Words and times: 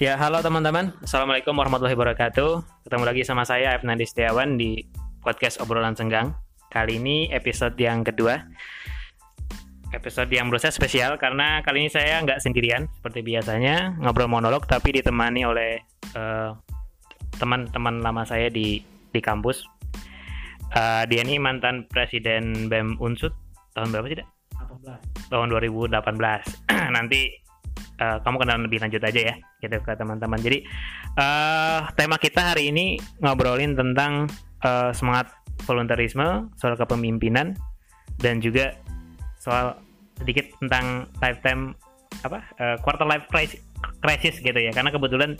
Ya, 0.00 0.16
halo 0.16 0.40
teman-teman. 0.40 0.96
Assalamualaikum 1.04 1.52
warahmatullahi 1.52 1.92
wabarakatuh. 1.92 2.64
Ketemu 2.88 3.04
lagi 3.04 3.20
sama 3.20 3.44
saya, 3.44 3.76
Nandi 3.84 4.08
Setiawan, 4.08 4.56
di 4.56 4.80
podcast 5.20 5.60
Obrolan 5.60 5.92
Senggang. 5.92 6.32
Kali 6.72 6.96
ini 6.96 7.28
episode 7.28 7.76
yang 7.76 8.00
kedua. 8.00 8.40
Episode 9.92 10.32
yang 10.32 10.48
menurut 10.48 10.64
saya 10.64 10.72
spesial 10.72 11.20
karena 11.20 11.60
kali 11.60 11.84
ini 11.84 11.92
saya 11.92 12.16
nggak 12.24 12.40
sendirian 12.40 12.88
seperti 12.96 13.20
biasanya 13.20 14.00
ngobrol 14.00 14.24
monolog, 14.24 14.64
tapi 14.64 14.96
ditemani 14.96 15.44
oleh 15.44 15.84
eh, 16.16 16.50
teman-teman 17.36 18.00
lama 18.00 18.24
saya 18.24 18.48
di 18.48 18.80
di 19.12 19.20
kampus. 19.20 19.68
Eh, 20.80 21.04
dia 21.12 21.20
ini 21.28 21.36
mantan 21.36 21.84
presiden 21.92 22.72
BEM 22.72 22.96
Unsut 23.04 23.36
tahun 23.76 23.92
berapa 23.92 24.08
sih, 24.08 24.24
Dak? 24.24 24.28
tahun 25.28 25.52
2018. 25.52 25.92
Nanti 26.96 27.49
eh, 28.00 28.18
kamu 28.24 28.36
kenal 28.40 28.56
lebih 28.64 28.80
lanjut 28.80 29.02
aja 29.04 29.20
ya, 29.20 29.34
gitu 29.60 29.76
ke 29.84 29.92
teman-teman. 29.94 30.40
Jadi 30.40 30.64
eh 31.20 31.80
tema 31.94 32.16
kita 32.16 32.56
hari 32.56 32.72
ini 32.72 32.96
ngobrolin 33.20 33.76
tentang 33.76 34.26
eh, 34.64 34.90
semangat 34.96 35.28
volunteerisme, 35.68 36.48
soal 36.56 36.74
kepemimpinan, 36.80 37.52
dan 38.16 38.40
juga 38.40 38.72
soal 39.36 39.76
sedikit 40.20 40.48
tentang 40.60 41.08
lifetime 41.20 41.76
apa 42.24 42.40
eh, 42.60 42.76
quarter 42.80 43.04
life 43.04 43.28
crisis, 43.28 43.60
crisis 44.00 44.40
gitu 44.40 44.56
ya. 44.56 44.72
Karena 44.72 44.88
kebetulan 44.88 45.36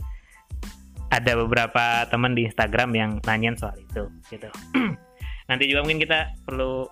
ada 1.10 1.32
beberapa 1.34 2.06
teman 2.06 2.38
di 2.38 2.46
Instagram 2.46 2.94
yang 2.94 3.10
nanyain 3.26 3.58
soal 3.58 3.74
itu, 3.80 4.06
gitu. 4.30 4.46
Nanti 5.50 5.64
juga 5.66 5.82
mungkin 5.82 5.98
kita 5.98 6.38
perlu 6.46 6.86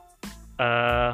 eh 0.58 1.12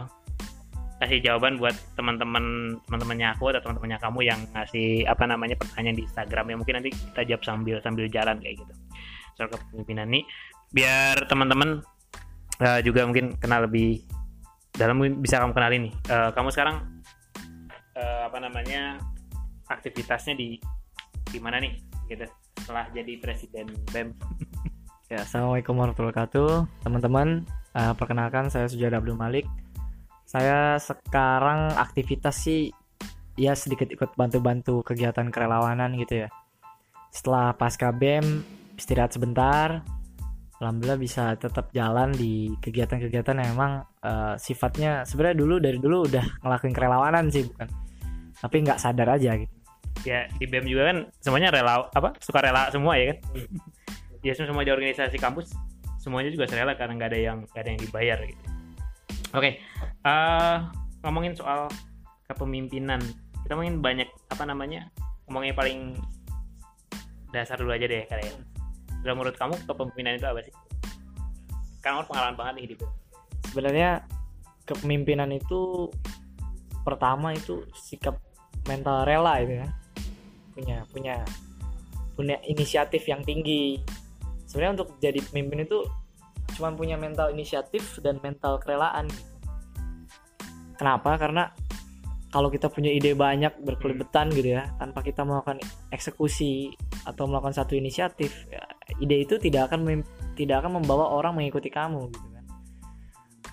kasih 1.02 1.18
jawaban 1.20 1.58
buat 1.58 1.74
teman-teman 1.98 2.78
teman-temannya 2.86 3.34
aku 3.34 3.50
atau 3.50 3.60
teman-temannya 3.66 3.98
kamu 3.98 4.20
yang 4.22 4.40
ngasih 4.54 5.04
apa 5.10 5.24
namanya 5.26 5.58
pertanyaan 5.58 5.98
di 5.98 6.04
Instagram 6.06 6.54
ya. 6.54 6.56
Mungkin 6.58 6.74
nanti 6.78 6.90
kita 6.94 7.20
jawab 7.26 7.42
sambil 7.42 7.76
sambil 7.82 8.06
jalan 8.06 8.38
kayak 8.38 8.62
gitu. 8.62 8.74
Soal 9.34 9.48
kepemimpinan 9.50 10.06
nih. 10.10 10.24
Biar 10.70 11.26
teman-teman 11.26 11.82
eh, 12.62 12.80
juga 12.86 13.06
mungkin 13.06 13.34
kenal 13.38 13.66
lebih 13.66 14.06
dalam 14.74 14.98
bisa 15.18 15.42
kamu 15.42 15.52
kenalin 15.54 15.90
nih. 15.90 15.94
Eh, 16.10 16.30
kamu 16.34 16.48
sekarang 16.54 16.76
eh, 17.98 18.22
apa 18.26 18.38
namanya 18.38 19.02
aktivitasnya 19.66 20.38
di 20.38 20.58
di 21.30 21.38
mana 21.42 21.58
nih? 21.58 21.74
Gitu. 22.06 22.26
Setelah 22.62 22.86
jadi 22.94 23.12
presiden 23.18 23.66
BEM. 23.90 24.14
Ya, 25.12 25.20
Assalamualaikum 25.20 25.76
warahmatullahi 25.76 26.16
wabarakatuh, 26.16 26.50
teman-teman. 26.80 27.44
Eh, 27.76 27.94
perkenalkan, 28.00 28.48
saya 28.48 28.72
Sujada 28.72 28.98
Abdul 28.98 29.20
Malik. 29.20 29.44
Saya 30.34 30.82
sekarang 30.82 31.78
aktivitas 31.78 32.34
sih 32.42 32.74
ya 33.38 33.54
sedikit 33.54 33.86
ikut 33.86 34.18
bantu-bantu 34.18 34.82
kegiatan 34.82 35.30
kerelawanan 35.30 35.94
gitu 35.94 36.26
ya. 36.26 36.28
Setelah 37.14 37.54
pasca 37.54 37.94
BEM 37.94 38.42
istirahat 38.74 39.14
sebentar, 39.14 39.86
alhamdulillah 40.58 40.98
bisa 40.98 41.38
tetap 41.38 41.70
jalan 41.70 42.10
di 42.10 42.50
kegiatan-kegiatan 42.58 43.46
yang 43.46 43.54
memang 43.54 43.86
eh, 44.02 44.34
sifatnya 44.34 45.06
sebenarnya 45.06 45.38
dulu 45.38 45.54
dari 45.62 45.78
dulu 45.78 46.10
udah 46.10 46.42
ngelakuin 46.42 46.74
kerelawanan 46.74 47.30
sih 47.30 47.46
bukan, 47.46 47.70
tapi 48.42 48.56
nggak 48.66 48.82
sadar 48.82 49.14
aja 49.14 49.38
gitu. 49.38 49.54
ya 50.02 50.26
di 50.34 50.50
BEM 50.50 50.66
juga 50.66 50.90
kan 50.90 50.98
semuanya 51.22 51.54
rela 51.54 51.86
apa 51.94 52.10
suka 52.18 52.42
rela 52.42 52.66
semua 52.74 52.98
ya 52.98 53.14
kan? 53.14 53.18
Ya 54.24 54.32
semua 54.32 54.64
di 54.64 54.72
organisasi 54.72 55.20
kampus 55.20 55.52
semuanya 56.00 56.32
juga 56.32 56.48
serela 56.48 56.72
karena 56.80 56.96
nggak 56.96 57.10
ada 57.12 57.20
yang 57.20 57.38
nggak 57.44 57.60
ada 57.60 57.70
yang 57.76 57.80
dibayar 57.84 58.18
gitu 58.24 58.53
oke 59.34 59.50
eh, 60.06 60.56
ngomongin 61.04 61.36
soal 61.36 61.68
kepemimpinan. 62.30 63.00
Kita 63.44 63.52
mungkin 63.58 63.84
banyak 63.84 64.08
apa 64.32 64.44
namanya 64.48 64.88
ngomongnya 65.28 65.52
paling 65.52 66.00
dasar 67.34 67.60
dulu 67.60 67.76
aja 67.76 67.84
deh 67.84 68.08
kalian. 68.08 68.40
Kalau 69.04 69.14
menurut 69.20 69.36
kamu 69.36 69.54
kepemimpinan 69.68 70.16
itu 70.16 70.26
apa 70.26 70.40
sih? 70.40 70.54
Kan 71.84 72.00
kamu 72.00 72.08
pengalaman 72.08 72.36
banget 72.40 72.52
nih 72.56 72.64
hidup. 72.72 72.80
Sebenarnya 73.52 73.90
kepemimpinan 74.64 75.28
itu 75.36 75.92
pertama 76.80 77.36
itu 77.36 77.68
sikap 77.76 78.16
mental 78.64 79.04
rela 79.04 79.44
itu 79.44 79.60
ya. 79.60 79.68
Punya 80.56 80.76
punya 80.88 81.16
punya 82.16 82.36
inisiatif 82.48 83.04
yang 83.04 83.20
tinggi. 83.20 83.82
Sebenarnya 84.48 84.80
untuk 84.80 84.96
jadi 85.02 85.20
pemimpin 85.20 85.68
itu 85.68 85.84
cuma 86.54 86.70
punya 86.72 86.94
mental 86.94 87.34
inisiatif 87.34 87.98
dan 88.00 88.22
mental 88.22 88.62
kerelaan. 88.62 89.10
Kenapa? 90.74 91.18
Karena 91.18 91.50
kalau 92.34 92.50
kita 92.50 92.66
punya 92.66 92.90
ide 92.90 93.14
banyak 93.14 93.62
berkelibetan 93.62 94.26
gitu 94.34 94.58
ya 94.58 94.66
tanpa 94.74 95.06
kita 95.06 95.22
melakukan 95.22 95.62
eksekusi 95.94 96.74
atau 97.06 97.30
melakukan 97.30 97.54
satu 97.54 97.78
inisiatif 97.78 98.50
ya, 98.50 98.58
ide 98.98 99.22
itu 99.22 99.38
tidak 99.38 99.70
akan 99.70 100.02
tidak 100.34 100.66
akan 100.66 100.82
membawa 100.82 101.14
orang 101.14 101.38
mengikuti 101.38 101.70
kamu 101.70 102.10
gitu 102.10 102.26
kan. 102.34 102.44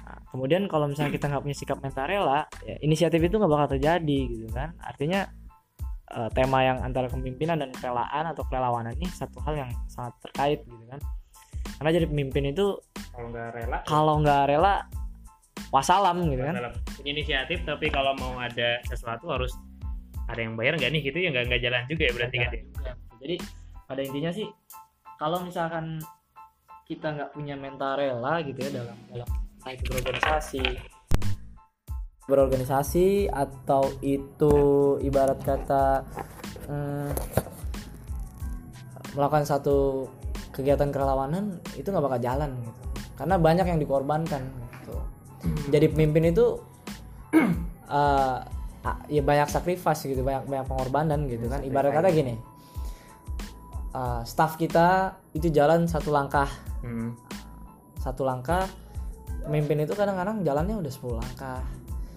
Nah, 0.02 0.18
kemudian 0.34 0.66
kalau 0.66 0.90
misalnya 0.90 1.14
kita 1.14 1.30
nggak 1.30 1.44
punya 1.46 1.58
sikap 1.58 1.78
mental 1.78 2.10
rela 2.10 2.50
ya, 2.66 2.76
inisiatif 2.82 3.22
itu 3.22 3.38
nggak 3.38 3.54
bakal 3.54 3.78
terjadi 3.78 4.20
gitu 4.34 4.50
kan. 4.50 4.74
Artinya 4.82 5.30
eh, 6.18 6.30
tema 6.34 6.66
yang 6.66 6.82
antara 6.82 7.06
kepemimpinan 7.06 7.62
dan 7.62 7.70
kerelaan 7.78 8.34
atau 8.34 8.42
kerelawanan 8.50 8.98
ini 8.98 9.06
satu 9.14 9.46
hal 9.46 9.62
yang 9.62 9.70
sangat 9.94 10.18
terkait 10.26 10.66
gitu 10.66 10.86
kan 10.90 10.98
karena 11.82 11.98
jadi 11.98 12.08
pemimpin 12.14 12.54
itu 12.54 12.78
kalau 13.10 13.28
nggak 13.34 13.50
rela 13.58 13.78
kalau 13.90 14.16
nggak 14.22 14.44
rela 14.54 14.74
wasalam 15.74 16.30
gitu 16.30 16.46
kan. 16.46 16.70
Punya 16.94 17.10
inisiatif 17.10 17.66
tapi 17.66 17.90
kalau 17.90 18.14
mau 18.22 18.38
ada 18.38 18.78
sesuatu 18.86 19.34
harus 19.34 19.50
ada 20.30 20.46
yang 20.46 20.54
bayar 20.54 20.78
nggak 20.78 20.94
nih? 20.94 21.02
Gitu 21.10 21.18
ya 21.26 21.34
nggak 21.34 21.50
nggak 21.50 21.62
jalan 21.66 21.82
juga 21.90 22.04
ya 22.06 22.14
berarti 22.14 22.38
kan 22.38 22.50
ya? 22.54 22.94
jadi 23.18 23.36
pada 23.90 24.02
intinya 24.06 24.32
sih 24.34 24.48
kalau 25.18 25.42
misalkan 25.42 26.02
kita 26.86 27.18
nggak 27.18 27.34
punya 27.34 27.58
mental 27.58 27.98
rela 27.98 28.46
gitu 28.46 28.62
ya 28.62 28.70
dalam 28.78 28.98
dalam 29.10 29.30
baik 29.66 29.82
berorganisasi 29.90 30.66
berorganisasi 32.30 33.26
atau 33.34 33.90
itu 34.06 34.54
ibarat 35.02 35.42
kata 35.42 36.06
hmm, 36.70 37.10
melakukan 39.18 39.50
satu 39.50 40.10
kegiatan 40.62 40.94
kerelawanan 40.94 41.58
itu 41.74 41.90
nggak 41.90 42.06
bakal 42.06 42.20
jalan 42.22 42.54
gitu. 42.62 42.82
Karena 43.18 43.36
banyak 43.42 43.66
yang 43.66 43.80
dikorbankan 43.82 44.42
gitu. 44.78 44.96
Jadi 45.74 45.86
pemimpin 45.90 46.30
itu 46.30 46.62
ah, 47.90 48.46
ya 49.10 49.22
banyak 49.22 49.50
sacrifice 49.50 50.06
gitu 50.06 50.22
banyak 50.22 50.46
banyak 50.46 50.66
pengorbanan 50.70 51.26
gitu 51.26 51.50
kan. 51.50 51.66
Ibarat 51.66 51.98
kata 51.98 52.10
gini 52.14 52.38
eh, 53.92 54.22
staff 54.24 54.56
kita 54.56 55.18
itu 55.34 55.50
jalan 55.50 55.90
satu 55.90 56.14
langkah. 56.14 56.50
Hmm. 56.82 57.14
satu 58.02 58.26
langkah 58.26 58.66
pemimpin 59.46 59.86
itu 59.86 59.94
kadang-kadang 59.94 60.42
jalannya 60.42 60.82
udah 60.82 60.90
10 60.90 61.22
langkah. 61.22 61.62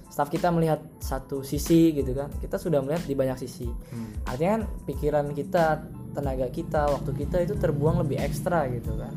Staff 0.08 0.32
kita 0.32 0.48
melihat 0.48 0.80
satu 0.96 1.44
sisi 1.44 1.92
gitu 1.92 2.16
kan. 2.16 2.32
Kita 2.40 2.56
sudah 2.56 2.80
melihat 2.80 3.04
di 3.04 3.12
banyak 3.12 3.36
sisi. 3.44 3.68
Hmm. 3.68 4.24
artinya 4.24 4.52
kan 4.56 4.62
pikiran 4.88 5.26
kita 5.36 5.84
tenaga 6.14 6.46
kita 6.48 6.88
waktu 6.88 7.10
kita 7.12 7.36
itu 7.44 7.54
terbuang 7.58 8.06
lebih 8.06 8.22
ekstra 8.22 8.70
gitu 8.70 8.94
kan. 8.94 9.14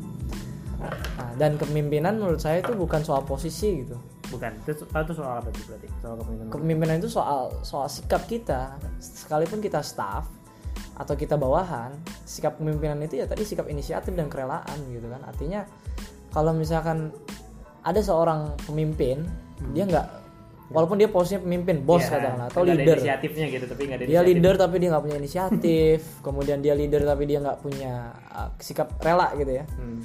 Nah, 0.78 1.32
dan 1.34 1.58
kepemimpinan 1.58 2.18
menurut 2.18 2.38
saya 2.38 2.62
itu 2.62 2.74
bukan 2.74 3.02
soal 3.02 3.26
posisi 3.26 3.82
gitu. 3.82 3.98
Bukan 4.28 4.60
itu, 4.62 4.84
itu 4.84 5.14
soal 5.16 5.40
apa 5.40 5.48
sih 5.54 5.64
berarti? 5.66 5.88
Soal 6.04 6.14
kepemimpinan 6.20 6.50
kepemimpinan 6.52 6.94
itu 7.00 7.10
soal 7.10 7.54
soal 7.64 7.88
sikap 7.88 8.26
kita. 8.28 8.76
Sekalipun 9.00 9.58
kita 9.58 9.82
staff 9.82 10.28
atau 10.98 11.14
kita 11.14 11.38
bawahan 11.38 11.94
sikap 12.26 12.58
kepemimpinan 12.58 12.98
itu 13.06 13.22
ya 13.22 13.26
tadi 13.30 13.46
sikap 13.46 13.70
inisiatif 13.70 14.12
dan 14.14 14.26
kerelaan 14.30 14.78
gitu 14.90 15.06
kan. 15.10 15.22
Artinya 15.26 15.66
kalau 16.34 16.52
misalkan 16.54 17.14
ada 17.82 18.02
seorang 18.02 18.54
pemimpin 18.68 19.24
dia 19.72 19.88
nggak 19.88 20.27
walaupun 20.68 20.96
dia 20.96 21.08
posisinya 21.08 21.42
pemimpin 21.42 21.80
bos 21.80 22.00
Ya, 22.00 22.12
katakanlah 22.12 22.46
atau 22.46 22.60
nggak 22.60 22.68
ada 22.68 22.76
leader 22.76 22.96
inisiatifnya 22.98 23.46
gitu 23.48 23.64
tapi 23.66 23.82
nggak 23.82 23.96
ada 23.96 24.04
dia 24.04 24.08
inisiatif. 24.10 24.28
leader 24.30 24.54
tapi 24.54 24.74
dia 24.76 24.88
nggak 24.88 25.02
punya 25.02 25.16
inisiatif 25.18 25.98
kemudian 26.26 26.58
dia 26.58 26.74
leader 26.74 27.02
tapi 27.02 27.24
dia 27.24 27.38
nggak 27.38 27.58
punya 27.58 27.92
uh, 28.30 28.48
sikap 28.58 28.88
rela 28.98 29.28
gitu 29.34 29.52
ya 29.54 29.64
Hmm. 29.74 30.00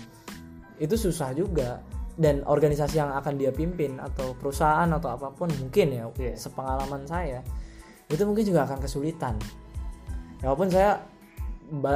itu 0.77 0.95
susah 0.95 1.29
juga 1.31 1.83
dan 2.13 2.41
organisasi 2.43 2.95
yang 2.95 3.11
akan 3.11 3.33
dia 3.35 3.49
pimpin 3.49 3.97
atau 3.97 4.33
perusahaan 4.33 4.85
atau 4.87 5.09
apa 5.11 5.29
pun 5.29 5.49
mungkin 5.51 5.87
ya 5.91 6.05
Iya. 6.13 6.33
sepengalaman 6.37 7.03
saya 7.03 7.41
itu 8.05 8.21
mungkin 8.21 8.43
juga 8.43 8.63
akan 8.63 8.79
kesulitan 8.79 9.35
ya 10.39 10.47
walaupun 10.47 10.69
saya 10.69 11.01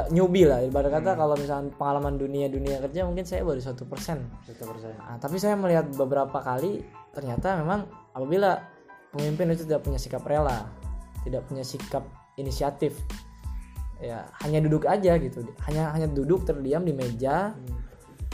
newbie 0.10 0.44
lah 0.44 0.60
ibarat 0.60 0.90
kata 0.92 1.14
Hmm. 1.14 1.20
kalau 1.20 1.36
misalnya 1.36 1.70
pengalaman 1.72 2.16
dunia 2.16 2.48
dunia 2.48 2.80
kerja 2.80 3.04
mungkin 3.04 3.24
saya 3.24 3.44
baru 3.44 3.60
satu 3.60 3.86
persen 3.86 4.26
Satu 4.42 4.64
persen. 4.66 4.96
Nah, 4.98 5.18
tapi 5.18 5.38
saya 5.38 5.54
melihat 5.54 5.86
beberapa 5.94 6.34
kali 6.36 6.82
ternyata 7.12 7.58
memang 7.58 7.86
apabila 8.18 8.58
pemimpin 9.14 9.54
itu 9.54 9.70
tidak 9.70 9.86
punya 9.86 10.02
sikap 10.02 10.26
rela 10.26 10.66
tidak 11.22 11.46
punya 11.46 11.62
sikap 11.62 12.02
inisiatif 12.42 12.98
ya 14.02 14.26
hanya 14.42 14.62
duduk 14.62 14.90
aja 14.90 15.18
gitu 15.22 15.46
hanya 15.70 15.94
hanya 15.94 16.10
duduk 16.10 16.46
terdiam 16.46 16.82
di 16.82 16.94
meja 16.98 17.54
Hmm. 17.54 17.78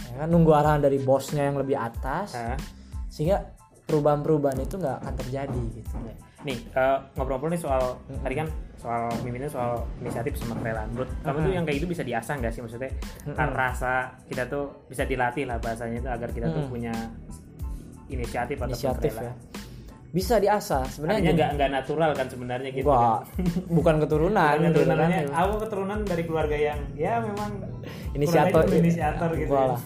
ya 0.08 0.16
kan 0.24 0.30
nunggu 0.32 0.52
arahan 0.56 0.82
dari 0.84 1.00
bosnya 1.04 1.48
yang 1.48 1.60
lebih 1.60 1.80
atas 1.80 2.36
Hah? 2.36 2.60
sehingga 3.08 3.44
perubahan-perubahan 3.84 4.60
itu 4.64 4.80
nggak 4.80 4.98
akan 5.06 5.14
terjadi 5.22 5.64
gitu. 5.76 5.92
Nih 6.44 6.58
eh, 6.72 6.98
ngobrol-ngobrol 7.16 7.54
nih 7.54 7.62
soal 7.62 8.00
tadi 8.10 8.36
kan 8.36 8.48
soal 8.80 9.12
miminnya 9.24 9.48
soal 9.48 9.86
inisiatif 10.02 10.36
sama 10.40 10.60
kerelaan. 10.60 10.92
Menurut 10.92 11.10
kamu 11.24 11.38
tuh 11.46 11.52
yang 11.54 11.66
kayak 11.68 11.78
itu 11.84 11.88
bisa 11.88 12.04
diasah 12.04 12.34
nggak 12.42 12.52
sih 12.52 12.62
maksudnya? 12.64 12.92
Kan 13.38 13.50
rasa 13.54 14.18
kita 14.28 14.50
tuh 14.50 14.88
bisa 14.90 15.08
dilatih 15.08 15.46
lah 15.46 15.62
bahasanya 15.62 16.04
itu 16.04 16.10
agar 16.10 16.30
kita 16.32 16.48
tuh 16.52 16.64
punya 16.68 16.94
inisiatif 18.10 18.58
atau 18.60 18.72
inisiatif 18.74 19.14
ya 19.20 19.34
bisa 20.14 20.38
diasah 20.38 20.86
sebenarnya 20.86 21.34
nggak 21.34 21.50
nggak 21.58 21.70
natural 21.74 22.14
kan 22.14 22.30
sebenarnya 22.30 22.70
gitu. 22.70 22.86
Wah, 22.86 23.26
kan. 23.26 23.50
bukan 23.78 23.96
keturunan 23.98 24.38
Bukan 24.54 24.62
gitu 24.64 24.80
kan. 24.80 24.94
keturunannya, 24.94 25.22
aku 25.34 25.54
keturunan 25.60 26.00
dari 26.06 26.24
keluarga 26.24 26.54
yang 26.56 26.80
ya 26.94 27.14
memang 27.20 27.52
inisiator 28.12 28.62
inisiator 28.70 29.30
gitu 29.34 29.50
Gua 29.50 29.58
ya. 29.58 29.68
lah. 29.68 29.82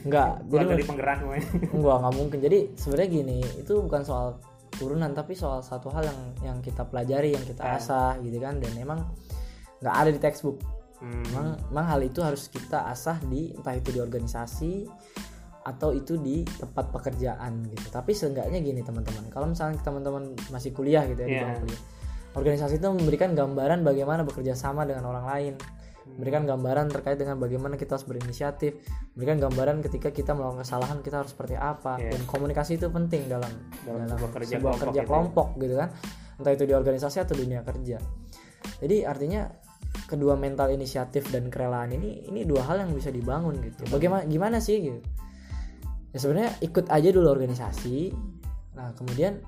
enggak 0.00 0.30
jadi 0.38 0.46
Keluarga 0.46 0.70
dari 0.70 0.84
penggerak 0.86 1.18
pokoknya. 1.20 1.46
enggak 1.74 1.96
nggak 1.98 2.14
mungkin 2.14 2.38
jadi 2.40 2.58
sebenarnya 2.72 3.10
gini 3.12 3.38
itu 3.58 3.72
bukan 3.76 4.02
soal 4.02 4.26
turunan 4.70 5.10
tapi 5.10 5.32
soal 5.34 5.60
satu 5.60 5.88
hal 5.88 6.04
yang 6.04 6.20
yang 6.44 6.58
kita 6.60 6.84
pelajari 6.84 7.34
yang 7.34 7.42
kita 7.42 7.60
Ah. 7.60 7.74
asah 7.74 8.14
gitu 8.20 8.38
kan 8.38 8.62
dan 8.62 8.70
emang 8.76 9.02
nggak 9.76 9.94
ada 9.94 10.10
di 10.10 10.18
textbook 10.18 10.62
Hmm. 10.96 11.20
memang, 11.28 11.46
memang 11.68 11.86
hal 11.86 12.00
itu 12.00 12.24
harus 12.24 12.48
kita 12.48 12.88
asah 12.88 13.20
di 13.20 13.52
entah 13.52 13.74
itu 13.74 13.92
di 13.92 14.00
organisasi 14.00 14.88
atau 15.66 15.90
itu 15.90 16.14
di 16.14 16.46
tempat 16.46 16.94
pekerjaan 16.94 17.66
gitu. 17.74 17.90
Tapi 17.90 18.14
seenggaknya 18.14 18.62
gini 18.62 18.86
teman-teman. 18.86 19.26
Kalau 19.34 19.50
misalnya 19.50 19.82
teman-teman 19.82 20.38
masih 20.54 20.70
kuliah 20.70 21.02
gitu 21.10 21.26
ya 21.26 21.28
di 21.28 21.34
Iya. 21.34 21.42
bangku 21.42 21.60
kuliah 21.66 21.82
organisasi 22.36 22.76
itu 22.76 22.88
memberikan 22.92 23.32
gambaran 23.32 23.80
bagaimana 23.80 24.20
bekerja 24.22 24.52
sama 24.52 24.84
dengan 24.84 25.08
orang 25.08 25.24
lain. 25.26 25.54
Memberikan 26.06 26.46
gambaran 26.46 26.86
terkait 26.92 27.18
dengan 27.18 27.34
bagaimana 27.40 27.74
kita 27.74 27.98
harus 27.98 28.06
berinisiatif. 28.06 28.78
Memberikan 29.16 29.42
gambaran 29.42 29.82
ketika 29.82 30.14
kita 30.14 30.38
melakukan 30.38 30.62
kesalahan 30.62 31.02
kita 31.02 31.24
harus 31.24 31.34
seperti 31.34 31.58
apa. 31.58 31.98
Iya. 31.98 32.14
dan 32.14 32.22
komunikasi 32.30 32.78
itu 32.78 32.86
penting 32.92 33.26
dalam 33.26 33.50
Dalam 33.82 34.06
dalam 34.06 34.14
sebuah 34.14 34.32
kerja 34.38 34.54
sebuah 34.60 34.72
kelompok 34.78 34.84
kerja 34.86 34.92
gitu 34.92 35.02
ya. 35.02 35.08
kelompok 35.10 35.48
gitu 35.58 35.74
kan. 35.74 35.88
Entah 36.36 36.52
itu 36.52 36.64
di 36.68 36.74
organisasi 36.76 37.16
atau 37.24 37.34
dunia 37.34 37.60
kerja. 37.66 37.96
Jadi 38.84 38.96
artinya 39.02 39.48
kedua 40.06 40.36
mental 40.38 40.70
inisiatif 40.70 41.32
dan 41.32 41.48
kerelaan 41.48 41.90
ini 41.90 42.28
ini 42.28 42.44
dua 42.46 42.62
hal 42.68 42.84
yang 42.86 42.92
bisa 42.94 43.10
dibangun 43.10 43.58
gitu. 43.64 43.88
Bagaimana 43.90 44.28
gimana 44.28 44.60
sih 44.62 44.78
gitu 44.78 45.00
ya 46.16 46.18
sebenarnya 46.18 46.52
ikut 46.64 46.88
aja 46.88 47.08
dulu 47.12 47.28
organisasi. 47.28 48.08
Nah 48.72 48.96
kemudian 48.96 49.44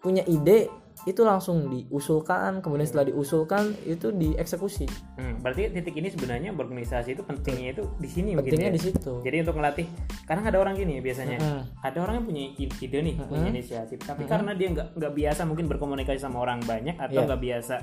punya 0.00 0.24
ide 0.24 0.72
itu 1.04 1.20
langsung 1.20 1.68
diusulkan 1.68 2.64
kemudian 2.64 2.88
setelah 2.88 3.12
diusulkan 3.12 3.76
itu 3.84 4.08
dieksekusi. 4.08 4.88
Hmm, 5.20 5.36
berarti 5.44 5.68
titik 5.68 6.00
ini 6.00 6.08
sebenarnya 6.08 6.56
berorganisasi 6.56 7.12
itu 7.12 7.20
pentingnya 7.20 7.76
itu 7.76 7.84
di 8.00 8.08
sini 8.08 8.32
pentingnya 8.32 8.72
ya. 8.72 8.76
di 8.76 8.80
situ. 8.80 9.20
Jadi 9.20 9.36
untuk 9.44 9.60
melatih, 9.60 9.84
kadang 10.24 10.48
ada 10.48 10.56
orang 10.64 10.72
gini 10.80 11.04
biasanya, 11.04 11.36
Mm. 11.36 11.62
ada 11.84 11.98
orang 12.00 12.14
yang 12.16 12.26
punya 12.32 12.42
ide 12.56 12.98
nih, 13.04 13.14
punya 13.20 13.48
inisiatif, 13.52 14.00
tapi 14.00 14.24
karena 14.24 14.56
dia 14.56 14.72
nggak 14.72 14.88
nggak 14.96 15.12
biasa 15.12 15.40
mungkin 15.44 15.66
berkomunikasi 15.68 16.16
sama 16.24 16.40
orang 16.40 16.64
banyak 16.64 16.96
atau 16.96 17.20
Iya. 17.20 17.28
nggak 17.28 17.42
biasa 17.42 17.74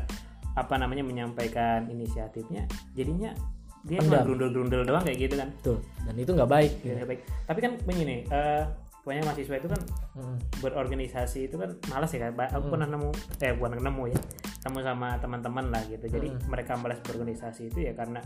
apa 0.57 0.75
namanya 0.81 1.05
menyampaikan 1.05 1.93
inisiatifnya, 1.93 2.65
jadinya 2.97 3.37
dia 3.81 3.99
cuma 4.01 4.21
grundel-grundel 4.21 4.81
doang 4.85 5.01
kayak 5.01 5.19
gitu 5.25 5.35
kan. 5.37 5.49
betul 5.57 5.77
dan 6.05 6.15
itu 6.17 6.31
nggak 6.33 6.49
baik 6.49 6.71
gitu. 6.81 6.95
Nggak 6.97 7.09
baik. 7.09 7.21
Tapi 7.49 7.59
kan 7.61 7.71
begini, 7.81 8.17
eh 8.29 8.63
pokoknya 9.01 9.23
mahasiswa 9.25 9.55
itu 9.57 9.69
kan 9.69 9.81
Mm. 10.11 10.37
berorganisasi 10.61 11.39
itu 11.49 11.55
kan 11.57 11.69
malas 11.89 12.11
ya 12.13 12.29
kan. 12.29 12.37
Aku 12.53 12.65
pernah 12.69 12.85
nemu, 12.85 13.09
eh 13.41 13.51
bukan 13.55 13.79
nemu 13.79 14.03
ya, 14.11 14.19
temu 14.61 14.77
sama 14.83 15.17
teman-teman 15.17 15.65
lah 15.73 15.81
gitu. 15.89 16.05
Jadi 16.05 16.27
mereka 16.45 16.77
malas 16.77 17.01
berorganisasi 17.01 17.71
itu 17.71 17.79
ya 17.81 17.97
karena 17.97 18.21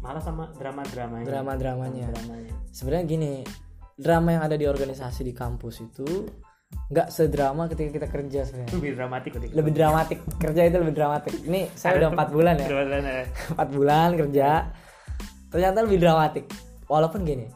malas 0.00 0.24
sama 0.24 0.48
drama-dramanya. 0.56 1.28
drama 1.28 1.52
dramanya 1.60 2.08
dramanya. 2.08 2.52
sebenarnya 2.72 3.04
gini 3.04 3.32
drama 4.00 4.32
yang 4.32 4.42
ada 4.48 4.56
di 4.56 4.64
organisasi 4.64 5.28
di 5.28 5.36
kampus 5.36 5.84
itu 5.84 6.08
nggak 6.88 7.12
sedrama 7.12 7.68
ketika 7.68 8.00
kita 8.00 8.08
kerja 8.08 8.40
sebenarnya 8.48 8.72
lebih 8.80 8.92
dramatik 8.96 9.30
ketika 9.36 9.52
lebih 9.52 9.72
dramatik 9.76 10.18
kerja 10.40 10.62
itu 10.64 10.76
lebih 10.80 10.94
dramatik 10.96 11.34
ini 11.44 11.68
saya 11.76 12.00
udah 12.00 12.08
empat 12.16 12.28
bulan 12.32 12.54
ya 12.56 12.68
empat 13.28 13.68
bulan 13.76 14.08
kerja 14.24 14.48
ternyata 15.50 15.84
lebih 15.84 15.98
dramatik 16.00 16.46
walaupun 16.86 17.26
gini 17.26 17.46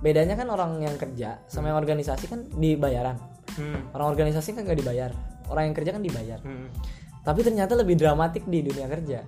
bedanya 0.00 0.38
kan 0.38 0.48
orang 0.48 0.78
yang 0.80 0.94
kerja 0.96 1.42
sama 1.50 1.74
yang 1.74 1.78
organisasi 1.78 2.24
kan 2.30 2.46
dibayaran 2.54 3.18
hmm. 3.58 3.92
orang 3.92 4.08
organisasi 4.14 4.54
kan 4.54 4.64
nggak 4.64 4.78
dibayar 4.80 5.10
orang 5.50 5.70
yang 5.70 5.74
kerja 5.76 5.90
kan 5.94 6.02
dibayar 6.02 6.38
Hmm. 6.40 6.70
tapi 7.26 7.42
ternyata 7.42 7.74
lebih 7.74 7.98
dramatik 7.98 8.46
di 8.46 8.62
dunia 8.62 8.86
kerja 8.86 9.20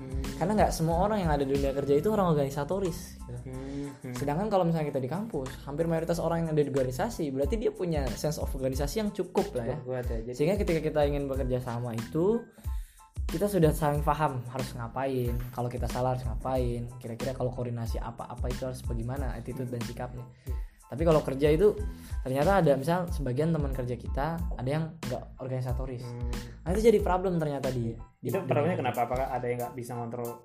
Hmm. 0.00 0.24
karena 0.40 0.52
nggak 0.64 0.72
semua 0.72 1.04
orang 1.04 1.20
yang 1.20 1.30
ada 1.36 1.44
di 1.44 1.52
dunia 1.52 1.76
kerja 1.76 1.92
itu 1.92 2.08
orang 2.08 2.32
organisatoris 2.32 3.20
gitu. 3.20 3.40
Hmm. 3.44 3.70
Hmm. 4.00 4.14
Sedangkan 4.16 4.48
kalau 4.48 4.64
misalnya 4.64 4.88
kita 4.88 5.00
di 5.02 5.10
kampus, 5.12 5.60
hampir 5.68 5.84
mayoritas 5.84 6.16
orang 6.16 6.48
yang 6.48 6.56
ada 6.56 6.62
di 6.64 6.72
organisasi, 6.72 7.28
berarti 7.36 7.60
dia 7.60 7.68
punya 7.68 8.08
sense 8.16 8.40
of 8.40 8.48
organisasi 8.48 9.04
yang 9.04 9.10
cukup 9.12 9.52
lah 9.52 9.76
ya. 9.76 9.76
Kuat 9.84 10.08
ya. 10.08 10.18
Jadi 10.24 10.32
Sehingga 10.32 10.56
ketika 10.56 10.80
kita 10.80 11.00
ingin 11.04 11.28
bekerja 11.28 11.60
sama 11.60 11.92
itu, 11.92 12.40
kita 13.30 13.46
sudah 13.46 13.70
saling 13.70 14.02
paham 14.02 14.42
harus 14.50 14.74
ngapain, 14.74 15.30
kalau 15.54 15.70
kita 15.70 15.86
salah 15.86 16.18
harus 16.18 16.26
ngapain, 16.26 16.82
kira-kira 16.98 17.30
kalau 17.30 17.54
koordinasi 17.54 18.02
apa-apa 18.02 18.50
itu 18.50 18.66
harus 18.66 18.82
bagaimana 18.82 19.38
attitude 19.38 19.70
dan 19.70 19.78
sikapnya. 19.86 20.26
Tapi 20.90 21.06
kalau 21.06 21.22
kerja 21.22 21.54
itu 21.54 21.78
ternyata 22.26 22.58
ada 22.58 22.74
misal 22.74 23.06
sebagian 23.14 23.54
teman 23.54 23.70
kerja 23.70 23.94
kita 23.94 24.42
ada 24.58 24.66
yang 24.66 24.90
nggak 25.06 25.38
organisatoris. 25.38 26.02
hmm. 26.02 26.66
Nah 26.66 26.68
itu 26.74 26.82
jadi 26.82 26.98
problem 26.98 27.38
ternyata 27.38 27.70
di, 27.70 27.94
di 28.18 28.34
itu 28.34 28.42
problemnya 28.42 28.82
kenapa? 28.82 29.06
Apakah 29.06 29.30
ada 29.30 29.46
yang 29.46 29.62
nggak 29.62 29.74
bisa 29.78 29.94
ngontrol 29.94 30.42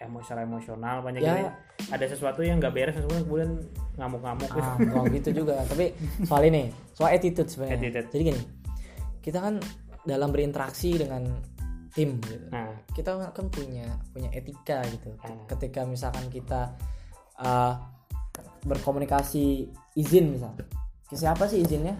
emo 0.00 0.20
secara 0.20 0.44
emosional 0.44 1.00
banyak 1.00 1.20
Ya. 1.24 1.32
gitu 1.36 1.50
ada 1.92 2.04
sesuatu 2.08 2.40
yang 2.44 2.60
nggak 2.60 2.74
beres 2.76 2.94
sesuatu 2.96 3.24
kemudian 3.24 3.56
ngamuk-ngamuk 3.96 4.50
gitu. 4.52 4.60
ah 4.60 4.76
nggak 4.84 5.04
gitu 5.22 5.28
juga 5.44 5.54
tapi 5.64 5.96
soal 6.28 6.42
ini 6.44 6.68
soal 6.92 7.14
attitude 7.16 7.48
sebenarnya 7.48 7.78
Attitude. 7.80 8.08
jadi 8.12 8.22
gini 8.34 8.40
kita 9.24 9.38
kan 9.40 9.54
dalam 10.04 10.28
berinteraksi 10.28 11.00
dengan 11.00 11.24
tim 11.94 12.18
gitu. 12.20 12.46
Nah. 12.50 12.74
Kita 12.90 13.16
kan 13.30 13.46
punya 13.48 13.86
punya 14.10 14.28
etika 14.34 14.82
gitu. 14.90 15.14
Ah. 15.22 15.30
ketika 15.54 15.86
misalkan 15.86 16.26
kita 16.28 16.74
uh, 17.38 17.78
berkomunikasi 18.66 19.70
izin 19.94 20.34
misal 20.34 20.52
ke 21.06 21.14
siapa 21.14 21.46
sih 21.46 21.62
izinnya? 21.62 21.94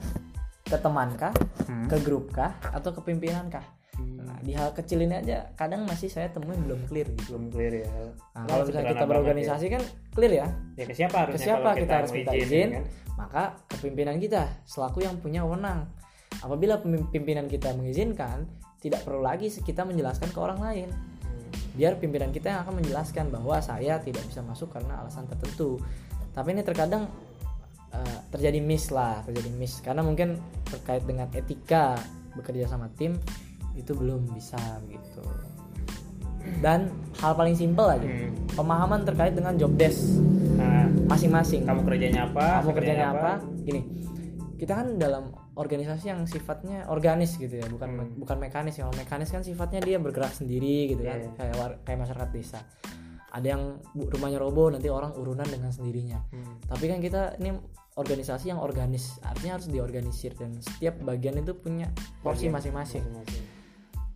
Ke 0.66 0.80
teman 0.80 1.14
kah? 1.14 1.30
Hmm. 1.70 1.86
ke 1.86 1.96
grup 2.02 2.34
kah? 2.34 2.58
Atau 2.74 2.90
ke 2.90 3.00
pimpinan 3.06 3.46
kah? 3.46 3.62
Hmm. 3.94 4.26
nah, 4.26 4.34
di 4.42 4.50
hal 4.50 4.74
kecil 4.74 5.06
ini 5.06 5.14
aja 5.14 5.54
kadang 5.54 5.86
masih 5.86 6.10
saya 6.10 6.26
temuin 6.34 6.58
belum 6.66 6.82
clear 6.90 7.06
gitu. 7.14 7.38
Belum 7.38 7.46
clear 7.54 7.86
ya. 7.86 7.86
Nah, 7.86 8.10
Nah, 8.34 8.44
kalau 8.50 8.64
misalnya 8.66 8.90
kita 8.90 9.06
berorganisasi 9.06 9.66
kan 9.70 9.82
clear 10.10 10.32
ya. 10.34 10.38
Ya. 10.42 10.46
ya 10.82 10.84
ke 10.90 10.94
siapa 10.98 11.14
ke 11.14 11.20
harusnya 11.30 11.46
siapa 11.46 11.68
kalau 11.70 11.78
kita, 11.78 11.94
harus 11.94 12.10
minta 12.10 12.32
izin, 12.34 12.42
izin? 12.42 12.68
kan? 12.74 12.84
maka 13.14 13.42
ke 13.70 13.76
pimpinan 13.78 14.16
kita 14.18 14.42
selaku 14.66 15.06
yang 15.06 15.14
punya 15.22 15.46
wewenang. 15.46 15.86
Apabila 16.42 16.82
pimpinan 17.14 17.46
kita 17.46 17.70
mengizinkan 17.78 18.50
tidak 18.84 19.00
perlu 19.00 19.24
lagi 19.24 19.48
kita 19.48 19.88
menjelaskan 19.88 20.28
ke 20.28 20.38
orang 20.38 20.60
lain. 20.60 20.88
Biar 21.72 21.96
pimpinan 21.96 22.28
kita 22.30 22.52
yang 22.52 22.60
akan 22.68 22.84
menjelaskan 22.84 23.32
bahwa 23.32 23.56
saya 23.64 23.96
tidak 24.04 24.22
bisa 24.28 24.44
masuk 24.44 24.68
karena 24.68 25.00
alasan 25.00 25.24
tertentu. 25.24 25.80
Tapi 26.36 26.52
ini 26.52 26.60
terkadang 26.60 27.08
eh, 27.96 28.18
terjadi 28.28 28.60
miss 28.60 28.92
lah 28.92 29.24
terjadi 29.24 29.48
miss. 29.56 29.80
Karena 29.80 30.04
mungkin 30.04 30.36
terkait 30.68 31.02
dengan 31.08 31.32
etika 31.32 31.96
bekerja 32.36 32.68
sama 32.68 32.92
tim 32.92 33.16
itu 33.74 33.90
belum 33.90 34.30
bisa 34.36 34.58
gitu 34.86 35.24
dan 36.60 36.92
hal 37.18 37.32
paling 37.34 37.56
simpel 37.56 37.88
aja 37.88 38.04
Hmm. 38.04 38.30
pemahaman 38.52 39.00
terkait 39.02 39.32
dengan 39.32 39.56
job 39.56 39.72
desk 39.74 40.20
nah 40.54 40.86
masing-masing. 41.10 41.66
kamu 41.66 41.82
kerjanya 41.82 42.30
apa 42.30 42.62
kamu 42.62 42.68
saya 42.68 42.76
kerjanya 42.78 43.06
apa? 43.10 43.32
Gini 43.64 43.80
kita 44.60 44.72
kan 44.78 44.86
dalam 45.00 45.34
organisasi 45.54 46.10
yang 46.10 46.26
sifatnya 46.26 46.86
organis 46.86 47.34
gitu 47.34 47.54
ya 47.54 47.66
bukan 47.66 47.88
Hmm. 47.94 48.10
bukan 48.18 48.36
mekanis 48.38 48.74
kalau 48.76 48.90
mekanis 48.92 49.30
kan 49.30 49.40
sifatnya 49.40 49.78
dia 49.78 49.96
bergerak 49.96 50.30
sendiri 50.30 50.90
gitu 50.90 51.02
kan 51.02 51.16
Iya, 51.16 51.24
iya. 51.24 51.36
kayak 51.36 51.54
war- 51.56 51.78
kayak 51.82 51.98
masyarakat 52.00 52.30
desa 52.30 52.60
ada 53.30 53.46
yang 53.48 53.62
rumahnya 53.94 54.38
roboh 54.38 54.70
nanti 54.70 54.86
orang 54.86 55.10
urunan 55.12 55.46
dengan 55.46 55.70
sendirinya 55.70 56.22
Hmm. 56.28 56.58
tapi 56.64 56.84
kan 56.86 56.98
kita 56.98 57.38
ini 57.38 57.54
organisasi 57.94 58.50
yang 58.50 58.58
organis 58.58 59.22
artinya 59.22 59.54
harus 59.54 59.70
diorganisir 59.70 60.34
dan 60.34 60.58
setiap 60.58 60.98
bagian 61.00 61.38
itu 61.38 61.54
punya 61.54 61.86
porsi 62.20 62.50
Masing-masing. 62.50 63.06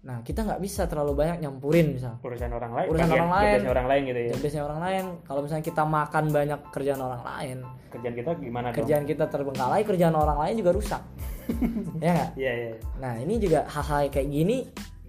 Nah 0.08 0.24
kita 0.24 0.40
nggak 0.40 0.56
bisa 0.58 0.88
terlalu 0.88 1.12
banyak 1.14 1.36
nyampurin 1.38 1.92
misal. 1.92 2.16
Urusan 2.18 2.48
orang 2.48 2.72
lain 2.72 2.88
Urusan 2.88 3.04
bagian- 3.04 3.20
orang 3.20 3.32
lain. 3.34 3.60
orang 3.68 3.86
lain 3.86 4.02
gitu 4.02 4.20
ya. 4.24 4.32
Biasanya 4.40 4.64
orang 4.64 4.80
lain. 4.80 5.04
Kalau 5.20 5.40
misalnya 5.44 5.64
kita 5.68 5.82
makan 5.84 6.24
banyak 6.32 6.60
kerjaan 6.68 7.00
orang 7.00 7.22
lain 7.22 7.58
kerjaan 7.88 8.14
kita 8.14 8.30
gimana 8.36 8.66
dong? 8.68 8.76
kerjaan 8.78 9.04
kita 9.04 9.24
terbengkalai 9.26 9.80
kerjaan 9.82 10.12
orang 10.12 10.38
lain 10.38 10.54
juga 10.56 10.72
rusak. 10.72 11.02
Ya 12.00 12.10
nggak? 12.10 12.30
Iya 12.34 12.52
iya. 12.54 12.72
Nah 12.96 13.12
ini 13.16 13.36
juga 13.36 13.68
hal-hal 13.68 14.08
kayak 14.08 14.28
gini 14.28 14.56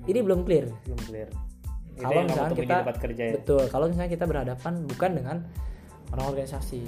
ini 0.03 0.19
belum 0.19 0.43
clear. 0.43 0.67
Belum 0.83 0.99
clear. 1.01 1.29
Kalau 1.95 2.19
misalnya 2.21 2.55
kita- 2.55 2.83
kerja 2.97 3.23
ya? 3.23 3.33
betul. 3.35 3.63
Kalau 3.67 3.85
misalnya 3.87 4.07
kita 4.09 4.23
berhadapan 4.23 4.73
bukan 4.83 5.11
dengan 5.15 5.37
orang 6.11 6.25
organisasi. 6.29 6.83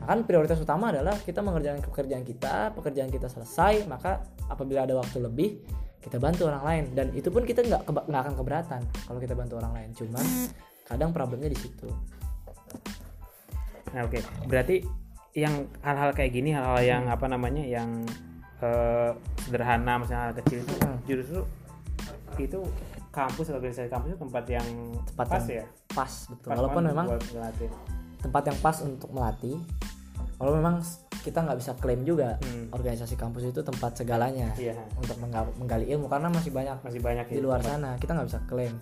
Nah, 0.00 0.06
kan 0.08 0.24
prioritas 0.24 0.56
utama 0.56 0.88
adalah 0.88 1.12
kita 1.14 1.38
mengerjakan 1.40 1.84
pekerjaan 1.84 2.24
kita 2.24 2.72
pekerjaan 2.72 3.12
kita 3.12 3.28
selesai 3.28 3.84
maka 3.84 4.24
apabila 4.46 4.82
ada 4.82 4.96
waktu 4.96 5.20
lebih 5.20 5.60
kita 6.00 6.16
bantu 6.16 6.48
orang 6.48 6.64
lain. 6.64 6.84
Dan 6.96 7.06
itu 7.12 7.28
pun 7.28 7.44
kita 7.44 7.60
nggak 7.62 7.82
nggak 7.86 8.20
akan 8.26 8.34
keberatan 8.36 8.80
kalau 9.06 9.18
kita 9.20 9.34
bantu 9.36 9.60
orang 9.60 9.72
lain. 9.76 9.88
Cuman 9.92 10.24
kadang 10.88 11.10
problemnya 11.12 11.48
di 11.52 11.58
situ. 11.58 11.86
Nah 13.90 14.06
oke, 14.06 14.18
berarti 14.46 14.82
yang 15.34 15.66
hal-hal 15.82 16.10
kayak 16.10 16.32
gini 16.34 16.50
hal-hal 16.50 16.82
yang 16.82 17.02
Hmm. 17.06 17.14
apa 17.14 17.26
namanya 17.30 17.62
yang 17.62 18.02
eh, 18.60 19.10
sederhana 19.40 19.96
misalnya 19.96 20.28
hal 20.28 20.34
kecil 20.36 20.60
itu 20.60 20.74
Hmm. 20.84 20.98
justru 21.08 21.40
itu 22.36 22.60
kampus 23.08 23.48
atau 23.48 23.56
organisasi 23.56 23.88
kampus 23.88 24.12
itu 24.12 24.20
tempat 24.20 24.44
yang 24.52 24.68
Tempat 25.08 25.26
pas 25.32 25.44
yang 25.48 25.58
ya? 25.64 25.66
pas 25.96 26.12
betul. 26.28 26.48
Pas 26.52 26.56
walaupun 26.60 26.82
memang 26.84 27.06
tempat 28.20 28.42
yang 28.52 28.58
pas 28.60 28.76
untuk 28.84 29.08
melatih 29.16 29.56
walaupun 30.40 30.58
memang 30.58 30.76
kita 31.20 31.38
nggak 31.38 31.58
bisa 31.60 31.72
klaim 31.76 32.00
juga 32.02 32.40
Hmm. 32.40 32.72
organisasi 32.72 33.12
kampus 33.14 33.44
itu 33.46 33.60
tempat 33.60 33.92
segalanya 33.94 34.56
iya. 34.56 34.72
untuk 34.96 35.20
mengga- 35.20 35.52
menggali 35.54 35.84
ilmu 35.86 36.08
karena 36.08 36.26
masih 36.26 36.48
banyak 36.48 36.80
masih 36.80 36.98
banyak 36.98 37.28
di 37.28 37.36
ya 37.36 37.44
luar 37.44 37.60
sana 37.60 38.00
kita 38.00 38.16
nggak 38.16 38.26
bisa 38.26 38.40
klaim. 38.48 38.74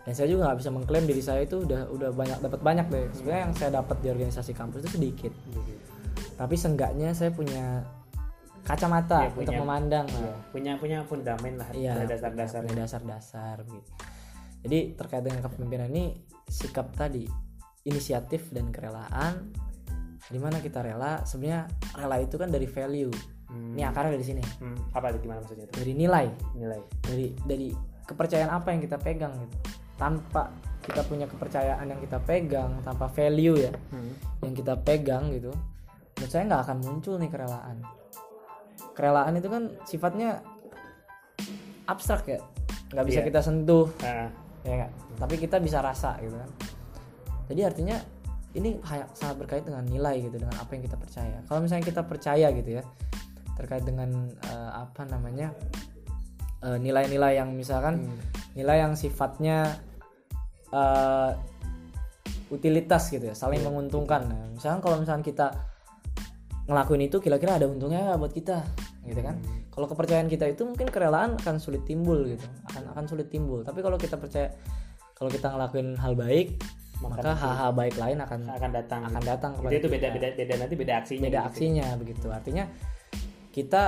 Dan 0.00 0.12
saya 0.14 0.30
juga 0.30 0.48
nggak 0.48 0.58
bisa 0.58 0.70
mengklaim 0.70 1.04
diri 1.04 1.20
saya 1.20 1.42
itu 1.42 1.60
udah 1.60 1.90
udah 1.90 2.10
banyak 2.10 2.38
dapat 2.40 2.60
banyak 2.62 2.86
deh. 2.88 3.04
Sebenarnya 3.12 3.42
yang 3.44 3.54
saya 3.54 3.70
dapat 3.74 3.96
di 3.98 4.08
organisasi 4.08 4.52
kampus 4.54 4.80
itu 4.80 4.96
sedikit. 4.96 5.32
Tapi 6.38 6.54
seenggaknya 6.54 7.10
saya 7.10 7.28
punya 7.30 7.84
kacamata 8.62 9.18
Iya, 9.20 9.30
punya- 9.30 9.40
untuk 9.42 9.54
memandang 9.58 10.06
lah. 10.06 10.36
punya 10.48 10.72
punya 10.76 10.98
fundament 11.02 11.56
lah 11.56 11.66
punya 11.66 12.04
dasar-dasar. 12.06 12.60
punya 12.60 12.84
dasar-dasar 12.84 13.56
begitu 13.64 13.90
jadi 14.60 14.78
terkait 14.94 15.24
dengan 15.24 15.40
kepemimpinan 15.42 15.88
ini 15.88 16.20
sikap 16.46 16.92
tadi 16.92 17.24
inisiatif 17.82 18.52
dan 18.52 18.68
kerelaan 18.68 19.48
di 20.30 20.38
mana 20.38 20.62
kita 20.62 20.80
rela 20.80 21.26
sebenarnya 21.26 21.66
rela 21.92 22.16
itu 22.18 22.38
kan 22.38 22.48
dari 22.48 22.66
value. 22.66 23.10
Hmm. 23.50 23.74
ini 23.74 23.82
akarnya 23.82 24.14
dari 24.14 24.22
sini. 24.22 24.42
Hmm, 24.62 24.78
apa 24.94 25.10
itu? 25.10 25.26
Gimana 25.26 25.42
maksudnya 25.42 25.66
itu? 25.66 25.74
Dari 25.74 25.92
nilai. 25.92 26.26
Nilai. 26.54 26.80
Dari 27.02 27.26
dari 27.42 27.68
kepercayaan 28.06 28.46
apa 28.46 28.70
yang 28.70 28.78
kita 28.78 28.94
pegang 28.94 29.34
gitu. 29.34 29.56
Tanpa 29.98 30.54
kita 30.80 31.02
punya 31.02 31.26
kepercayaan 31.26 31.82
yang 31.84 31.98
kita 31.98 32.22
pegang 32.22 32.78
tanpa 32.80 33.10
value 33.10 33.58
ya 33.58 33.74
Hmm. 33.90 34.14
yang 34.40 34.54
kita 34.54 34.78
pegang 34.80 35.28
gitu 35.28 35.50
menurut 36.16 36.30
saya 36.30 36.44
nggak 36.46 36.62
akan 36.62 36.78
muncul 36.80 37.14
nih 37.18 37.28
kerelaan. 37.28 37.76
Kerelaan 38.94 39.34
itu 39.34 39.48
kan 39.48 39.62
sifatnya 39.82 40.40
abstrak 41.86 42.24
ya. 42.28 42.38
Nggak 42.92 43.06
bisa 43.06 43.20
Iya. 43.22 43.26
kita 43.28 43.40
sentuh. 43.42 43.86
Nah, 44.02 44.28
ya 44.62 44.86
tapi 45.16 45.34
kita 45.36 45.58
bisa 45.58 45.80
rasa 45.80 46.16
gitu 46.20 46.36
kan. 46.36 46.50
Jadi 47.50 47.60
artinya 47.60 47.96
ini 48.54 48.82
sangat 49.14 49.36
berkait 49.38 49.62
dengan 49.62 49.86
nilai 49.86 50.26
gitu 50.26 50.42
dengan 50.42 50.56
apa 50.58 50.74
yang 50.74 50.82
kita 50.82 50.98
percaya. 50.98 51.38
Kalau 51.46 51.60
misalnya 51.62 51.86
kita 51.86 52.02
percaya 52.02 52.50
gitu 52.50 52.70
ya 52.80 52.84
terkait 53.54 53.84
dengan 53.84 54.10
eh, 54.42 54.70
apa 54.72 55.04
namanya 55.06 55.52
eh, 56.64 56.78
nilai-nilai 56.80 57.38
yang 57.38 57.52
misalkan 57.54 58.08
hmm. 58.08 58.56
nilai 58.58 58.82
yang 58.82 58.98
sifatnya 58.98 59.78
eh, 60.72 61.30
utilitas 62.50 63.06
gitu 63.14 63.30
ya 63.30 63.36
saling 63.38 63.62
Iya, 63.62 63.70
menguntungkan. 63.70 64.26
Nah, 64.26 64.50
misalkan 64.50 64.80
kalau 64.82 64.96
misalkan 64.98 65.22
kita 65.22 65.54
ngelakuin 66.66 67.06
itu 67.06 67.22
kira-kira 67.22 67.58
ada 67.62 67.70
untungnya 67.70 68.10
nggak 68.10 68.18
buat 68.18 68.34
kita? 68.34 68.58
Gitu 69.06 69.20
kan? 69.22 69.38
Hmm. 69.38 69.58
kalau 69.70 69.86
kepercayaan 69.96 70.28
kita 70.28 70.44
itu 70.44 70.66
mungkin 70.68 70.92
kerelaan 70.92 71.40
akan 71.40 71.56
sulit 71.56 71.88
timbul 71.88 72.20
gitu 72.28 72.44
akan 72.74 72.90
akan 72.90 73.04
sulit 73.06 73.30
timbul. 73.30 73.62
Tapi 73.62 73.80
kalau 73.80 73.96
kita 73.96 74.18
percaya 74.18 74.50
kalau 75.14 75.30
kita 75.30 75.46
ngelakuin 75.52 75.94
hal 75.96 76.18
baik 76.18 76.58
maka 77.00 77.32
hal-hal 77.32 77.70
baik 77.72 77.96
lain 77.96 78.18
akan 78.20 78.40
akan 78.46 78.70
datang. 78.70 79.00
akan 79.08 79.22
datang 79.24 79.50
kepada 79.56 79.72
itu 79.72 79.88
beda 79.88 80.08
beda 80.12 80.28
beda 80.36 80.54
nanti 80.60 80.74
beda 80.76 80.94
aksinya 81.00 81.24
beda 81.24 81.40
gitu. 81.40 81.48
aksinya 81.48 81.86
begitu. 81.96 82.26
Artinya 82.28 82.64
kita 83.50 83.82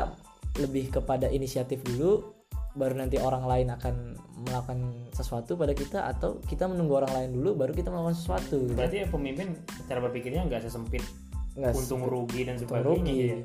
lebih 0.59 0.93
kepada 0.93 1.29
inisiatif 1.29 1.85
dulu 1.85 2.33
baru 2.73 2.97
nanti 2.97 3.21
orang 3.21 3.45
lain 3.45 3.69
akan 3.69 4.17
melakukan 4.49 4.81
sesuatu 5.13 5.61
pada 5.61 5.77
kita 5.77 6.09
atau 6.09 6.41
kita 6.49 6.65
menunggu 6.65 7.05
orang 7.05 7.13
lain 7.13 7.31
dulu 7.37 7.53
baru 7.53 7.73
kita 7.77 7.93
melakukan 7.93 8.17
sesuatu 8.17 8.65
gitu. 8.65 8.73
berarti 8.73 8.97
ya 9.05 9.07
pemimpin 9.13 9.53
cara 9.85 10.01
berpikirnya 10.01 10.49
nggak 10.49 10.65
sesempit 10.65 11.05
nggak 11.53 11.73
untung 11.77 12.09
rugi 12.09 12.49
dan 12.49 12.57
untung 12.57 12.73
sebagainya 12.73 12.97
rugi. 12.97 13.21
ya. 13.21 13.37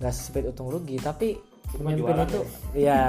nggak 0.00 0.12
sesempit 0.16 0.44
untung 0.48 0.68
rugi 0.72 0.96
tapi 0.96 1.28
Itu 1.36 1.84
mah 1.84 1.92
pemimpin 1.92 2.16
itu 2.24 2.40
ya. 2.76 3.00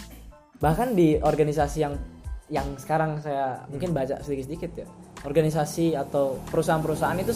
Bahkan 0.64 0.96
di 0.96 1.20
organisasi 1.20 1.84
yang 1.84 2.00
yang 2.48 2.80
sekarang 2.80 3.20
saya 3.20 3.64
mungkin 3.68 3.92
baca 3.92 4.20
sedikit-sedikit 4.24 4.72
ya 4.84 4.88
organisasi 5.26 5.98
atau 5.98 6.38
perusahaan-perusahaan 6.48 7.18
itu 7.18 7.34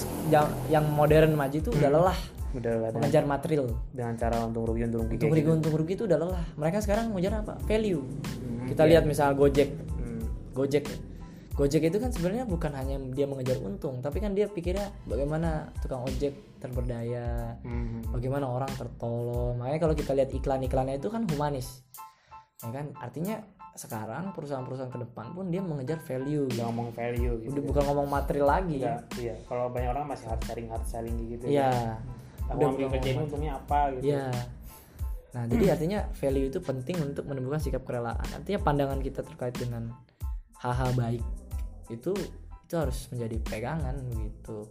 yang 0.70 0.87
modern 0.94 1.35
maju 1.35 1.56
itu 1.59 1.70
udah 1.75 1.90
lelah 1.90 2.20
udah 2.50 2.73
lah 2.82 2.88
dengan, 2.90 3.06
mengejar 3.06 3.25
material. 3.26 3.66
dengan 3.94 4.14
cara 4.18 4.37
untung 4.42 4.66
rugi 4.66 4.82
untung 4.90 5.06
rugi 5.06 5.14
untung 5.14 5.30
rugi 5.30 5.42
gitu. 5.42 5.54
untung 5.54 5.75
rugi 5.78 5.94
itu 5.94 6.04
udah 6.11 6.18
lelah. 6.18 6.44
Mereka 6.59 6.78
sekarang 6.82 7.14
mengejar 7.14 7.32
apa? 7.47 7.54
Value. 7.66 8.02
Hmm, 8.02 8.66
kita 8.66 8.82
iya. 8.87 8.90
lihat 8.97 9.04
misal 9.06 9.38
Gojek. 9.38 9.70
Hmm, 9.70 10.23
Gojek. 10.50 10.85
Gojek 11.54 11.82
itu 11.92 11.99
kan 12.02 12.11
sebenarnya 12.11 12.44
bukan 12.49 12.73
hanya 12.75 12.97
dia 13.12 13.26
mengejar 13.28 13.61
untung 13.61 14.00
tapi 14.00 14.18
kan 14.18 14.32
dia 14.32 14.49
pikirnya 14.49 14.88
bagaimana 15.04 15.68
tukang 15.85 16.00
ojek 16.09 16.32
terberdaya 16.56 17.54
hmm, 17.62 18.11
bagaimana 18.11 18.50
orang 18.50 18.70
tertolong. 18.75 19.54
Makanya 19.54 19.78
kalau 19.78 19.94
kita 19.94 20.12
lihat 20.18 20.30
iklan-iklannya 20.35 20.99
itu 20.99 21.06
kan 21.06 21.23
humanis. 21.30 21.87
Ya 22.66 22.70
kan? 22.75 22.90
Artinya 22.99 23.47
sekarang 23.81 24.37
perusahaan-perusahaan 24.37 24.93
ke 24.93 25.01
depan 25.09 25.33
pun 25.33 25.49
dia 25.49 25.65
mengejar 25.65 25.97
value. 26.05 26.45
Udah 26.53 26.69
ngomong 26.69 26.93
value 26.93 27.35
gitu 27.41 27.51
udah 27.57 27.65
bukan 27.65 27.83
ngomong 27.89 28.09
material 28.13 28.49
lagi. 28.61 28.77
Nggak, 28.85 29.01
iya. 29.17 29.35
Kalau 29.49 29.73
banyak 29.73 29.91
orang 29.97 30.05
masih 30.13 30.27
hard 30.29 30.43
selling 30.45 30.69
hard 30.69 30.85
selling 30.85 31.17
gitu 31.33 31.45
iya. 31.49 31.97
aku 32.45 32.61
Udah 32.61 32.69
ambil 32.77 32.87
kerja 32.93 33.09
ini 33.17 33.21
untungnya 33.25 33.53
apa 33.57 33.79
gitu. 33.97 34.03
Iya. 34.13 34.29
Nah 35.31 35.43
jadi 35.49 35.65
artinya 35.73 36.01
value 36.13 36.47
itu 36.53 36.59
penting 36.61 36.97
untuk 37.01 37.25
menumbuhkan 37.25 37.63
sikap 37.65 37.83
kerelaan. 37.89 38.29
Artinya 38.37 38.61
pandangan 38.61 39.01
kita 39.01 39.25
terkait 39.25 39.57
dengan 39.57 39.89
hal-hal 40.61 40.93
baik 40.93 41.25
itu 41.89 42.13
itu 42.69 42.75
harus 42.77 43.09
menjadi 43.11 43.37
pegangan 43.43 43.97
begitu 44.07 44.71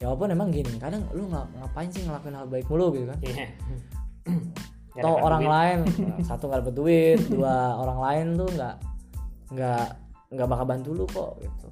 ya 0.00 0.08
walaupun 0.08 0.32
emang 0.32 0.48
gini 0.48 0.78
kadang 0.78 1.04
lu 1.12 1.26
nggak 1.28 1.44
ngapain 1.58 1.90
sih 1.90 2.06
ngelakuin 2.06 2.38
hal 2.38 2.46
baik 2.46 2.70
mulu 2.70 2.94
gitu 2.94 3.06
kan? 3.10 3.18
Iya. 3.18 3.34
Nggak 3.34 4.77
atau 4.98 5.14
dapat 5.14 5.24
orang 5.24 5.42
duit. 5.42 5.52
lain. 5.54 5.78
Satu 6.28 6.44
nggak 6.50 6.60
dapet 6.66 6.74
duit 6.74 7.18
dua 7.30 7.54
orang 7.78 7.98
lain 8.02 8.26
tuh 8.36 8.48
nggak 8.52 8.74
nggak 9.54 9.86
nggak 10.28 10.48
bakal 10.50 10.66
bantu 10.68 10.90
lu 10.92 11.04
kok 11.06 11.40
gitu. 11.40 11.66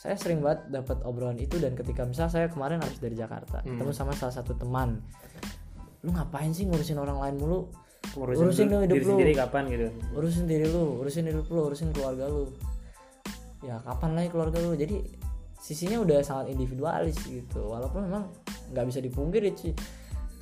Saya 0.00 0.16
sering 0.16 0.40
banget 0.40 0.64
dapat 0.72 1.04
obrolan 1.04 1.36
itu 1.36 1.60
dan 1.60 1.76
ketika 1.76 2.08
misal 2.08 2.26
saya 2.26 2.48
kemarin 2.48 2.80
habis 2.80 2.96
dari 2.98 3.12
Jakarta 3.14 3.60
Hmm. 3.60 3.76
ketemu 3.76 3.92
sama 3.92 4.12
salah 4.16 4.32
satu 4.32 4.56
teman. 4.56 4.98
Lu 6.00 6.10
ngapain 6.16 6.48
sih 6.50 6.64
ngurusin 6.64 6.96
orang 6.96 7.20
lain 7.20 7.36
mulu? 7.36 7.68
Ngurusin, 8.16 8.42
urusin 8.48 8.66
dong 8.72 8.82
hidup 8.88 8.96
diri 8.96 9.04
lu. 9.04 9.12
sendiri 9.12 9.32
kapan 9.36 9.62
gitu? 9.68 9.86
Urusin 10.16 10.44
diri 10.48 10.66
lu 10.66 10.84
urusin 11.04 11.24
hidup 11.28 11.46
lu 11.52 11.60
urusin 11.68 11.88
keluarga 11.92 12.24
lu. 12.26 12.48
Ya 13.60 13.76
kapan 13.84 14.16
lagi 14.16 14.28
keluarga 14.32 14.56
lu? 14.64 14.72
Jadi 14.72 15.04
sisinya 15.60 16.00
udah 16.00 16.24
sangat 16.24 16.48
individualis 16.48 17.20
gitu. 17.28 17.60
Walaupun 17.68 18.08
memang 18.08 18.32
nggak 18.72 18.84
bisa 18.88 19.04
dipungkiri 19.04 19.52
sih 19.52 19.76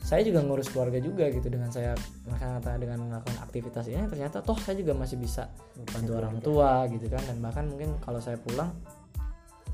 saya 0.09 0.25
juga 0.25 0.41
ngurus 0.41 0.73
keluarga 0.73 0.97
juga 1.05 1.29
gitu 1.29 1.53
dengan 1.53 1.69
saya 1.69 1.93
ternyata 2.25 2.81
dengan 2.81 2.99
melakukan 3.13 3.45
aktivitas 3.45 3.93
ini 3.93 4.09
ternyata 4.09 4.41
toh 4.41 4.57
saya 4.57 4.81
juga 4.81 4.97
masih 4.97 5.21
bisa 5.21 5.53
bantu 5.93 6.17
orang 6.17 6.41
tua 6.41 6.89
gitu 6.89 7.13
kan. 7.13 7.21
Dan 7.29 7.45
bahkan 7.45 7.69
mungkin 7.69 7.93
kalau 8.01 8.17
saya 8.17 8.41
pulang 8.41 8.73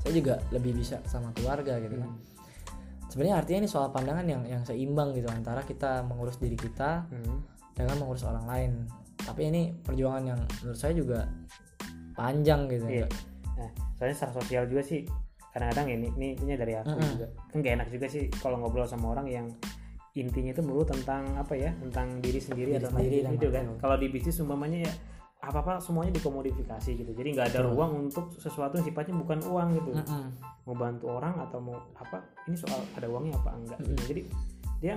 saya 0.03 0.11
juga 0.11 0.35
lebih 0.51 0.75
bisa 0.75 0.99
sama 1.07 1.31
keluarga 1.31 1.79
gitu 1.79 2.03
kan. 2.03 2.11
Sebenarnya 3.07 3.35
artinya 3.39 3.59
ini 3.63 3.69
soal 3.71 3.95
pandangan 3.95 4.27
yang 4.27 4.43
yang 4.43 4.61
seimbang 4.67 5.15
gitu 5.15 5.31
antara 5.31 5.63
kita 5.63 6.03
mengurus 6.03 6.35
diri 6.35 6.59
kita 6.59 7.07
Hmm. 7.07 7.39
dengan 7.71 7.95
mengurus 8.03 8.27
orang 8.27 8.43
lain. 8.43 8.71
Tapi 9.15 9.41
ini 9.47 9.71
perjuangan 9.71 10.35
yang 10.35 10.39
menurut 10.59 10.75
saya 10.75 10.91
juga 10.91 11.23
panjang 12.11 12.67
gitu. 12.67 12.85
Iya. 12.91 13.07
Nah, 13.55 13.71
soalnya 13.95 14.15
secara 14.19 14.33
sosial 14.35 14.63
juga 14.67 14.83
sih 14.83 15.07
kadang-kadang 15.55 15.95
ini 15.95 16.07
ini 16.19 16.27
ini 16.43 16.53
dari 16.59 16.75
aku 16.75 16.91
Mm-mm. 16.91 17.11
juga. 17.15 17.27
Kan 17.55 17.57
gak 17.63 17.73
enak 17.79 17.87
juga 17.87 18.07
sih 18.11 18.27
kalau 18.43 18.59
ngobrol 18.59 18.83
sama 18.83 19.15
orang 19.15 19.27
yang 19.31 19.47
intinya 20.15 20.55
itu 20.55 20.63
melulu 20.63 20.87
tentang 20.87 21.27
apa 21.35 21.53
ya 21.59 21.75
tentang 21.75 22.23
diri 22.23 22.39
sendiri 22.39 22.71
Diri 22.75 22.79
atau 22.79 22.89
sendiri 22.95 23.17
dan 23.27 23.31
itu 23.35 23.47
kan 23.51 23.65
kalau 23.83 23.95
di 23.99 24.07
bisnis 24.07 24.39
umpamanya 24.39 24.87
ya 24.87 24.93
apa 25.45 25.61
apa 25.61 25.73
semuanya 25.77 26.15
dikomodifikasi 26.15 26.89
gitu 26.95 27.11
jadi 27.11 27.29
nggak 27.35 27.47
ada 27.53 27.59
Betul. 27.61 27.71
ruang 27.75 27.91
untuk 28.09 28.25
sesuatu 28.39 28.79
yang 28.81 28.85
sifatnya 28.87 29.13
bukan 29.19 29.39
uang 29.45 29.67
gitu 29.77 29.91
Mm-mm. 29.93 30.25
mau 30.65 30.73
bantu 30.73 31.05
orang 31.11 31.37
atau 31.37 31.59
mau 31.61 31.77
apa 31.99 32.23
ini 32.49 32.57
soal 32.57 32.81
ada 32.97 33.05
uangnya 33.05 33.37
apa 33.43 33.51
enggak 33.53 33.77
gitu. 33.83 33.91
Mm-mm. 33.93 34.07
jadi 34.09 34.21
dia 34.81 34.93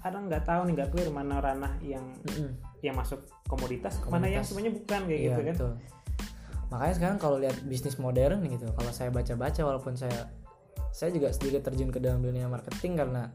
kadang 0.00 0.22
nggak 0.30 0.44
tahu 0.46 0.60
nih 0.70 0.72
nggak 0.80 0.90
clear 0.94 1.08
mana 1.12 1.36
ranah 1.42 1.72
yang 1.84 2.04
Mm-mm. 2.24 2.50
yang 2.80 2.94
masuk 2.96 3.20
komoditas, 3.44 4.00
mana 4.08 4.26
yang 4.30 4.40
Komoditas. 4.40 4.44
semuanya 4.48 4.72
bukan 4.72 5.00
kayak 5.06 5.20
Iya 5.20 5.28
gitu 5.28 5.40
kan 5.40 5.54
betul. 5.54 5.72
Makanya 6.72 6.94
sekarang 6.96 7.18
kalau 7.22 7.36
lihat 7.38 7.56
bisnis 7.70 7.96
modern 8.02 8.40
gitu, 8.50 8.66
kalau 8.74 8.90
saya 8.90 9.12
baca-baca 9.12 9.60
walaupun 9.62 9.94
saya 9.94 10.26
saya 10.90 11.12
juga 11.14 11.30
sedikit 11.30 11.62
terjun 11.70 11.94
ke 11.94 12.02
dalam 12.02 12.18
dunia 12.18 12.50
marketing 12.50 12.98
karena 12.98 13.30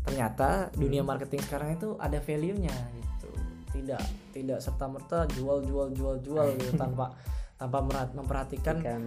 ternyata 0.00 0.48
dunia 0.72 1.00
marketing 1.00 1.42
sekarang 1.42 1.74
itu 1.74 1.94
ada 1.96 2.18
value-nya 2.18 2.72
gitu. 2.94 3.28
Tidak 3.72 4.02
tidak 4.30 4.58
serta 4.58 4.86
merta 4.86 5.28
jual 5.30 5.62
jual 5.62 5.92
jual 5.92 6.16
jual 6.20 6.46
gitu 6.56 6.72
tanpa 6.74 7.12
tanpa 7.54 7.78
merat- 7.80 8.14
memperhatikan 8.14 8.80
kan 8.80 9.00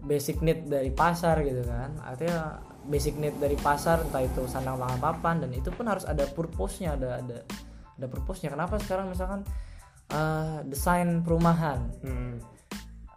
basic 0.00 0.38
need 0.40 0.66
dari 0.66 0.90
pasar 0.90 1.42
gitu 1.42 1.62
kan. 1.62 1.98
Artinya 2.00 2.56
basic 2.86 3.18
need 3.18 3.34
dari 3.36 3.58
pasar 3.58 4.00
entah 4.00 4.22
itu 4.22 4.46
sandang 4.46 4.78
pangan 4.78 5.00
papan 5.00 5.36
dan 5.42 5.50
itu 5.50 5.68
pun 5.68 5.84
harus 5.84 6.06
ada 6.06 6.22
purpose-nya, 6.24 6.94
ada 6.94 7.18
ada 7.18 7.38
ada 7.98 8.06
purpose-nya. 8.06 8.54
Kenapa 8.54 8.78
sekarang 8.78 9.10
misalkan 9.10 9.42
eh, 10.06 10.58
desain 10.64 11.20
perumahan 11.20 11.82
hmm, 11.98 12.38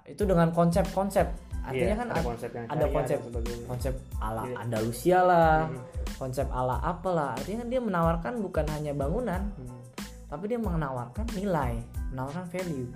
itu 0.09 0.25
dengan 0.25 0.49
konsep-konsep 0.49 1.29
artinya 1.59 1.85
iya, 1.85 2.01
kan 2.01 2.07
ada 2.09 2.17
ad- 2.17 2.25
konsep 2.25 2.49
yang 2.49 2.65
ada 2.65 2.85
konsep 2.89 3.19
konsep 3.67 3.93
ala 4.17 4.41
Iya. 4.41 4.55
Andalusia 4.57 5.19
lah 5.21 5.53
Hmm. 5.69 5.83
Konsep 6.19 6.45
ala 6.51 6.83
apalah 6.83 7.33
artinya 7.33 7.63
kan 7.63 7.69
dia 7.71 7.81
menawarkan 7.81 8.33
bukan 8.43 8.67
hanya 8.75 8.91
bangunan 8.91 9.49
Hmm. 9.55 9.79
tapi 10.27 10.51
dia 10.51 10.59
menawarkan 10.59 11.25
nilai 11.33 11.79
menawarkan 12.11 12.45
value 12.51 12.91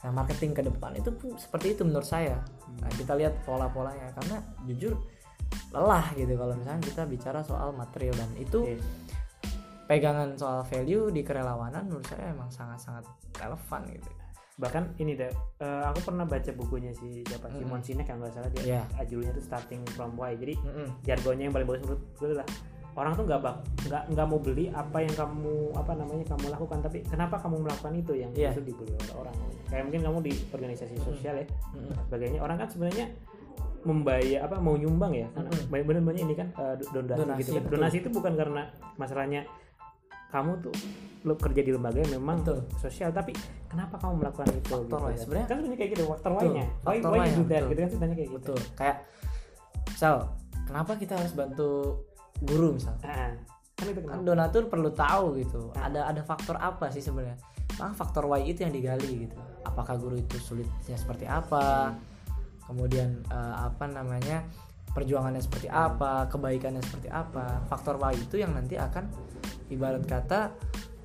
nah 0.00 0.12
marketing 0.12 0.52
ke 0.52 0.62
depan 0.62 0.92
itu 0.94 1.08
pun 1.10 1.34
seperti 1.34 1.72
itu 1.74 1.82
menurut 1.82 2.04
saya 2.04 2.36
nah, 2.78 2.88
kita 2.94 3.16
lihat 3.16 3.40
pola-polanya 3.42 4.12
karena 4.16 4.38
jujur 4.64 4.94
lelah 5.72 6.06
gitu 6.14 6.36
kalau 6.36 6.54
misalnya 6.54 6.80
kita 6.84 7.02
bicara 7.04 7.40
soal 7.42 7.72
material 7.72 8.14
dan 8.14 8.30
itu 8.36 8.60
Iya. 8.64 8.78
pegangan 9.88 10.38
soal 10.38 10.62
value 10.62 11.10
di 11.10 11.20
kerelawanan 11.20 11.90
menurut 11.90 12.06
saya 12.06 12.30
emang 12.30 12.46
sangat-sangat 12.48 13.02
relevan 13.34 13.82
gitu 13.90 14.10
bahkan 14.60 14.92
ini 15.00 15.16
deh 15.16 15.32
eh, 15.58 15.84
aku 15.88 16.04
pernah 16.04 16.28
baca 16.28 16.50
bukunya 16.52 16.92
si 16.92 17.24
siapa? 17.24 17.48
Mm-mm. 17.48 17.64
Simon 17.64 17.80
Sinek 17.80 18.06
yang 18.06 18.20
nggak 18.20 18.34
salah 18.36 18.50
dia. 18.52 18.62
Iya. 18.62 18.82
ah, 18.94 19.04
judulnya 19.08 19.32
tuh 19.32 19.44
starting 19.44 19.80
from 19.96 20.12
why. 20.14 20.36
Jadi 20.36 20.54
Mm-mm. 20.60 20.86
jargonnya 21.02 21.48
yang 21.48 21.54
paling 21.56 21.66
bagus 21.66 21.82
menurut 21.88 22.02
gue 22.20 22.28
adalah 22.28 22.46
orang 22.90 23.12
tuh 23.14 23.24
nggak 23.24 23.40
nggak 23.88 24.02
nggak 24.12 24.26
mau 24.28 24.38
beli 24.42 24.64
apa 24.68 24.98
yang 25.00 25.14
kamu 25.16 25.54
apa 25.72 25.92
namanya 25.96 26.24
kamu 26.28 26.44
lakukan. 26.52 26.78
Tapi 26.84 26.98
kenapa 27.08 27.40
kamu 27.40 27.56
melakukan 27.64 27.92
itu 27.96 28.12
yang 28.14 28.30
Iya. 28.36 28.52
itu 28.52 28.62
dibeli 28.62 28.92
oleh 28.92 29.14
orang? 29.16 29.34
Kayak 29.72 29.82
mungkin 29.88 30.02
kamu 30.04 30.18
di 30.28 30.32
organisasi 30.52 30.94
sosial 31.00 31.34
ya 31.40 31.46
Mm-mm. 31.72 31.96
sebagainya. 32.06 32.38
Orang 32.44 32.60
kan 32.60 32.68
sebenarnya 32.68 33.08
membayar 33.80 34.44
apa 34.44 34.60
mau 34.60 34.76
nyumbang 34.76 35.16
ya. 35.16 35.26
Banyak 35.72 35.84
bener 35.88 36.04
banyak 36.04 36.22
ini 36.28 36.34
kan 36.36 36.52
eh, 36.52 36.74
donasi, 36.92 37.16
Donasi, 37.24 37.40
gitu 37.40 37.50
kan. 37.56 37.62
Donasi 37.72 37.96
itu 38.04 38.10
bukan 38.12 38.32
karena 38.36 38.62
masalahnya 39.00 39.48
kamu 40.30 40.62
tuh 40.62 40.74
lo 41.20 41.36
kerja 41.36 41.60
di 41.60 41.68
lembaga 41.68 42.00
yang 42.00 42.16
memang 42.16 42.40
Betul. 42.40 42.64
sosial 42.78 43.10
tapi 43.10 43.36
kenapa 43.68 44.00
kamu 44.00 44.24
melakukan 44.24 44.48
itu 44.50 44.72
Faktor 44.72 44.80
gitu 44.80 44.96
why. 44.96 45.04
kan? 45.04 45.18
Sebenarnya- 45.18 45.46
kan 45.46 45.56
sebenarnya 45.60 45.76
kayak 45.76 45.90
gitu 45.92 46.04
faktor 46.08 46.30
Betul. 46.30 46.40
why-nya 46.40 46.64
why, 46.64 46.88
why 46.88 46.96
you 46.96 47.04
why-nya, 47.04 47.28
do 47.28 47.42
that 47.44 47.60
betul. 47.60 47.68
gitu 47.68 47.80
kan 47.80 47.90
sebenarnya 47.90 48.16
kayak 48.16 48.30
gitu 48.30 48.40
betul 48.48 48.58
kayak 48.74 48.96
misal 49.86 50.14
kenapa 50.64 50.92
kita 50.96 51.12
harus 51.14 51.32
bantu 51.34 51.70
guru 52.40 52.68
misal 52.72 52.94
Ah, 53.02 53.36
kan 53.76 53.84
itu 53.84 53.98
kan 53.98 54.04
kenapa 54.08 54.22
donatur 54.24 54.62
perlu 54.66 54.90
tahu 54.90 55.24
gitu 55.36 55.60
Ah. 55.74 55.86
ada 55.86 56.00
ada 56.08 56.22
faktor 56.22 56.56
apa 56.56 56.88
sih 56.88 57.00
sebenarnya 57.00 57.36
Maka 57.70 57.96
faktor 57.96 58.24
why 58.26 58.42
itu 58.42 58.60
yang 58.60 58.72
digali 58.72 59.24
gitu 59.24 59.36
apakah 59.62 59.96
guru 59.96 60.16
itu 60.16 60.36
sulitnya 60.36 60.96
seperti 60.96 61.24
apa 61.24 61.92
kemudian 62.62 63.20
eh, 63.26 63.54
apa 63.58 63.84
namanya 63.84 64.44
perjuangannya 64.90 65.38
seperti 65.38 65.68
apa 65.68 66.26
kebaikannya 66.26 66.80
seperti 66.80 67.08
apa 67.08 67.62
faktor 67.66 67.96
why 67.96 68.12
itu 68.12 68.36
yang 68.36 68.52
nanti 68.52 68.74
akan 68.74 69.04
ibarat 69.70 70.04
kata 70.04 70.50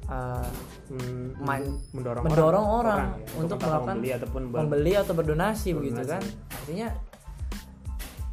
Hmm, 0.06 1.34
main- 1.36 1.82
mendorong, 1.90 2.22
mendorong 2.24 2.62
orang, 2.62 3.18
ya, 3.18 3.42
untuk 3.42 3.58
melakukan 3.58 3.98
membeli 3.98 4.12
ataupun 4.14 4.42
ber- 4.46 4.60
membeli 4.62 4.94
atau 4.94 5.14
berdonasi 5.14 5.74
begitu 5.74 5.98
Berdonasi. 5.98 6.14
kan 6.14 6.24
artinya 6.54 6.88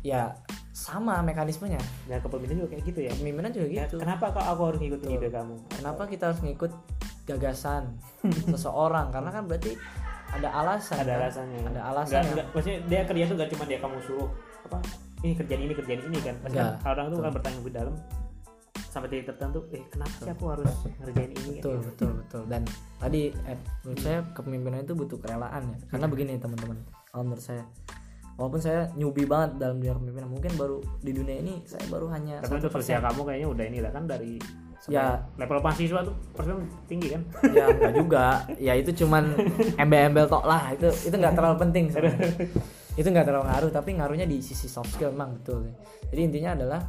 ya 0.03 0.23
sama 0.71 1.23
mekanismenya. 1.23 1.81
Dan 2.05 2.21
kepemimpinan 2.21 2.61
juga 2.61 2.71
kayak 2.71 2.85
gitu 2.85 3.01
ya. 3.01 3.13
Kepemimpinan 3.15 3.51
juga 3.51 3.67
Ya, 3.69 3.85
gitu. 3.87 3.97
kenapa 3.99 4.25
kok 4.31 4.45
aku 4.45 4.63
harus 4.67 4.81
Betul. 4.83 5.09
ide 5.11 5.29
kamu? 5.31 5.55
Kenapa 5.71 6.03
kita 6.05 6.25
harus 6.29 6.41
ngikut 6.43 6.73
gagasan 7.25 7.83
seseorang? 8.53 9.09
Karena 9.09 9.31
kan 9.31 9.43
berarti 9.47 9.73
ada 10.29 10.49
alasan 10.51 10.97
ada 10.99 11.09
kan? 11.09 11.21
alasannya. 11.25 11.59
Ada 11.63 11.81
alasan 11.87 12.13
yang 12.19 12.27
nggak- 12.35 12.49
maksudnya 12.53 12.79
dia 12.85 13.01
kerja 13.07 13.25
tuh 13.25 13.37
gak 13.39 13.49
cuma 13.49 13.65
dia 13.65 13.79
kamu 13.79 13.97
suruh 14.03 14.29
apa 14.63 14.77
ini 15.23 15.33
kerjaan 15.35 15.61
ini 15.63 15.73
kerjaan 15.73 16.01
ini 16.05 16.19
kan? 16.21 16.35
Pasti 16.43 16.59
orang 16.85 17.07
tuh 17.09 17.17
kan 17.19 17.31
bertanya 17.33 17.57
lebih 17.65 17.73
dalam 17.75 17.95
sampai 18.93 19.09
titik 19.09 19.27
tertentu 19.27 19.65
eh 19.71 19.81
kenapa 19.89 20.13
sih 20.15 20.29
aku 20.29 20.45
harus 20.47 20.69
ngerjain 20.99 21.33
ini? 21.33 21.51
Betul 21.59 21.77
betul 21.81 22.11
betul. 22.15 22.43
Dan 22.45 22.63
tadi 22.99 23.23
eh, 23.33 23.57
menurut 23.83 24.01
saya 24.01 24.19
kepemimpinan 24.31 24.85
itu 24.85 24.93
butuh 24.93 25.17
kerelaan 25.17 25.63
ya. 25.67 25.77
Karena 25.89 26.05
Hmm. 26.05 26.13
begini 26.13 26.33
teman-teman 26.37 26.77
kalau 27.09 27.25
menurut 27.25 27.41
saya 27.41 27.65
walaupun 28.33 28.61
saya 28.61 28.89
newbie 28.93 29.25
banget 29.25 29.57
dalam 29.57 29.77
dunia 29.77 29.93
kepemimpinan 29.95 30.29
mungkin 30.29 30.53
baru 30.55 30.77
di 30.99 31.13
dunia 31.13 31.37
ini 31.39 31.55
saya 31.63 31.85
baru 31.87 32.09
hanya 32.09 32.41
tapi 32.41 32.59
untuk 32.59 32.69
1%. 32.71 32.81
usia 32.83 32.99
kamu 32.99 33.21
kayaknya 33.23 33.49
udah 33.49 33.65
ini 33.67 33.79
lah 33.81 33.91
kan 33.91 34.05
dari 34.05 34.37
Ya. 34.85 35.15
level 35.39 35.63
mahasiswa 35.63 36.03
tuh 36.03 36.11
persen 36.35 36.59
tinggi 36.85 37.15
kan? 37.15 37.23
Ya 37.55 37.71
enggak 37.71 37.95
juga. 37.95 38.27
Ya 38.59 38.75
itu 38.75 38.91
cuman 38.99 39.31
embel-embel 39.79 40.27
tok 40.27 40.43
lah. 40.43 40.75
Itu 40.75 40.91
itu 40.91 41.15
nggak 41.15 41.33
terlalu 41.33 41.57
penting 41.57 41.85
sebenarnya. 41.89 42.35
Itu 42.99 43.09
nggak 43.09 43.25
terlalu 43.25 43.47
ngaruh 43.47 43.71
tapi 43.71 43.91
ngaruhnya 43.95 44.27
di 44.27 44.43
sisi 44.43 44.67
soft 44.67 44.91
skill 44.91 45.15
memang 45.15 45.39
betul. 45.39 45.71
Jadi 46.11 46.21
intinya 46.21 46.51
adalah 46.53 46.81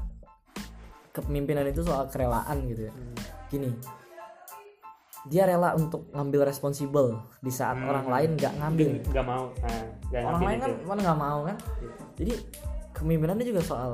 kepemimpinan 1.14 1.70
itu 1.70 1.86
soal 1.86 2.10
kerelaan 2.10 2.66
gitu 2.68 2.90
ya. 2.90 2.94
Gini 3.48 3.70
dia 5.24 5.48
rela 5.48 5.72
untuk 5.72 6.12
ngambil 6.12 6.52
responsibel 6.52 7.16
di 7.40 7.48
saat 7.48 7.80
Hmm. 7.80 7.88
orang 7.88 8.08
lain 8.12 8.30
nggak 8.36 8.54
ngambil. 8.60 8.88
Nggak 9.08 9.24
mau. 9.26 9.46
Nah, 9.56 10.24
orang 10.28 10.44
lain 10.44 10.58
kan 10.60 10.72
itu. 10.76 10.84
mana 10.84 11.00
nggak 11.00 11.20
mau 11.20 11.40
kan? 11.48 11.58
Jadi 12.20 12.34
kepemimpinan 12.92 13.36
itu 13.40 13.56
juga 13.56 13.64
soal 13.64 13.92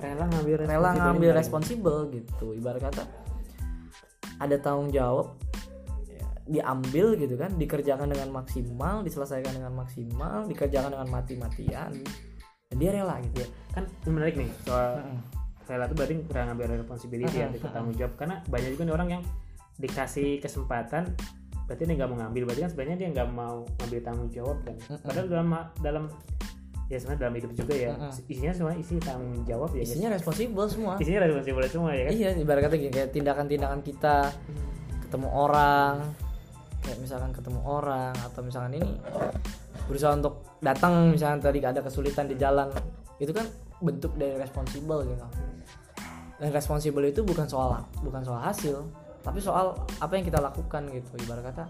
rela 0.00 0.24
ngambil 0.24 0.64
rela 0.64 0.90
ngambil 0.96 1.30
responsibel 1.36 2.08
gitu. 2.08 2.56
Ibarat 2.56 2.80
kata 2.80 3.04
ada 4.40 4.56
tanggung 4.58 4.88
jawab 4.88 5.36
ya, 6.08 6.24
diambil 6.48 7.14
gitu 7.20 7.36
kan 7.36 7.54
dikerjakan 7.54 8.08
dengan 8.10 8.32
maksimal 8.32 9.04
diselesaikan 9.04 9.52
dengan 9.54 9.72
maksimal 9.76 10.48
dikerjakan 10.48 10.96
dengan 10.96 11.08
mati-matian. 11.12 11.92
Dan 12.72 12.76
dia 12.80 12.90
rela 12.90 13.20
gitu 13.20 13.44
ya. 13.44 13.48
Kan 13.76 13.84
menarik 14.08 14.40
nih 14.40 14.48
soal 14.64 14.96
Heeh. 14.96 15.43
Rela 15.64 15.84
tuh 15.88 15.96
berarti 15.96 16.14
kurang 16.28 16.52
ngambil 16.52 16.84
responsibility 16.84 17.36
ya 17.40 17.48
Heeh, 17.48 17.58
ikut 17.60 17.70
tanggung 17.72 17.96
jawab. 17.96 18.12
Karena 18.20 18.36
banyak 18.46 18.70
juga 18.76 18.82
nih 18.84 18.94
orang 18.94 19.08
yang 19.18 19.22
dikasih 19.80 20.38
kesempatan 20.38 21.02
berarti 21.64 21.82
dia 21.88 21.94
nggak 21.96 22.10
mau 22.12 22.18
ngambil. 22.20 22.42
Berarti 22.48 22.60
kan 22.64 22.70
sebenarnya 22.70 22.96
dia 23.00 23.08
nggak 23.16 23.28
mau 23.32 23.56
ngambil 23.80 24.00
tanggung 24.04 24.28
jawab 24.30 24.58
kan. 24.62 24.76
Padahal 25.00 25.26
dalam 25.28 25.48
dalam 25.80 26.04
ya 26.92 27.00
sebenarnya 27.00 27.20
dalam 27.24 27.34
hidup 27.40 27.52
juga 27.56 27.74
ya 27.74 27.92
isinya 28.28 28.52
semua 28.52 28.76
isi 28.76 29.00
tanggung 29.00 29.40
jawab 29.48 29.72
ya 29.72 29.82
isinya 29.88 30.08
responsibel 30.12 30.64
semua. 30.68 30.94
Isinya 31.00 31.20
responsible 31.24 31.68
semua 31.72 31.90
ya 31.96 32.02
kan? 32.06 32.12
Iya 32.12 32.30
ibarat 32.36 32.60
kata 32.68 32.76
kayak 32.76 33.08
tindakan-tindakan 33.16 33.80
kita 33.80 34.28
ketemu 35.08 35.28
orang 35.32 35.94
kayak 36.84 36.98
misalkan 37.00 37.32
ketemu 37.32 37.60
orang 37.64 38.12
atau 38.12 38.40
misalkan 38.44 38.76
ini 38.76 38.90
berusaha 39.88 40.12
untuk 40.12 40.44
datang 40.60 41.16
misalkan 41.16 41.40
tadi 41.40 41.64
ada 41.64 41.80
kesulitan 41.80 42.28
di 42.28 42.36
jalan 42.36 42.68
itu 43.16 43.32
kan 43.32 43.48
bentuk 43.80 44.12
dari 44.20 44.36
responsibel 44.36 45.00
gitu 45.08 45.24
dan 46.36 46.48
responsibel 46.50 47.04
itu 47.04 47.22
bukan 47.22 47.46
soal 47.46 47.78
bukan 48.00 48.20
soal 48.20 48.40
hasil 48.40 48.82
tapi 49.20 49.38
soal 49.38 49.72
apa 49.98 50.12
yang 50.14 50.24
kita 50.24 50.38
lakukan 50.38 50.84
gitu 50.90 51.10
ibarat 51.20 51.44
kata 51.48 51.64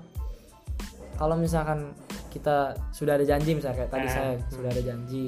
kalau 1.14 1.38
misalkan 1.38 1.94
kita 2.28 2.74
sudah 2.90 3.14
ada 3.14 3.22
janji 3.22 3.54
misalnya 3.54 3.78
kayak 3.78 3.92
tadi 3.92 4.06
Nah, 4.06 4.12
saya 4.12 4.30
hmm. 4.34 4.42
sudah 4.50 4.68
ada 4.68 4.82
janji 4.82 5.26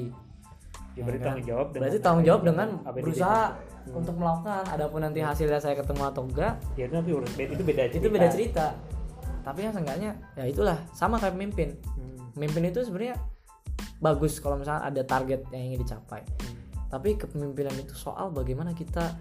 ya, 0.93 1.01
berarti 1.01 1.15
Ya 1.15 1.23
kan? 1.23 1.23
tanggung 1.23 1.45
jawab 1.45 1.67
dengan 1.67 1.81
berarti 1.81 1.99
tanggung 2.01 2.25
jawab 2.25 2.41
dengan 2.43 2.67
berusaha 2.91 3.41
diberikan. 3.47 3.95
untuk 3.95 4.15
melakukan 4.17 4.63
adapun 4.67 4.99
nanti 4.99 5.19
hasilnya 5.21 5.59
saya 5.61 5.75
ketemu 5.75 6.01
atau 6.03 6.21
enggak 6.23 6.53
ya 6.75 6.83
itu 6.83 6.93
nanti 6.93 7.11
urus 7.11 7.31
itu 7.33 7.63
beda 7.63 7.83
cerita 7.87 7.97
itu 7.97 8.07
beda 8.09 8.27
cerita 8.27 8.65
tapi 9.41 9.59
yang 9.63 9.71
seenggaknya 9.71 10.11
ya 10.35 10.43
itulah 10.43 10.77
sama 10.91 11.15
kayak 11.15 11.33
pemimpin 11.33 11.69
Hmm. 11.95 12.19
pemimpin 12.35 12.63
itu 12.67 12.83
sebenarnya 12.83 13.15
bagus 13.97 14.37
kalau 14.37 14.59
misalnya 14.59 14.83
ada 14.83 15.01
target 15.01 15.47
yang 15.49 15.71
ingin 15.71 15.79
dicapai 15.81 16.21
Hmm. 16.27 16.46
Tapi 16.87 17.19
kepemimpinan 17.19 17.75
itu 17.79 17.93
soal 17.95 18.31
bagaimana 18.31 18.71
kita 18.71 19.15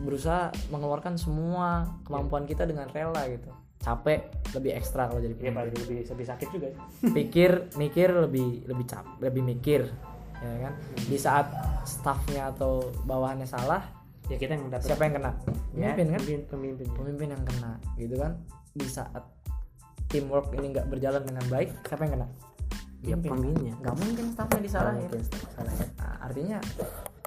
berusaha 0.00 0.54
mengeluarkan 0.70 1.18
semua 1.18 1.90
kemampuan 2.06 2.46
kita 2.46 2.64
dengan 2.64 2.88
rela 2.90 3.26
gitu. 3.26 3.50
Capek 3.80 4.28
lebih 4.52 4.76
ekstra 4.76 5.08
kalau 5.08 5.24
jadi 5.24 5.32
Iya 5.34 5.40
pemimpin. 5.40 5.56
paling 5.56 5.74
lebih 5.88 5.98
lebih 6.04 6.26
sakit 6.28 6.48
juga 6.52 6.66
sih. 6.68 6.80
pikir 7.16 7.50
mikir 7.80 8.08
lebih 8.12 8.68
lebih 8.68 8.84
cap 8.84 9.06
lebih 9.24 9.40
mikir 9.40 9.88
ya 10.40 10.68
kan? 10.68 10.74
Hmm. 10.76 11.04
di 11.08 11.18
saat 11.20 11.46
staffnya 11.84 12.48
atau 12.52 12.88
bawahannya 13.04 13.44
salah 13.44 13.84
ya 14.28 14.36
kita 14.40 14.56
yang 14.56 14.68
dapat 14.68 14.84
siapa 14.88 15.02
yang 15.08 15.14
kena? 15.20 15.32
Ya, 15.72 15.92
pemimpin 15.96 16.06
kan? 16.12 16.20
pemimpin, 16.20 16.40
pemimpin. 16.48 16.86
pemimpin 16.92 17.28
yang 17.34 17.42
kena 17.44 17.72
gitu 17.96 18.14
kan? 18.20 18.32
Di 18.76 18.86
saat 18.88 19.24
teamwork 20.12 20.52
ini 20.58 20.76
nggak 20.76 20.86
berjalan 20.90 21.22
dengan 21.24 21.44
baik 21.48 21.70
siapa 21.88 22.04
yang 22.04 22.20
kena 22.20 22.28
Ya, 23.00 23.16
pemimpinnya. 23.16 23.74
nggak 23.80 23.96
mungkin 23.96 24.24
staffnya 24.30 24.60
disalahin. 24.60 25.08
mungkin. 25.08 25.22
Nah, 25.96 26.14
artinya 26.20 26.58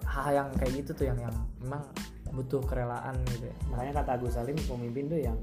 hal 0.06 0.30
yang 0.32 0.48
kayak 0.54 0.72
gitu 0.78 0.92
tuh 0.94 1.06
yang 1.10 1.18
yang 1.18 1.34
memang 1.58 1.82
butuh 2.30 2.62
kerelaan 2.62 3.14
gitu 3.30 3.50
ya. 3.50 3.56
Makanya 3.70 3.94
kata 3.98 4.10
Agus 4.18 4.34
Salim 4.34 4.58
pemimpin 4.60 5.06
tuh 5.06 5.18
yang 5.18 5.38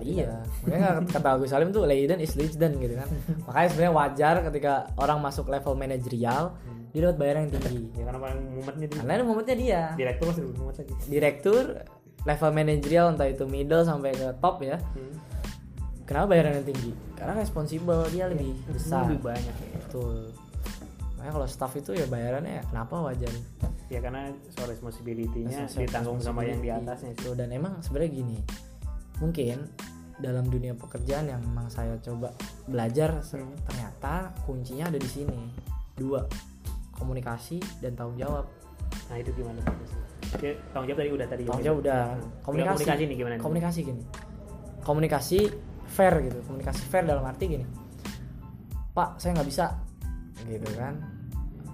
iya. 0.00 0.44
Makanya 0.64 1.04
kata 1.08 1.28
Agus 1.34 1.50
Salim 1.52 1.72
tuh 1.72 1.84
leiden 1.84 2.20
is 2.20 2.36
legend 2.36 2.76
gitu 2.76 2.94
kan. 2.94 3.08
Makanya 3.44 3.68
sebenarnya 3.72 3.94
wajar 3.94 4.34
ketika 4.44 4.72
orang 4.96 5.18
masuk 5.20 5.48
level 5.48 5.72
manajerial 5.74 6.56
Hmm. 6.60 6.84
dia 6.92 7.10
dapat 7.10 7.16
bayaran 7.18 7.40
yang 7.44 7.58
tinggi. 7.58 7.84
Ya 7.92 8.02
karena 8.06 8.20
paling 8.22 8.40
mumetnya 8.54 8.86
dia. 8.86 9.00
Karena 9.02 9.24
momentnya 9.24 9.56
dia. 9.58 9.82
Direktur 9.96 10.24
masih 10.30 10.42
lebih 10.44 10.56
mumet 10.60 10.76
lagi. 10.78 10.92
Direktur 11.08 11.62
level 12.24 12.50
manajerial 12.52 13.06
entah 13.12 13.28
itu 13.28 13.44
middle 13.44 13.82
sampai 13.82 14.10
ke 14.12 14.28
top 14.38 14.56
ya. 14.62 14.76
Hmm. 14.92 15.12
Kenapa 16.04 16.26
bayaran 16.30 16.60
yang 16.60 16.66
tinggi? 16.66 16.90
Karena 17.14 17.34
responsibel 17.34 17.98
dia 18.08 18.28
lebih 18.28 18.52
besar. 18.68 19.08
lebih 19.08 19.24
banyak 19.24 19.54
ya. 19.54 19.68
betul. 19.80 20.32
Makanya 21.16 21.32
kalau 21.32 21.48
staff 21.48 21.72
itu 21.74 21.90
ya 21.92 22.04
bayarannya 22.04 22.60
ya 22.60 22.64
kenapa 22.68 22.94
wajar 23.02 23.32
ya 23.88 24.00
karena 24.00 24.32
soal 24.50 24.68
responsibility-nya 24.68 25.64
Responsibility. 25.64 25.88
ditanggung 25.88 26.18
sama 26.18 26.40
yang 26.44 26.60
di 26.60 26.68
atasnya 26.68 27.12
sih. 27.16 27.24
Tuh, 27.24 27.34
dan 27.36 27.48
emang 27.48 27.80
sebenarnya 27.80 28.10
gini 28.14 28.38
mungkin 29.20 29.58
dalam 30.14 30.46
dunia 30.46 30.74
pekerjaan 30.74 31.26
yang 31.26 31.40
memang 31.42 31.66
saya 31.68 31.94
coba 32.00 32.30
belajar 32.66 33.18
Hmm. 33.30 33.50
ternyata 33.66 34.30
kuncinya 34.44 34.88
ada 34.88 34.98
di 34.98 35.06
sini. 35.06 35.50
Dua 35.94 36.22
komunikasi 36.92 37.58
dan 37.80 37.94
tanggung 37.94 38.18
jawab. 38.18 38.46
Nah 39.10 39.16
itu 39.16 39.30
gimana 39.32 39.60
Oke, 40.34 40.58
tanggung 40.70 40.88
jawab 40.88 41.00
tadi 41.02 41.10
udah 41.10 41.26
tadi. 41.26 41.42
Tanggung 41.44 41.64
jawab 41.64 41.78
udah. 41.82 42.00
Komunikasi, 42.10 42.42
komunikasi. 42.42 42.82
komunikasi 42.84 43.02
nih 43.04 43.16
gimana 43.16 43.34
komunikasi 43.38 43.78
gini. 43.82 44.02
Komunikasi 44.84 45.38
fair 45.88 46.14
gitu 46.24 46.38
komunikasi 46.44 46.82
fair 46.88 47.04
dalam 47.06 47.24
arti 47.24 47.44
gini 47.46 47.84
pak 48.94 49.18
saya 49.18 49.36
nggak 49.36 49.48
bisa. 49.50 49.66
Gitu 50.46 50.70
kan. 50.78 50.94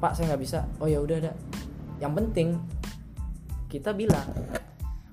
Pak 0.00 0.12
saya 0.16 0.32
nggak 0.32 0.42
bisa. 0.42 0.64
Oh 0.80 0.88
ya 0.88 0.98
udah 1.04 1.16
ada 1.20 1.32
yang 2.00 2.16
penting 2.16 2.56
kita 3.68 3.92
bilang 3.92 4.24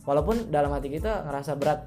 walaupun 0.07 0.47
dalam 0.47 0.71
hati 0.71 0.87
kita 0.87 1.27
ngerasa 1.27 1.59
berat 1.59 1.83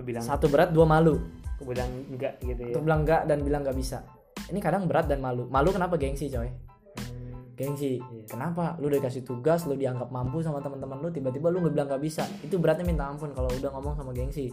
bilang 0.00 0.24
satu 0.24 0.48
berat 0.48 0.72
dua 0.72 0.88
malu. 0.88 1.20
Aku 1.60 1.68
bilang 1.68 1.92
enggak 2.08 2.40
gitu 2.40 2.72
ya. 2.72 2.72
Untuk 2.72 2.88
bilang 2.88 3.00
enggak 3.04 3.22
dan 3.28 3.38
bilang 3.44 3.60
nggak 3.60 3.76
bisa. 3.76 4.00
Ini 4.48 4.58
kadang 4.64 4.88
berat 4.88 5.06
dan 5.06 5.20
malu. 5.20 5.44
Malu 5.52 5.76
kenapa 5.76 6.00
gengsi 6.00 6.32
coy? 6.32 6.48
Hmm, 6.48 7.52
gengsi. 7.52 8.00
Iya. 8.00 8.24
kenapa? 8.24 8.80
Lu 8.80 8.88
udah 8.88 8.96
dikasih 8.96 9.28
tugas 9.28 9.68
lu 9.68 9.76
dianggap 9.76 10.08
mampu 10.08 10.40
sama 10.40 10.64
teman-teman 10.64 11.04
lu 11.04 11.12
tiba-tiba 11.12 11.52
lu 11.52 11.60
nggak 11.60 11.74
bilang 11.76 11.88
nggak 11.92 12.00
bisa. 12.00 12.24
Itu 12.40 12.56
beratnya 12.56 12.88
minta 12.88 13.04
ampun 13.04 13.36
kalau 13.36 13.52
udah 13.52 13.68
ngomong 13.76 13.92
sama 14.00 14.16
gengsi 14.16 14.48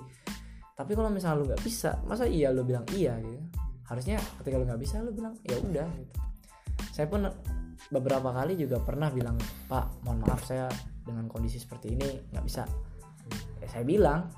tapi 0.78 0.94
kalau 0.94 1.10
misalnya 1.10 1.42
lu 1.42 1.46
nggak 1.50 1.64
bisa 1.66 1.98
masa 2.06 2.30
iya 2.30 2.54
lu 2.54 2.62
bilang 2.62 2.86
iya 2.94 3.18
gitu? 3.18 3.42
Harusnya 3.90 4.22
ketika 4.38 4.62
lu 4.62 4.66
nggak 4.70 4.78
bisa 4.78 5.02
lu 5.02 5.10
bilang 5.10 5.34
ya 5.42 5.58
udah 5.58 5.88
gitu. 5.98 6.14
Saya 6.94 7.10
pun 7.10 7.26
beberapa 7.90 8.30
kali 8.30 8.54
juga 8.54 8.78
pernah 8.86 9.10
bilang 9.10 9.42
pak 9.66 10.06
mohon 10.06 10.22
maaf 10.22 10.46
saya 10.46 10.70
dengan 11.02 11.26
kondisi 11.26 11.58
seperti 11.58 11.98
ini 11.98 12.30
nggak 12.30 12.46
bisa. 12.46 12.70
Ya, 13.58 13.68
saya 13.74 13.82
bilang 13.82 14.30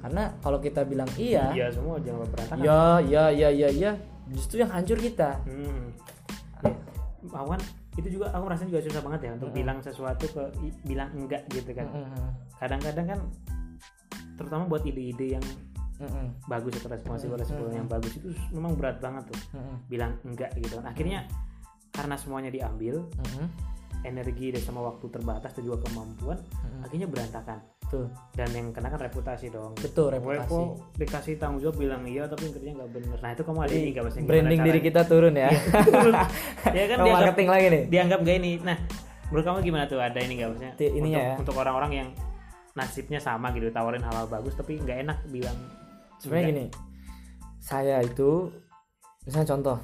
karena 0.00 0.32
kalau 0.40 0.58
kita 0.64 0.88
bilang 0.88 1.06
iya 1.20 1.52
iya 1.52 1.68
semua 1.68 2.00
jangan 2.00 2.24
berantakan. 2.24 2.64
Ya 2.64 2.96
ya 3.04 3.24
ya 3.28 3.48
ya 3.52 3.68
ya 3.68 3.92
justru 4.32 4.64
yang 4.64 4.72
hancur 4.72 4.96
kita. 4.96 5.44
Hmm. 5.44 5.92
Awan 7.36 7.60
itu 8.00 8.16
juga 8.16 8.32
aku 8.32 8.48
merasa 8.48 8.64
juga 8.64 8.80
susah 8.80 9.04
banget 9.04 9.20
ya 9.28 9.30
untuk 9.36 9.52
bilang 9.52 9.78
sesuatu 9.84 10.24
ke 10.24 10.42
bilang 10.88 11.12
enggak 11.12 11.44
gitu 11.52 11.76
kan. 11.76 11.84
Mm-mm. 11.84 12.28
Kadang-kadang 12.56 13.06
kan 13.12 13.20
terutama 14.40 14.64
buat 14.64 14.80
ide-ide 14.88 15.36
yang 15.36 15.44
Mm-mm. 16.02 16.26
bagus 16.50 16.74
atau 16.82 16.90
responsif 16.90 17.30
responsif 17.30 17.70
yang 17.70 17.86
bagus 17.86 18.18
itu 18.18 18.34
memang 18.50 18.74
berat 18.74 18.98
banget 18.98 19.30
tuh 19.30 19.38
Mm-mm. 19.54 19.76
bilang 19.86 20.18
enggak 20.26 20.50
gitu 20.58 20.82
kan. 20.82 20.90
Akhirnya 20.90 21.30
karena 21.94 22.18
semuanya 22.18 22.50
diambil, 22.50 23.06
Mm-mm. 23.06 23.46
energi 24.02 24.50
dan 24.50 24.62
sama 24.66 24.82
waktu 24.82 25.06
terbatas 25.06 25.54
dan 25.54 25.62
juga 25.62 25.86
kemampuan, 25.86 26.38
Mm-mm. 26.42 26.82
akhirnya 26.82 27.06
berantakan. 27.06 27.58
Tuh, 27.92 28.08
Dan 28.32 28.48
yang 28.56 28.72
kena 28.72 28.88
kan 28.88 29.04
reputasi 29.04 29.52
dong. 29.52 29.76
betul 29.76 30.08
reputasi. 30.08 30.48
kok 30.48 30.96
dikasih 30.96 31.36
tanggung 31.36 31.60
jawab 31.60 31.76
bilang 31.76 32.00
iya 32.08 32.24
tapi 32.24 32.48
kerjanya 32.48 32.80
nggak 32.80 32.90
bener. 32.96 33.18
Nah 33.20 33.30
itu 33.36 33.42
kamu 33.44 33.58
ada 33.60 33.72
ini 33.76 33.88
nggak 33.92 34.04
maksudnya 34.08 34.24
gimana 34.24 34.32
Branding 34.32 34.60
diri 34.64 34.80
kita 34.80 35.00
turun 35.04 35.34
ya. 35.36 35.48
ya 36.78 36.84
kan 36.88 36.96
dianggap, 37.04 37.16
marketing 37.20 37.48
lagi 37.52 37.66
nih. 37.68 37.82
dianggap 37.92 38.18
gak 38.24 38.36
ini. 38.40 38.52
Nah 38.64 38.76
menurut 39.28 39.44
kamu 39.44 39.58
gimana 39.60 39.84
tuh 39.84 40.00
ada 40.00 40.18
ini 40.24 40.32
nggak 40.40 40.48
maksudnya? 40.56 40.72
Ininya 40.80 41.20
untuk, 41.20 41.28
ya. 41.28 41.34
untuk 41.44 41.56
orang-orang 41.60 41.92
yang 41.92 42.08
nasibnya 42.72 43.20
sama 43.20 43.52
gitu 43.52 43.68
tawarin 43.68 44.00
hal-hal 44.00 44.24
bagus 44.24 44.56
tapi 44.56 44.80
nggak 44.80 45.04
enak 45.04 45.18
bilang 45.28 45.56
Sebenarnya 46.22 46.46
enggak. 46.46 46.54
gini, 46.54 46.66
saya 47.58 47.96
itu 48.00 48.30
misalnya 49.22 49.48
contoh, 49.50 49.78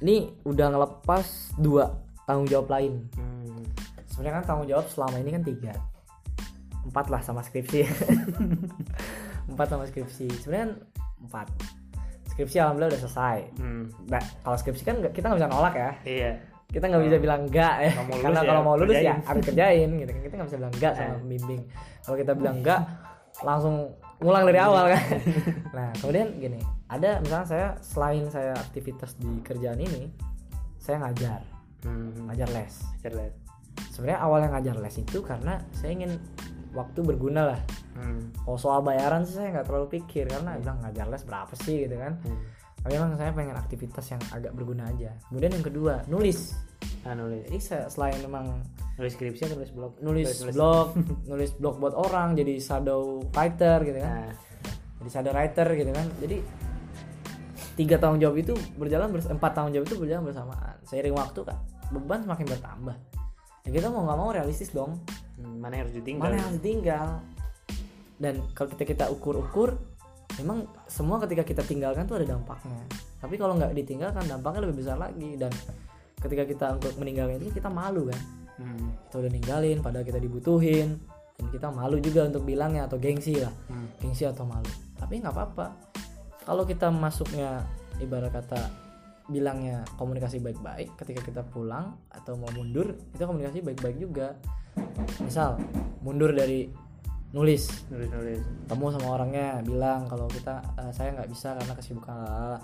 ini 0.00 0.16
udah 0.42 0.66
ngelepas 0.72 1.26
dua 1.56 1.92
tanggung 2.24 2.48
jawab 2.48 2.72
lain. 2.72 3.04
Hmm. 3.12 3.60
Sebenarnya 4.08 4.40
kan 4.40 4.44
tanggung 4.46 4.66
jawab 4.66 4.88
selama 4.88 5.16
ini 5.18 5.30
kan 5.30 5.42
tiga, 5.42 5.72
empat 6.82 7.06
lah 7.08 7.20
sama 7.20 7.44
skripsi. 7.44 7.84
empat 9.52 9.66
sama 9.68 9.84
skripsi. 9.84 10.26
Sebenarnya 10.40 10.80
empat. 11.20 11.46
Skripsi 12.30 12.56
alhamdulillah 12.58 12.90
udah 12.90 13.02
selesai. 13.04 13.38
Hmm. 13.58 13.84
Nah, 14.08 14.22
kalau 14.40 14.56
skripsi 14.56 14.82
kan 14.82 14.96
kita 15.04 15.28
nggak 15.28 15.40
bisa 15.40 15.50
nolak 15.50 15.74
ya. 15.74 15.92
Iya. 16.04 16.32
kita 16.64 16.90
nggak 16.90 17.06
bisa 17.06 17.18
bilang 17.22 17.46
enggak 17.46 17.74
ya 17.86 17.92
karena 18.18 18.40
ya, 18.42 18.48
kalau 18.50 18.62
mau 18.66 18.74
lulus 18.74 18.98
ya 18.98 19.14
kerjain. 19.14 19.22
harus 19.30 19.42
kerjain 19.46 19.88
gitu 19.94 20.10
kan 20.10 20.22
kita 20.26 20.34
nggak 20.34 20.48
bisa 20.50 20.58
bilang 20.58 20.74
enggak 20.74 20.92
sama 20.98 21.06
Eh. 21.06 21.18
pembimbing 21.22 21.62
kalau 22.02 22.16
kita 22.18 22.32
bilang 22.34 22.56
enggak 22.58 22.80
langsung 23.46 23.74
ngulang 24.18 24.44
dari 24.44 24.58
awal 24.58 24.84
kan 24.88 25.04
nah 25.76 25.88
kemudian 25.98 26.28
gini 26.36 26.60
ada 26.86 27.18
misalnya 27.18 27.46
saya 27.46 27.68
selain 27.78 28.24
saya 28.28 28.52
aktivitas 28.54 29.16
di 29.16 29.40
kerjaan 29.40 29.78
ini 29.78 30.10
saya 30.76 31.00
ngajar 31.00 31.40
Hmm. 31.84 32.32
ngajar 32.32 32.48
les 32.48 32.80
Cerdas. 32.98 33.36
sebenarnya 33.92 34.16
awalnya 34.18 34.48
ngajar 34.52 34.80
les 34.80 34.96
itu 34.96 35.20
karena 35.20 35.60
saya 35.70 35.92
ingin 35.92 36.16
waktu 36.72 37.00
berguna 37.00 37.52
lah 37.52 37.60
Hmm. 37.92 38.32
kalau 38.40 38.56
soal 38.56 38.80
bayaran 38.80 39.22
sih 39.22 39.36
saya 39.36 39.52
nggak 39.52 39.68
terlalu 39.68 39.86
pikir 39.92 40.24
karena 40.26 40.56
bilang 40.56 40.80
ngajar 40.80 41.06
les 41.06 41.22
berapa 41.22 41.52
sih 41.54 41.84
gitu 41.84 41.94
kan 41.94 42.16
Hmm. 42.24 42.40
Tapi 42.84 43.00
memang 43.00 43.16
saya 43.16 43.32
pengen 43.32 43.56
aktivitas 43.56 44.04
yang 44.12 44.20
agak 44.28 44.52
berguna 44.52 44.92
aja. 44.92 45.16
Kemudian 45.32 45.56
yang 45.56 45.64
kedua 45.64 46.04
nulis. 46.04 46.52
Ah, 47.08 47.16
nulis. 47.16 47.48
jadi 47.48 47.58
saya 47.60 47.84
selain 47.88 48.20
memang 48.20 48.60
Nulis 48.94 49.12
skripsi 49.18 49.42
atau 49.50 49.56
nulis 49.58 49.72
blog? 49.74 49.92
nulis 49.98 50.28
blog 50.54 50.88
nulis 51.30 51.50
blog 51.58 51.74
buat 51.82 51.94
orang 51.96 52.38
jadi 52.38 52.60
shadow 52.60 53.24
writer 53.32 53.82
gitu 53.82 53.98
kan. 53.98 54.12
Nah, 54.12 54.32
jadi 55.00 55.10
shadow 55.10 55.32
writer 55.32 55.68
gitu 55.74 55.90
kan. 55.90 56.06
Jadi 56.20 56.36
tiga 57.74 57.96
tanggung 57.98 58.20
jawab 58.22 58.36
itu 58.38 58.54
berjalan 58.78 59.10
bers 59.10 59.26
empat 59.26 59.50
tanggung 59.50 59.74
jawab 59.74 59.86
itu 59.88 59.96
berjalan 59.98 60.22
bersamaan. 60.28 60.76
Seiring 60.86 61.16
waktu 61.16 61.40
kak 61.40 61.58
beban 61.90 62.20
semakin 62.22 62.46
bertambah. 62.52 62.96
Ya 63.64 63.70
kita 63.80 63.86
mau 63.88 64.04
nggak 64.04 64.18
mau 64.20 64.30
realistis 64.30 64.70
dong. 64.70 65.00
Hmm, 65.40 65.58
mana 65.58 65.80
yang 65.80 65.88
harus 65.88 65.96
ditinggal? 65.98 66.22
mana 66.28 66.34
yang 66.36 66.46
harus 66.46 66.58
ditinggal? 66.60 67.08
Dan 68.14 68.34
kalau 68.54 68.68
kita 68.76 68.84
kita 68.86 69.04
ukur-ukur 69.10 69.74
memang 70.40 70.66
semua 70.90 71.22
ketika 71.22 71.46
kita 71.46 71.62
tinggalkan 71.62 72.08
tuh 72.08 72.18
ada 72.22 72.34
dampaknya. 72.34 72.80
Tapi 73.22 73.34
kalau 73.38 73.54
nggak 73.56 73.72
ditinggalkan 73.74 74.24
dampaknya 74.26 74.60
lebih 74.66 74.76
besar 74.82 74.96
lagi. 74.98 75.38
Dan 75.38 75.52
ketika 76.18 76.44
kita 76.48 76.66
untuk 76.80 76.92
meninggalkan 76.98 77.38
itu 77.42 77.54
kita 77.54 77.70
malu 77.70 78.10
kan. 78.10 78.22
Hmm. 78.54 78.94
kita 79.10 79.18
udah 79.18 79.30
ninggalin 79.34 79.78
padahal 79.82 80.06
kita 80.06 80.18
dibutuhin. 80.22 80.98
Dan 81.34 81.46
kita 81.50 81.66
malu 81.74 81.98
juga 81.98 82.30
untuk 82.30 82.46
bilangnya 82.46 82.86
atau 82.86 82.98
gengsi 82.98 83.38
lah. 83.38 83.52
Hmm. 83.70 83.90
gengsi 84.02 84.26
atau 84.26 84.46
malu. 84.46 84.70
Tapi 84.98 85.22
nggak 85.22 85.34
apa-apa. 85.34 85.66
Kalau 86.44 86.68
kita 86.68 86.92
masuknya 86.92 87.64
ibarat 87.98 88.34
kata 88.34 88.84
bilangnya 89.24 89.88
komunikasi 89.96 90.36
baik-baik 90.36 90.92
ketika 91.00 91.24
kita 91.24 91.42
pulang 91.48 91.96
atau 92.12 92.36
mau 92.36 92.52
mundur 92.52 92.92
itu 93.16 93.22
komunikasi 93.24 93.64
baik-baik 93.64 93.96
juga. 93.96 94.36
Misal 95.24 95.56
mundur 96.04 96.36
dari 96.36 96.68
nulis 97.34 97.66
Nulis 97.88 98.06
nulis. 98.08 98.40
ketemu 98.62 98.86
sama 98.90 99.06
orangnya 99.12 99.58
bilang 99.60 100.06
kalau 100.06 100.24
kita 100.26 100.62
"Eh, 100.76 100.90
saya 100.90 101.10
nggak 101.12 101.28
bisa 101.28 101.52
karena 101.52 101.74
kesibukan 101.74 102.14
lalala." 102.16 102.58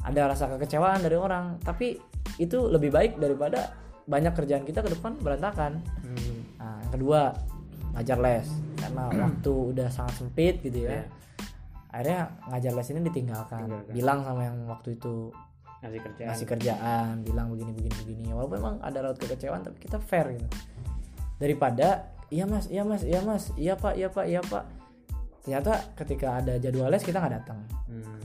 ada 0.00 0.20
rasa 0.26 0.48
kekecewaan 0.48 0.98
dari 0.98 1.14
orang 1.14 1.60
tapi 1.60 2.00
itu 2.36 2.58
lebih 2.64 2.88
baik 2.88 3.12
daripada 3.16 3.74
banyak 4.04 4.32
kerjaan 4.32 4.62
kita 4.62 4.80
ke 4.80 4.90
depan 4.90 5.12
berantakan 5.16 5.84
Hmm. 6.00 6.40
nah 6.56 6.80
yang 6.80 6.92
kedua 6.94 7.20
ngajar 7.92 8.16
les 8.16 8.48
karena 8.76 9.04
waktu 9.22 9.52
udah 9.52 9.88
sangat 9.88 10.14
sempit 10.16 10.54
gitu 10.60 10.86
ya 10.86 11.04
akhirnya 11.88 12.20
ngajar 12.46 12.72
les 12.72 12.88
ini 12.88 13.00
ditinggalkan 13.02 13.60
Tinggalkan. 13.60 13.92
bilang 13.92 14.18
sama 14.22 14.40
yang 14.42 14.56
waktu 14.66 14.88
itu 14.94 15.28
Ngasih 15.78 16.00
kerjaan. 16.00 16.28
ngasih 16.28 16.46
kerjaan 16.48 17.12
bilang 17.22 17.46
begini 17.48 17.70
begini 17.70 17.98
begini 18.04 18.30
walaupun 18.32 18.56
memang 18.56 18.74
ada 18.80 18.98
raut 19.00 19.14
kekecewaan 19.14 19.62
tapi 19.62 19.78
kita 19.78 19.98
fair 20.00 20.32
gitu 20.32 20.46
daripada 21.36 22.17
iya 22.28 22.44
mas. 22.44 22.66
Iya 22.66 22.82
mas. 22.82 23.02
Iya 23.02 23.20
mas. 23.20 23.44
Iya 23.54 23.74
pak. 23.74 23.94
Iya 23.94 24.08
pak. 24.08 24.24
Iya 24.26 24.40
pak. 24.42 24.64
Ternyata 25.42 25.72
ketika 25.96 26.26
ada 26.38 26.54
jadwal 26.56 26.88
les 26.88 27.00
kita 27.00 27.18
nggak 27.18 27.34
datang. 27.40 27.58
Hmm. 27.88 28.20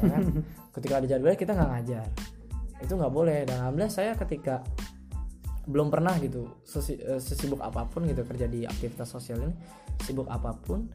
ya 0.00 0.02
kan? 0.06 0.22
ketika 0.70 0.94
ada 1.02 1.06
jadwal 1.06 1.30
les 1.30 1.40
kita 1.40 1.52
nggak 1.52 1.70
ngajar. 1.74 2.06
Itu 2.78 2.92
nggak 2.94 3.10
boleh. 3.10 3.42
Dan 3.44 3.56
alhamdulillah 3.58 3.90
saya 3.90 4.12
ketika 4.14 4.62
belum 5.66 5.86
pernah 5.88 6.16
gitu 6.18 6.50
sesi- 6.64 6.98
eh, 6.98 7.20
sesibuk 7.20 7.60
apa 7.60 7.86
pun 7.86 8.02
gitu 8.02 8.24
kerja 8.24 8.46
di 8.46 8.64
aktivitas 8.64 9.06
sosial 9.06 9.38
ini 9.44 9.54
sibuk 10.02 10.26
apa 10.26 10.56
pun 10.56 10.88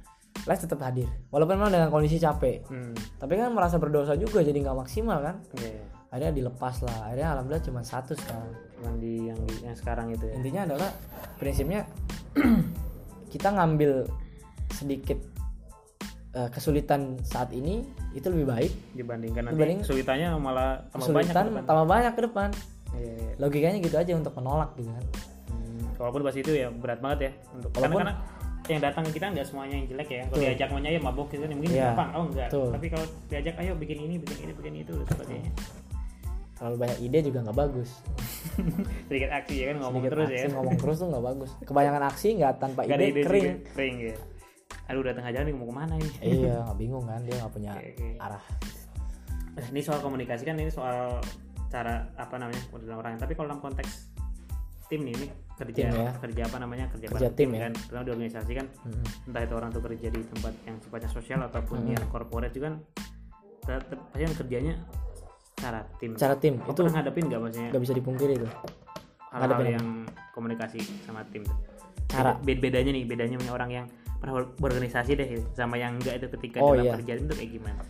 les 0.44 0.60
tetap 0.60 0.82
hadir. 0.82 1.08
Walaupun 1.32 1.56
memang 1.56 1.72
dengan 1.72 1.90
kondisi 1.90 2.18
capek. 2.18 2.66
Hmm. 2.68 2.92
tapi 3.18 3.36
kan 3.36 3.52
merasa 3.52 3.80
berdosa 3.80 4.16
juga 4.16 4.42
jadi 4.42 4.56
nggak 4.58 4.78
maksimal 4.78 5.20
kan? 5.22 5.36
Iya. 5.56 5.84
akhirnya 6.12 6.32
dilepas 6.34 6.76
lah. 6.82 7.12
Akhirnya 7.12 7.28
alhamdulillah 7.36 7.66
cuma 7.66 7.82
satu 7.84 8.16
sekarang. 8.16 8.52
Cuman 8.74 8.94
di 8.98 9.28
yang 9.28 9.40
di- 9.44 9.62
yang 9.64 9.76
sekarang 9.76 10.08
itu 10.12 10.24
ya. 10.24 10.34
intinya 10.34 10.62
adalah 10.66 10.90
prinsipnya 11.36 11.84
kita 13.34 13.50
ngambil 13.50 14.08
sedikit 14.70 15.20
eh, 16.32 16.50
kesulitan 16.50 17.16
saat 17.22 17.52
ini 17.52 17.82
itu 18.12 18.28
lebih 18.28 18.46
baik 18.46 18.72
Dibandingkan 18.94 19.42
nanti 19.46 19.56
Dibanding- 19.56 19.82
kesulitannya 19.82 20.28
malah 20.36 20.84
tambah 20.90 21.08
banyak. 21.10 21.32
kesulitan 21.32 21.44
ke 21.44 21.52
depan. 21.52 21.64
tambah 21.66 21.86
banyak 21.86 22.14
ke 22.14 22.22
depan 22.24 22.50
Iya, 22.94 23.12
iya. 23.14 23.34
logikanya 23.38 23.78
gitu 23.82 23.96
aja 23.98 24.12
untuk 24.14 24.34
menolak 24.34 24.72
gitu 24.74 24.88
kan 24.90 25.06
Hmm, 25.48 25.84
walaupun 25.98 26.22
pas 26.24 26.32
itu 26.34 26.48
ya 26.50 26.68
berat 26.70 27.00
banget 27.00 27.20
ya 27.22 27.32
untuk 27.52 27.70
karena, 27.70 27.84
Walaupun- 27.86 28.02
karena 28.02 28.14
yang 28.66 28.82
datang 28.82 29.04
ke 29.04 29.12
kita 29.14 29.26
nggak 29.30 29.46
semuanya 29.46 29.76
yang 29.76 29.88
jelek 29.88 30.10
ya 30.10 30.22
kalau 30.26 30.42
diajak 30.42 30.68
maunya 30.70 30.90
ya 30.90 31.00
mabok 31.00 31.28
gitu 31.30 31.42
kan 31.44 31.52
mungkin 31.54 31.72
Iya. 31.72 31.86
gampang 31.86 32.10
oh 32.12 32.24
enggak 32.26 32.48
Betul. 32.50 32.70
tapi 32.72 32.86
kalau 32.90 33.06
diajak 33.28 33.56
ayo 33.58 33.72
bikin 33.76 33.98
ini 34.02 34.16
bikin 34.18 34.38
ini 34.42 34.54
bikin 34.54 34.74
itu 34.78 34.94
dan 34.96 35.08
sebagainya 35.08 35.52
terlalu 36.56 36.76
banyak 36.80 36.98
ide 37.02 37.20
juga 37.22 37.40
nggak 37.42 37.58
bagus 37.58 37.90
sedikit 39.08 39.32
aksi 39.34 39.54
ya 39.56 39.66
kan 39.70 39.78
ngomong 39.80 40.02
Sedikit 40.02 40.14
terus 40.14 40.28
aksi, 40.28 40.38
ya 40.38 40.48
ngomong 40.52 40.76
terus 40.76 40.96
tuh 40.98 41.08
nggak 41.08 41.26
bagus 41.26 41.50
kebanyakan 41.62 42.04
aksi 42.06 42.28
nggak 42.36 42.54
tanpa 42.58 42.80
ada 42.82 42.96
ide, 42.96 43.06
ide 43.06 43.22
kering 43.22 43.44
juga, 43.46 43.72
kering 43.74 43.96
ya 44.02 44.16
aduh 44.86 45.02
udah 45.02 45.14
tengah 45.14 45.32
jalan 45.32 45.46
nih 45.46 45.56
mau 45.56 45.66
ke 45.66 45.76
mana 45.76 45.94
ini 45.96 46.10
iya 46.22 46.56
nggak 46.66 46.78
bingung 46.78 47.04
kan 47.04 47.20
dia 47.22 47.36
nggak 47.38 47.52
punya 47.52 47.72
Oke, 47.74 47.90
oke. 47.92 48.08
arah 48.18 48.44
ini 49.66 49.82
soal 49.82 50.00
komunikasi 50.00 50.44
kan 50.44 50.56
ini 50.56 50.68
soal 50.68 51.20
cara 51.68 52.08
apa 52.16 52.36
namanya 52.36 52.62
dalam 52.78 53.00
orang 53.00 53.16
tapi 53.16 53.34
kalau 53.34 53.48
dalam 53.48 53.60
konteks 53.60 54.12
tim 54.86 55.02
nih 55.02 55.14
ini 55.14 55.28
kerja 55.56 55.88
Tim 55.88 55.98
ya. 55.98 56.12
kerja 56.14 56.42
apa 56.46 56.58
namanya 56.60 56.86
kerja, 56.88 57.08
Kerja 57.08 57.26
bareng 57.26 57.36
tim 57.36 57.50
ya. 57.50 57.60
kan 57.64 57.72
terutama 57.74 58.04
di 58.04 58.12
organisasi 58.14 58.52
kan 58.54 58.68
Mm-mm. 58.84 59.06
entah 59.26 59.42
itu 59.42 59.54
orang 59.56 59.70
tuh 59.72 59.82
kerja 59.82 60.08
di 60.10 60.22
tempat 60.22 60.54
yang 60.64 60.78
sifatnya 60.78 61.10
sosial 61.10 61.40
ataupun 61.42 61.78
Hmm. 61.82 61.94
yang 61.96 62.04
corporate 62.08 62.52
juga 62.52 62.66
kan 62.70 62.76
tetap 63.66 64.00
pasti 64.06 64.24
kan 64.24 64.34
kerjanya 64.38 64.74
secara 65.56 65.80
tim 65.98 66.12
cara 66.14 66.36
tim 66.36 66.60
itu 66.60 66.80
ngadepin 66.84 67.24
nggak 67.26 67.40
maksudnya 67.40 67.70
nggak 67.72 67.84
bisa 67.84 67.94
dipungkiri 67.96 68.34
itu 68.36 68.48
hal-hal 69.32 69.40
ngadepin 69.42 69.68
yang 69.74 69.88
komunikasi 70.32 70.80
sama 71.04 71.24
tim 71.32 71.42
tuh? 71.42 71.56
Cara. 72.06 72.36
Beda- 72.38 72.62
bedanya 72.62 72.92
nih 72.92 73.04
bedanya 73.04 73.36
punya 73.36 73.54
orang 73.54 73.70
yang 73.74 73.86
pernah 74.16 74.34
ber- 74.36 74.56
berorganisasi 74.58 75.12
deh 75.16 75.28
sama 75.52 75.76
yang 75.76 75.96
enggak 75.96 76.20
itu 76.20 76.28
ketika 76.32 76.60
Oh, 76.60 76.72
dalam 76.72 76.86
iya. 76.86 76.94
kerjaan 76.96 77.20
itu 77.24 77.34
kayak 77.34 77.52
gimana 77.52 77.82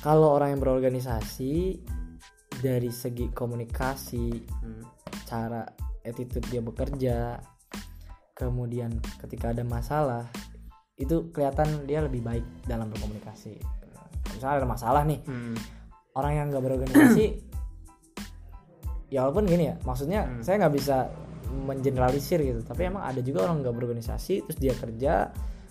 kalau 0.00 0.28
orang 0.32 0.52
yang 0.52 0.60
berorganisasi 0.60 1.80
dari 2.58 2.88
segi 2.88 3.28
komunikasi 3.30 4.26
Hmm. 4.60 4.84
cara 5.24 5.64
attitude 6.00 6.44
dia 6.46 6.60
bekerja 6.60 7.40
kemudian 8.32 8.92
ketika 9.18 9.50
ada 9.50 9.62
masalah 9.62 10.28
itu 10.94 11.30
kelihatan 11.30 11.84
dia 11.84 12.00
lebih 12.00 12.20
baik 12.20 12.44
dalam 12.64 12.86
berkomunikasi 12.88 13.58
misalnya 14.30 14.56
ada 14.60 14.68
masalah 14.68 15.02
nih 15.02 15.20
Hmm. 15.24 15.54
Orang 16.14 16.32
yang 16.34 16.46
nggak 16.48 16.62
berorganisasi 16.62 17.24
ya 19.12 19.22
walaupun 19.22 19.44
gini 19.44 19.68
ya 19.68 19.76
maksudnya 19.82 20.26
Hmm. 20.26 20.40
saya 20.40 20.58
nggak 20.58 20.74
bisa 20.74 20.96
mengeneralisir 21.54 22.40
gitu 22.40 22.60
tapi 22.62 22.88
emang 22.88 23.04
ada 23.04 23.20
juga 23.20 23.46
orang 23.46 23.62
nggak 23.62 23.74
berorganisasi 23.74 24.42
terus 24.42 24.58
dia 24.58 24.74
kerja 24.74 25.30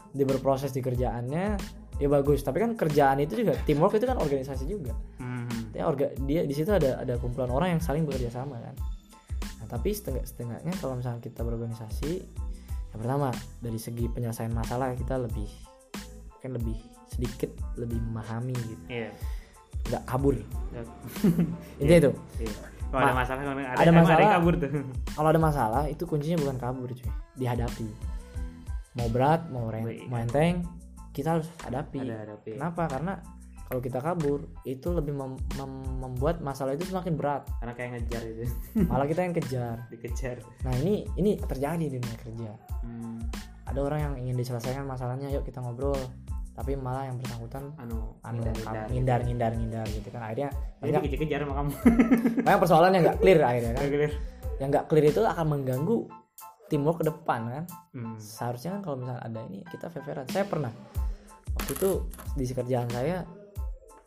dia 0.09 0.25
berproses 0.25 0.69
di 0.69 0.79
kerjaannya 0.79 1.45
dia 1.93 2.07
bagus 2.07 2.39
tapi 2.41 2.59
kan 2.59 2.73
kerjaan 2.73 3.19
itu 3.19 3.35
juga 3.35 3.53
teamwork 3.63 3.93
itu 3.93 4.05
kan 4.05 4.17
organisasi 4.17 4.65
juga 4.65 4.93
Hmm. 5.19 5.49
Artinya 5.69 5.85
orga, 5.87 6.05
dia 6.21 6.41
di 6.43 6.53
situ 6.53 6.69
ada 6.69 6.99
ada 6.99 7.17
kumpulan 7.17 7.49
orang 7.49 7.69
yang 7.73 7.81
saling 7.81 8.05
bekerja 8.05 8.29
sama 8.31 8.59
kan 8.59 8.75
nah, 9.59 9.67
tapi 9.67 9.89
setengah 9.89 10.21
setengahnya 10.21 10.71
kalau 10.77 10.95
misalnya 10.95 11.19
kita 11.19 11.41
berorganisasi 11.41 12.11
yang 12.93 12.99
pertama 12.99 13.33
dari 13.57 13.75
segi 13.75 14.05
penyelesaian 14.05 14.53
masalah 14.53 14.93
kita 14.93 15.17
lebih 15.17 15.49
kan 16.39 16.53
lebih 16.53 16.77
sedikit 17.07 17.49
lebih 17.75 17.97
memahami 17.99 18.53
gitu 18.53 18.85
Iya. 18.87 19.09
Nggak 19.85 20.03
kabur 20.03 20.35
Ya. 20.73 20.81
intinya 21.79 21.99
itu 21.99 22.11
Iya. 22.39 22.53
Kalau 22.89 22.99
ada 22.99 23.09
Ma- 23.09 23.19
masalah 23.19 23.41
kalau 23.41 23.53
ada, 23.55 23.73
ada 23.75 23.91
masalah. 23.91 24.19
yang 24.19 24.33
kabur 24.35 24.53
tuh. 24.55 24.69
kalau 25.11 25.27
ada 25.27 25.39
masalah 25.39 25.83
itu 25.85 26.03
kuncinya 26.03 26.37
bukan 26.39 26.57
kabur 26.57 26.89
cuy 26.89 27.09
dihadapi 27.35 27.89
mau 28.93 29.07
berat 29.07 29.41
mau 29.47 29.65
ren- 29.67 29.81
Wih. 29.83 30.05
mau 30.07 30.17
enteng 30.17 30.61
kita 31.11 31.33
harus 31.33 31.45
hadapi 31.59 32.01
Ada 32.03 32.25
hadapi. 32.25 32.49
kenapa 32.53 32.85
karena 32.87 33.13
kalau 33.63 33.79
kita 33.79 33.97
kabur 33.99 34.39
itu 34.63 34.85
lebih 34.91 35.09
mem- 35.11 35.41
mem- 35.55 35.97
membuat 35.99 36.37
masalah 36.39 36.73
itu 36.73 36.85
semakin 36.85 37.13
berat 37.13 37.41
Karena 37.55 37.73
kayak 37.73 37.89
ngejar 37.95 38.21
itu, 38.23 38.43
malah 38.83 39.05
kita 39.05 39.21
yang 39.23 39.33
kejar 39.33 39.77
dikejar. 39.89 40.37
nah 40.61 40.73
ini 40.75 41.05
ini 41.15 41.37
terjadi 41.39 41.81
di 41.83 41.97
dunia 41.97 42.17
kerja 42.19 42.51
Hmm. 42.81 43.17
ada 43.63 43.79
orang 43.79 43.99
yang 44.01 44.13
ingin 44.19 44.35
diselesaikan 44.35 44.83
masalahnya 44.83 45.29
yuk 45.29 45.41
kita 45.41 45.57
ngobrol 45.57 45.97
tapi 46.53 46.71
malah 46.73 47.09
yang 47.09 47.17
bersangkutan 47.17 47.73
Anu, 47.75 48.13
anu 48.21 48.39
hindar-hindar. 48.39 48.85
ngindar 48.87 49.19
ngindar 49.23 49.51
ngindar 49.53 49.85
gitu 49.89 50.07
kan 50.07 50.21
akhirnya 50.23 50.49
Jadi 50.77 50.81
banyak, 50.87 51.01
dikejar-kejar 51.03 51.39
sama 51.41 51.53
kamu. 51.55 51.71
banyak 52.45 52.59
persoalan 52.61 52.91
yang 52.91 53.03
nggak 53.03 53.19
clear 53.19 53.39
akhirnya 53.41 53.71
kan 53.71 53.83
Clear. 53.83 54.11
yang 54.55 54.69
nggak 54.69 54.85
clear 54.85 55.05
itu 55.07 55.21
akan 55.23 55.45
mengganggu 55.49 55.97
teamwork 56.65 56.97
ke 56.99 57.05
depan 57.05 57.41
kan 57.47 57.63
Hmm. 57.91 58.17
seharusnya 58.17 58.69
kan 58.71 58.81
kalau 58.81 58.97
misalnya 58.97 59.21
ada 59.21 59.39
ini 59.43 59.61
kita 59.67 59.85
fair 59.87 60.17
saya 60.25 60.45
pernah 60.45 60.73
waktu 61.53 61.71
itu 61.71 61.89
di 62.33 62.43
kerjaan 62.47 62.89
saya 62.89 63.21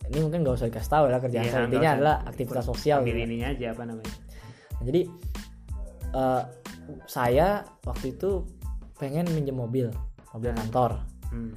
ini 0.07 0.19
mungkin 0.21 0.43
nggak 0.43 0.55
usah 0.57 0.67
dikasih 0.67 0.91
tahu 0.93 1.05
lah 1.07 1.19
kerjaan 1.19 1.45
Iya, 1.45 1.53
saya 1.53 1.65
intinya 1.65 1.91
adalah 1.93 2.17
aktivitas 2.25 2.65
sosial 2.65 3.03
gitu. 3.03 3.15
ininya 3.17 3.49
aja 3.49 3.67
apa 3.71 3.83
namanya? 3.85 4.15
Nah, 4.73 4.85
jadi 4.85 5.01
eh, 6.13 6.43
saya 7.05 7.49
waktu 7.83 8.07
itu 8.13 8.47
pengen 8.95 9.27
minjem 9.29 9.55
mobil 9.55 9.91
mobil 10.31 10.51
Hmm. 10.51 10.59
kantor 10.61 10.91
Hmm. 11.27 11.53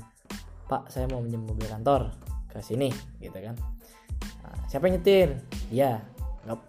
Pak 0.69 0.93
saya 0.93 1.09
mau 1.09 1.17
minjem 1.25 1.41
mobil 1.41 1.65
kantor 1.65 2.13
ke 2.45 2.61
sini 2.61 2.93
gitu 3.17 3.33
kan. 3.33 3.57
Nah, 4.45 4.57
siapa 4.69 4.85
yang 4.85 5.01
nyetir? 5.01 5.29
Dia. 5.73 5.97
Nggak 6.45 6.59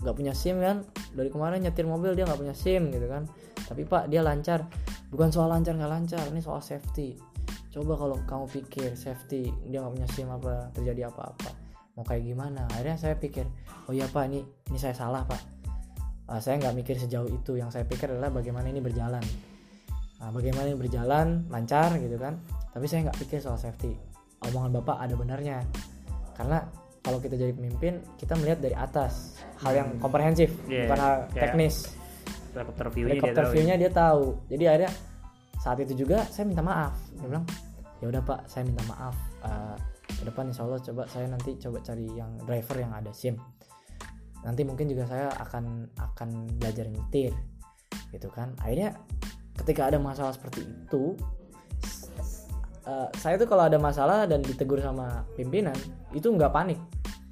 nggak 0.00 0.14
punya 0.16 0.32
sim 0.32 0.56
kan? 0.56 0.88
Dari 1.12 1.28
kemarin 1.28 1.60
nyetir 1.60 1.84
mobil 1.84 2.16
dia 2.16 2.24
nggak 2.24 2.40
punya 2.40 2.56
sim 2.56 2.88
gitu 2.88 3.04
kan. 3.04 3.28
Tapi 3.68 3.84
pak 3.84 4.08
dia 4.08 4.24
lancar. 4.24 4.64
Bukan 5.12 5.28
soal 5.28 5.52
lancar 5.52 5.76
nggak 5.76 5.92
lancar 5.92 6.24
ini 6.32 6.40
soal 6.40 6.64
safety. 6.64 7.20
Coba 7.68 8.00
kalau 8.00 8.16
kamu 8.24 8.48
pikir 8.48 8.96
safety 8.96 9.52
dia 9.68 9.84
nggak 9.84 9.92
punya 10.00 10.08
sim 10.16 10.28
apa 10.32 10.72
terjadi 10.72 11.12
apa-apa 11.12 11.52
mau 11.92 12.08
kayak 12.08 12.24
gimana? 12.24 12.64
Akhirnya 12.72 12.96
saya 12.96 13.20
pikir 13.20 13.44
oh 13.84 13.92
iya 13.92 14.08
pak 14.08 14.32
ini 14.32 14.40
ini 14.72 14.78
saya 14.80 14.96
salah 14.96 15.28
pak. 15.28 15.40
Ah, 16.24 16.40
saya 16.40 16.56
nggak 16.56 16.72
mikir 16.72 16.96
sejauh 16.96 17.28
itu. 17.28 17.60
Yang 17.60 17.76
saya 17.76 17.84
pikir 17.84 18.08
adalah 18.08 18.32
bagaimana 18.32 18.72
ini 18.72 18.80
berjalan. 18.80 19.20
Nah, 20.22 20.30
bagaimana 20.32 20.72
ini 20.72 20.78
berjalan 20.80 21.50
lancar 21.52 21.98
gitu 22.00 22.16
kan 22.16 22.40
tapi 22.72 22.84
saya 22.88 23.08
nggak 23.08 23.18
pikir 23.20 23.38
soal 23.38 23.60
safety. 23.60 23.92
Omongan 24.48 24.80
bapak 24.80 24.96
ada 25.04 25.14
benarnya. 25.14 25.62
Karena 26.34 26.64
kalau 27.04 27.18
kita 27.20 27.36
jadi 27.36 27.52
pemimpin 27.52 28.00
kita 28.16 28.32
melihat 28.40 28.58
dari 28.64 28.74
atas. 28.74 29.36
Hal 29.62 29.78
yang 29.78 29.88
komprehensif 30.02 30.50
Iya, 30.66 30.88
bukan 30.88 30.98
hal 30.98 31.14
teknis. 31.30 31.94
Helikopter 32.52 32.86
view-nya 32.90 33.06
dia 33.06 33.14
helikopter 33.14 33.44
tahu 33.44 33.48
ya. 33.48 33.52
view-nya 33.54 33.74
dia 33.76 33.90
tahu. 33.92 34.24
Jadi 34.48 34.64
akhirnya 34.66 34.92
saat 35.62 35.78
itu 35.84 35.92
juga 35.94 36.18
saya 36.32 36.44
minta 36.48 36.64
maaf. 36.64 36.94
Dia 37.14 37.28
bilang 37.28 37.46
ya 38.02 38.06
udah 38.10 38.22
pak 38.24 38.40
saya 38.48 38.62
minta 38.66 38.82
maaf. 38.88 39.14
Eh, 39.44 39.76
ke 40.12 40.22
depan 40.26 40.44
insya 40.50 40.62
Allah 40.66 40.80
coba 40.80 41.02
saya 41.06 41.26
nanti 41.28 41.50
coba 41.60 41.78
cari 41.84 42.06
yang 42.08 42.30
driver 42.42 42.76
yang 42.80 42.92
ada 42.96 43.12
sim. 43.12 43.36
Nanti 44.42 44.66
mungkin 44.66 44.90
juga 44.90 45.06
saya 45.06 45.30
akan 45.38 45.92
akan 46.00 46.28
belajar 46.58 46.88
nyetir. 46.88 47.36
Gitu 48.10 48.28
kan. 48.32 48.56
Akhirnya 48.58 48.96
ketika 49.60 49.92
ada 49.92 50.00
masalah 50.00 50.34
seperti 50.34 50.64
itu 50.66 51.14
eh, 52.82 53.08
saya 53.14 53.34
tuh 53.34 53.46
kalau 53.46 53.64
ada 53.64 53.76
masalah 53.76 54.24
dan 54.24 54.40
ditegur 54.40 54.78
sama 54.78 55.06
pimpinan 55.32 55.76
itu 56.10 56.26
nggak 56.26 56.50
panik 56.50 56.78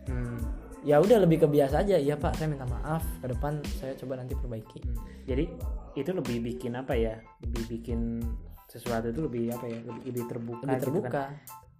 Hmm. 0.02 0.40
ya 0.80 0.96
udah 0.96 1.18
lebih 1.18 1.40
kebiasa 1.40 1.80
aja 1.80 1.94
iya 1.94 2.14
pak 2.14 2.34
saya 2.34 2.48
minta 2.48 2.64
maaf 2.64 3.04
ke 3.18 3.28
depan 3.28 3.58
saya 3.74 3.94
coba 3.94 4.16
nanti 4.16 4.34
perbaiki 4.34 4.80
Hmm. 4.80 4.96
Jadi 5.22 5.44
itu 5.92 6.10
lebih 6.10 6.36
bikin 6.40 6.72
apa 6.74 6.92
ya? 6.92 7.14
Lebih 7.40 7.62
bikin 7.68 8.22
sesuatu 8.64 9.08
itu 9.08 9.20
lebih 9.20 9.50
apa 9.50 9.66
ya? 9.66 9.78
Lebih, 9.80 10.02
lebih 10.04 10.24
terbuka. 10.24 10.62
lebih 10.64 10.72
gitu 10.72 10.84
terbuka 10.88 11.10
kan. 11.12 11.30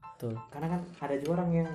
betul 0.05 0.35
Karena 0.49 0.67
kan 0.69 0.81
ada 1.01 1.15
juga 1.17 1.31
orang 1.33 1.51
yang 1.57 1.69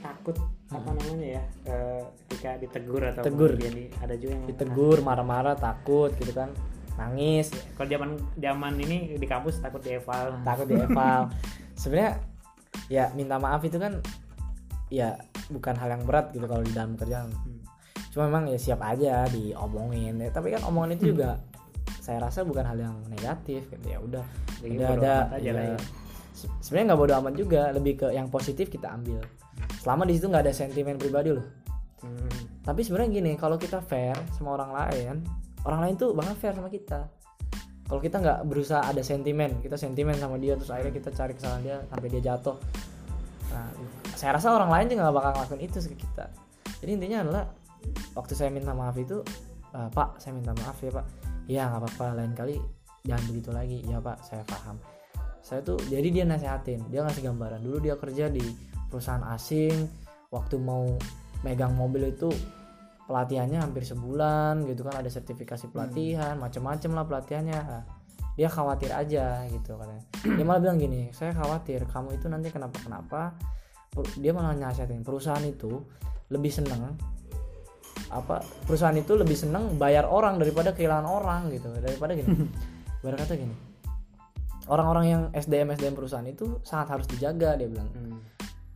takut 0.00 0.36
apa 0.68 0.88
namanya 0.90 1.28
ya? 1.30 1.42
eh, 1.64 2.02
ketika 2.26 2.50
ditegur 2.58 3.02
atau 3.06 3.22
Tegur. 3.22 3.50
kemudian 3.50 3.72
di- 3.74 3.92
ada 3.94 4.14
juga 4.14 4.32
yang 4.34 4.44
ditegur 4.46 4.98
marah-marah 5.00 5.54
takut 5.54 6.10
gitu 6.14 6.32
kan 6.32 6.50
nangis 6.94 7.48
Kalau 7.72 7.86
zaman 7.86 8.10
zaman 8.36 8.74
ini 8.76 9.14
di 9.14 9.24
kampus 9.24 9.58
takut 9.58 9.80
dieval. 9.80 10.36
takut 10.42 10.64
di 10.64 10.76
eval 10.76 11.28
sebenarnya 11.80 12.20
ya 12.86 13.08
minta 13.12 13.36
maaf 13.36 13.60
itu 13.60 13.76
kan 13.76 13.98
ya 14.88 15.16
bukan 15.48 15.74
hal 15.74 15.88
yang 15.90 16.02
berat 16.02 16.30
gitu 16.30 16.44
kalau 16.44 16.60
di 16.60 16.70
dalam 16.70 16.94
kerjaan 16.94 17.32
Hmm. 17.32 17.60
cuma 18.10 18.28
memang 18.28 18.44
ya 18.46 18.56
siap 18.56 18.80
aja 18.80 19.24
diomongin 19.26 20.16
ya, 20.18 20.28
tapi 20.28 20.50
kan 20.50 20.60
omongan 20.62 20.94
itu 20.94 21.10
juga 21.10 21.40
saya 21.98 22.20
rasa 22.20 22.42
bukan 22.42 22.60
hal 22.62 22.76
yang 22.76 22.96
negatif 23.06 23.64
gitu 23.66 23.86
ya 23.86 23.98
udah 23.98 24.24
Jadi 24.58 24.74
udah 24.74 24.88
ada 24.92 25.14
lah 25.30 25.38
ya. 25.38 25.52
ya. 25.66 25.78
Se- 26.32 26.52
sebenarnya 26.60 26.92
nggak 26.92 27.00
bodo 27.00 27.14
amat 27.16 27.34
juga 27.34 27.62
lebih 27.70 27.94
ke 27.96 28.06
yang 28.10 28.28
positif 28.28 28.68
kita 28.68 28.90
ambil 28.90 29.24
selama 29.78 30.04
di 30.04 30.12
situ 30.12 30.26
nggak 30.26 30.42
ada 30.42 30.52
sentimen 30.52 30.96
pribadi 30.96 31.30
loh 31.30 31.46
Hmm. 31.98 32.26
tapi 32.60 32.82
sebenarnya 32.82 33.14
gini 33.14 33.32
kalau 33.34 33.54
kita 33.56 33.78
fair 33.78 34.18
sama 34.32 34.56
orang 34.56 34.74
lain 34.74 35.16
orang 35.66 35.80
lain 35.88 35.94
tuh 35.98 36.10
bakal 36.14 36.34
fair 36.38 36.54
sama 36.56 36.70
kita. 36.70 37.06
Kalau 37.86 38.00
kita 38.00 38.16
nggak 38.24 38.38
berusaha 38.48 38.80
ada 38.88 39.04
sentimen 39.04 39.60
kita 39.60 39.76
sentimen 39.76 40.16
sama 40.16 40.40
dia 40.40 40.56
terus 40.56 40.72
akhirnya 40.72 40.94
kita 40.96 41.10
cari 41.12 41.32
kesalahan 41.36 41.62
dia 41.62 41.76
sampai 41.92 42.08
dia 42.08 42.22
jatuh. 42.32 42.56
Nah 43.52 43.68
saya 44.16 44.38
rasa 44.38 44.54
orang 44.54 44.70
lain 44.70 44.86
juga 44.94 45.00
nggak 45.08 45.16
bakal 45.16 45.30
ngelakuin 45.36 45.62
itu 45.66 45.78
ke 45.92 45.96
kita. 46.00 46.26
Jadi 46.82 46.90
intinya 46.98 47.18
adalah 47.28 47.44
waktu 48.16 48.32
saya 48.32 48.48
minta 48.48 48.72
maaf 48.72 48.96
itu 48.96 49.20
"Eh, 49.76 49.88
pak 49.92 50.18
saya 50.18 50.32
minta 50.34 50.56
maaf 50.56 50.78
ya 50.80 50.90
pak. 50.90 51.06
Ya 51.50 51.62
nggak 51.68 51.80
apa-apa 51.84 52.06
lain 52.16 52.32
kali 52.32 52.56
jangan 53.04 53.24
begitu 53.28 53.50
lagi. 53.52 53.78
Ya 53.84 53.98
pak 54.00 54.24
saya 54.24 54.42
paham. 54.48 54.80
Saya 55.42 55.60
tuh 55.60 55.76
jadi 55.90 56.08
dia 56.08 56.24
nasehatin 56.24 56.86
dia 56.88 57.04
ngasih 57.04 57.28
gambaran. 57.28 57.60
Dulu 57.60 57.76
dia 57.82 57.94
kerja 57.98 58.30
di 58.32 58.42
perusahaan 58.88 59.24
asing 59.36 59.88
waktu 60.32 60.56
mau 60.56 60.86
megang 61.44 61.74
mobil 61.76 62.08
itu 62.08 62.32
pelatihannya 63.12 63.60
hampir 63.60 63.84
sebulan 63.84 64.64
gitu 64.64 64.88
kan 64.88 65.04
ada 65.04 65.10
sertifikasi 65.12 65.68
pelatihan 65.68 66.40
macam-macam 66.40 66.90
lah 66.96 67.04
pelatihannya. 67.04 67.60
Nah, 67.60 67.84
dia 68.32 68.48
khawatir 68.48 68.88
aja 68.88 69.44
gitu 69.52 69.76
katanya. 69.76 70.04
Dia 70.24 70.44
malah 70.48 70.60
bilang 70.64 70.80
gini 70.80 71.12
saya 71.12 71.36
khawatir 71.36 71.84
kamu 71.84 72.16
itu 72.16 72.32
nanti 72.32 72.48
kenapa 72.48 72.80
kenapa 72.80 73.36
dia 74.16 74.32
malah 74.32 74.56
nasihatin 74.56 75.04
perusahaan 75.04 75.44
itu 75.44 75.84
lebih 76.32 76.48
seneng 76.48 76.96
apa 78.08 78.40
perusahaan 78.64 78.96
itu 78.96 79.12
lebih 79.12 79.36
seneng 79.36 79.76
bayar 79.76 80.08
orang 80.08 80.40
daripada 80.40 80.72
kehilangan 80.72 81.04
orang 81.04 81.52
gitu. 81.52 81.68
Daripada 81.68 82.16
gini 82.16 82.48
Ibarat 83.04 83.28
kata 83.28 83.36
gini 83.36 83.72
orang-orang 84.72 85.04
yang 85.04 85.22
SDM 85.36 85.76
SDM 85.76 85.94
perusahaan 85.98 86.24
itu 86.24 86.64
sangat 86.64 86.96
harus 86.96 87.06
dijaga 87.12 87.60
dia 87.60 87.68
bilang. 87.68 87.92
Hmm. 87.92 88.16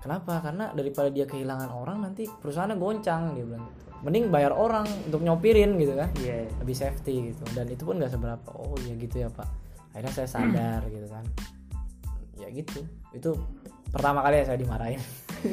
Kenapa? 0.07 0.39
Karena 0.39 0.71
daripada 0.71 1.11
dia 1.11 1.27
kehilangan 1.27 1.71
orang 1.75 2.07
nanti 2.07 2.31
perusahaannya 2.31 2.79
goncang 2.79 3.35
dia 3.35 3.43
bilang 3.43 3.67
gitu. 3.67 3.83
mending 4.07 4.31
bayar 4.31 4.55
orang 4.55 4.87
untuk 5.11 5.21
nyopirin 5.27 5.75
gitu 5.83 5.99
kan. 5.99 6.09
Iya. 6.23 6.47
Lebih 6.63 6.77
safety 6.79 7.35
gitu. 7.35 7.43
Dan 7.53 7.67
itu 7.67 7.83
pun 7.83 7.99
nggak 7.99 8.15
seberapa. 8.15 8.49
Oh 8.55 8.79
ya 8.87 8.95
gitu 8.95 9.27
ya 9.27 9.29
pak. 9.29 9.49
Akhirnya 9.91 10.13
saya 10.15 10.29
sadar 10.31 10.87
gitu 10.87 11.11
kan. 11.11 11.25
Ya 12.39 12.49
gitu. 12.55 12.87
Itu 13.11 13.35
pertama 13.91 14.23
kali 14.23 14.45
ya 14.45 14.45
saya 14.47 14.59
dimarahin. 14.61 15.03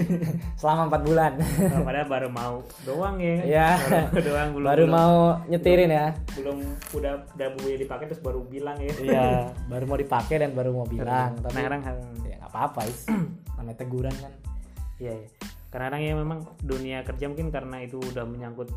Selama 0.60 0.92
empat 0.92 1.02
bulan. 1.08 1.32
Oh, 1.80 1.82
padahal 1.88 2.08
baru 2.12 2.30
mau 2.30 2.56
doang 2.84 3.16
ya. 3.18 3.36
Ya 3.48 3.68
baru 4.12 4.22
doang 4.22 4.50
belum 4.54 4.68
baru 4.68 4.84
belum, 4.86 4.96
mau 4.96 5.16
nyetirin 5.48 5.90
ya. 5.92 6.08
Belum 6.36 6.58
udah 6.94 7.14
udah 7.40 7.48
buaya 7.58 7.78
dipakai 7.80 8.06
terus 8.12 8.22
baru 8.22 8.44
bilang 8.44 8.78
ya. 8.84 8.94
Iya. 9.00 9.28
Baru 9.72 9.88
mau 9.88 9.98
dipakai 9.98 10.44
dan 10.44 10.52
baru 10.52 10.76
mau 10.76 10.88
bilang. 10.88 11.40
nah 11.40 11.48
tapi 11.48 11.64
kadang 11.64 11.82
ya 12.28 12.36
nggak 12.44 12.52
apa-apa 12.52 12.82
is. 12.92 13.08
Namanya 13.56 13.78
teguran 13.80 14.16
kan 14.20 14.43
iya 15.04 15.14
iya 15.14 15.28
kadang-kadang 15.68 16.02
ya 16.02 16.14
memang 16.16 16.40
dunia 16.62 17.02
kerja 17.02 17.26
mungkin 17.28 17.50
karena 17.50 17.82
itu 17.82 17.98
udah 18.00 18.24
menyangkut 18.24 18.70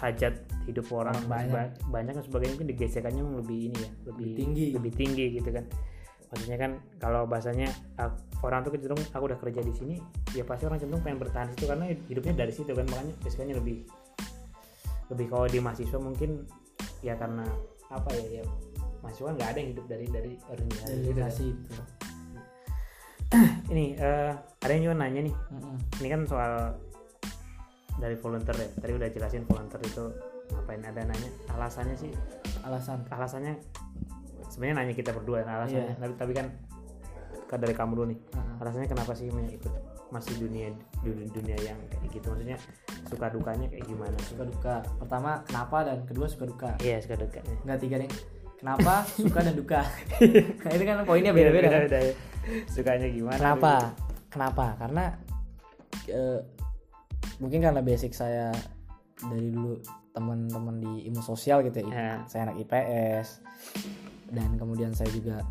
hajat 0.00 0.34
hidup 0.64 0.88
orang 0.90 1.14
Orang 1.14 1.28
banyak. 1.30 1.52
ba- 1.52 1.72
banyak 1.92 2.12
dan 2.16 2.24
sebagainya 2.24 2.52
mungkin 2.56 2.68
digesekannya 2.72 3.20
memang 3.20 3.36
lebih 3.40 3.58
ini 3.68 3.76
ya 3.78 3.90
lebih 4.04 4.24
Lebih 4.24 4.34
tinggi. 4.34 4.66
lebih 4.72 4.92
tinggi 4.92 5.24
gitu 5.32 5.50
kan 5.52 5.64
maksudnya 6.26 6.58
kan 6.58 6.70
kalau 6.98 7.22
bahasanya 7.24 7.68
ah, 7.94 8.10
orang 8.42 8.66
tuh 8.66 8.74
cenderung 8.74 8.98
aku 9.06 9.24
udah 9.24 9.38
kerja 9.38 9.60
di 9.60 9.70
sini 9.70 9.94
ya 10.32 10.42
pasti 10.42 10.66
orang 10.66 10.82
cenderung 10.82 10.98
pengen 11.00 11.22
bertahan 11.22 11.46
di 11.46 11.54
situ 11.54 11.66
karena 11.68 11.84
hidupnya 11.86 12.34
dari 12.34 12.50
situ 12.50 12.72
kan 12.72 12.84
makanya 12.84 13.14
biasanya 13.22 13.54
lebih 13.54 13.76
lebih 15.06 15.26
kalau 15.28 15.46
di 15.46 15.58
mahasiswa 15.60 15.98
mungkin 16.00 16.30
ya 17.00 17.14
karena 17.14 17.44
apa 17.86 18.08
ya 18.16 18.40
ya 18.40 18.44
mahasiswa 18.98 19.30
nggak 19.30 19.48
ada 19.52 19.58
yang 19.60 19.70
hidup 19.76 19.86
dari 19.86 20.06
dari 20.08 20.32
organisasi 20.48 20.90
gitu 20.90 21.12
kan. 21.12 21.12
organisasi 21.12 21.46
itu 21.46 21.72
ini 23.72 23.94
eh, 23.98 24.32
ada 24.34 24.70
yang 24.72 24.90
juga 24.90 24.96
nanya 25.02 25.20
nih. 25.26 25.34
Mm-mm. 25.34 25.76
ini 26.02 26.08
kan 26.10 26.20
soal 26.26 26.52
dari 27.98 28.16
volunteer 28.18 28.56
ya. 28.58 28.68
Tadi 28.78 28.92
udah 28.94 29.08
jelasin 29.10 29.44
volunteer 29.46 29.80
itu 29.84 30.04
ngapain 30.54 30.82
ada 30.82 31.00
nanya. 31.04 31.30
Alasannya 31.54 31.96
sih 31.98 32.12
alasan. 32.64 33.04
alasannya 33.12 33.60
sebenarnya 34.48 34.76
nanya 34.82 34.94
kita 34.96 35.10
berdua 35.12 35.44
alasannya. 35.44 35.94
Iya. 35.94 36.00
tapi, 36.00 36.14
tapi 36.16 36.32
kan 36.36 36.46
dari 37.54 37.70
kamu 37.70 37.92
dulu 37.94 38.06
nih. 38.10 38.18
Heeh. 38.34 38.54
alasannya 38.62 38.88
kenapa 38.90 39.12
sih 39.14 39.30
mau 39.30 39.44
ikut? 39.46 39.72
Masih 40.10 40.34
dunia 40.38 40.70
dunia, 41.02 41.58
yang 41.58 41.78
kayak 41.90 42.06
gitu. 42.10 42.26
Maksudnya 42.30 42.58
suka 43.10 43.30
dukanya 43.34 43.66
kayak 43.66 43.86
gimana? 43.86 44.14
Suka 44.26 44.46
duka. 44.46 44.76
Pertama 44.98 45.42
kenapa? 45.46 45.86
Dan 45.86 46.06
kedua 46.06 46.26
suka 46.30 46.46
duka. 46.46 46.70
Iya 46.82 47.02
suka 47.02 47.18
dukanya 47.18 47.54
nggak 47.66 47.78
tiga 47.82 47.96
nih 47.98 48.10
kenapa? 48.64 49.04
Suka 49.20 49.40
dan 49.44 49.54
duka. 49.54 49.80
Nah, 50.64 50.72
itu 50.72 50.84
kan 50.88 51.04
poinnya 51.04 51.36
beda-beda. 51.36 51.68
Kan? 51.68 51.80
beda 51.84 51.98
ya. 52.00 52.14
Sukanya 52.74 53.08
gimana 53.08 53.40
kenapa? 53.40 53.74
kenapa? 54.28 54.66
Karena 54.76 55.04
eh, 56.08 56.40
mungkin 57.40 57.60
karena 57.64 57.80
basic 57.80 58.12
saya 58.12 58.52
dari 59.18 59.48
dulu 59.50 59.80
teman-teman 60.14 60.76
di 60.78 60.92
ilmu 61.10 61.22
sosial 61.22 61.64
gitu 61.66 61.82
ya. 61.82 61.90
Ya. 61.90 62.10
saya 62.30 62.50
anak 62.50 62.56
IPS 62.66 63.28
dan 64.30 64.54
kemudian 64.58 64.94
saya 64.94 65.10
juga 65.10 65.42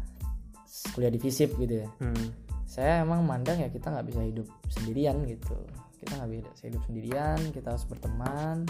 kuliah 0.96 1.12
di 1.12 1.20
FISIP 1.20 1.56
gitu 1.60 1.84
ya. 1.84 1.90
Hmm. 2.00 2.28
saya 2.74 3.06
emang 3.06 3.22
mandang 3.22 3.62
ya 3.62 3.70
kita 3.70 3.94
nggak 3.94 4.08
bisa 4.10 4.22
hidup 4.26 4.48
sendirian 4.66 5.22
gitu. 5.30 5.54
Kita 6.02 6.20
nggak 6.20 6.30
bisa 6.32 6.64
hidup 6.68 6.82
sendirian 6.90 7.40
kita 7.54 7.68
harus 7.76 7.86
berteman 7.86 8.66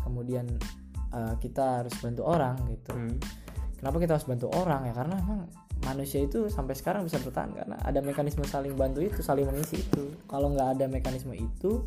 kemudian 0.00 0.46
eh, 1.12 1.34
kita 1.42 1.84
harus 1.84 1.94
bantu 2.00 2.22
orang 2.24 2.56
gitu. 2.70 2.94
Hmm. 2.96 3.18
kenapa 3.76 3.96
kita 4.00 4.12
harus 4.16 4.26
bantu 4.26 4.46
orang 4.56 4.88
ya? 4.88 4.94
Karena 4.96 5.16
emang 5.20 5.40
manusia 5.86 6.26
itu 6.26 6.50
sampai 6.50 6.74
sekarang 6.74 7.06
bisa 7.06 7.22
bertahan 7.22 7.54
karena 7.54 7.78
ada 7.86 8.02
mekanisme 8.02 8.42
saling 8.42 8.74
bantu 8.74 9.06
itu 9.06 9.22
saling 9.22 9.46
mengisi 9.46 9.78
itu 9.78 10.10
kalau 10.26 10.50
nggak 10.50 10.76
ada 10.76 10.90
mekanisme 10.90 11.30
itu 11.32 11.86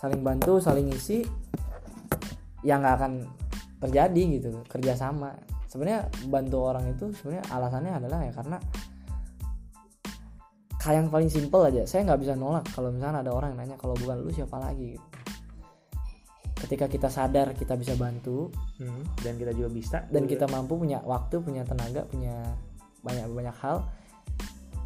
saling 0.00 0.24
bantu 0.24 0.58
saling 0.58 0.88
isi 0.88 1.22
ya 2.64 2.80
nggak 2.80 2.94
akan 2.96 3.12
terjadi 3.84 4.22
gitu 4.40 4.50
kerjasama 4.66 5.36
sebenarnya 5.68 6.08
bantu 6.26 6.56
orang 6.64 6.88
itu 6.90 7.12
sebenarnya 7.20 7.44
alasannya 7.52 7.92
adalah 8.00 8.18
ya 8.24 8.32
karena 8.32 8.58
kayak 10.82 10.96
yang 10.98 11.08
paling 11.14 11.30
simpel 11.30 11.62
aja 11.62 11.86
saya 11.86 12.02
nggak 12.10 12.20
bisa 12.26 12.34
nolak 12.34 12.66
kalau 12.74 12.90
misalnya 12.90 13.22
ada 13.22 13.30
orang 13.30 13.54
yang 13.54 13.60
nanya 13.66 13.76
kalau 13.78 13.94
bukan 13.94 14.18
lu 14.18 14.34
siapa 14.34 14.58
lagi 14.58 14.98
gitu. 14.98 15.06
ketika 16.66 16.86
kita 16.90 17.08
sadar 17.10 17.54
kita 17.54 17.78
bisa 17.78 17.94
bantu 17.94 18.50
Hmm. 18.82 19.06
dan 19.22 19.38
kita 19.38 19.54
juga 19.54 19.70
bisa 19.70 19.98
dan 20.10 20.26
kita 20.26 20.50
mampu 20.50 20.74
punya 20.74 20.98
waktu 21.06 21.38
punya 21.38 21.62
tenaga 21.62 22.02
punya 22.10 22.34
banyak 23.02 23.26
banyak 23.30 23.56
hal. 23.60 23.86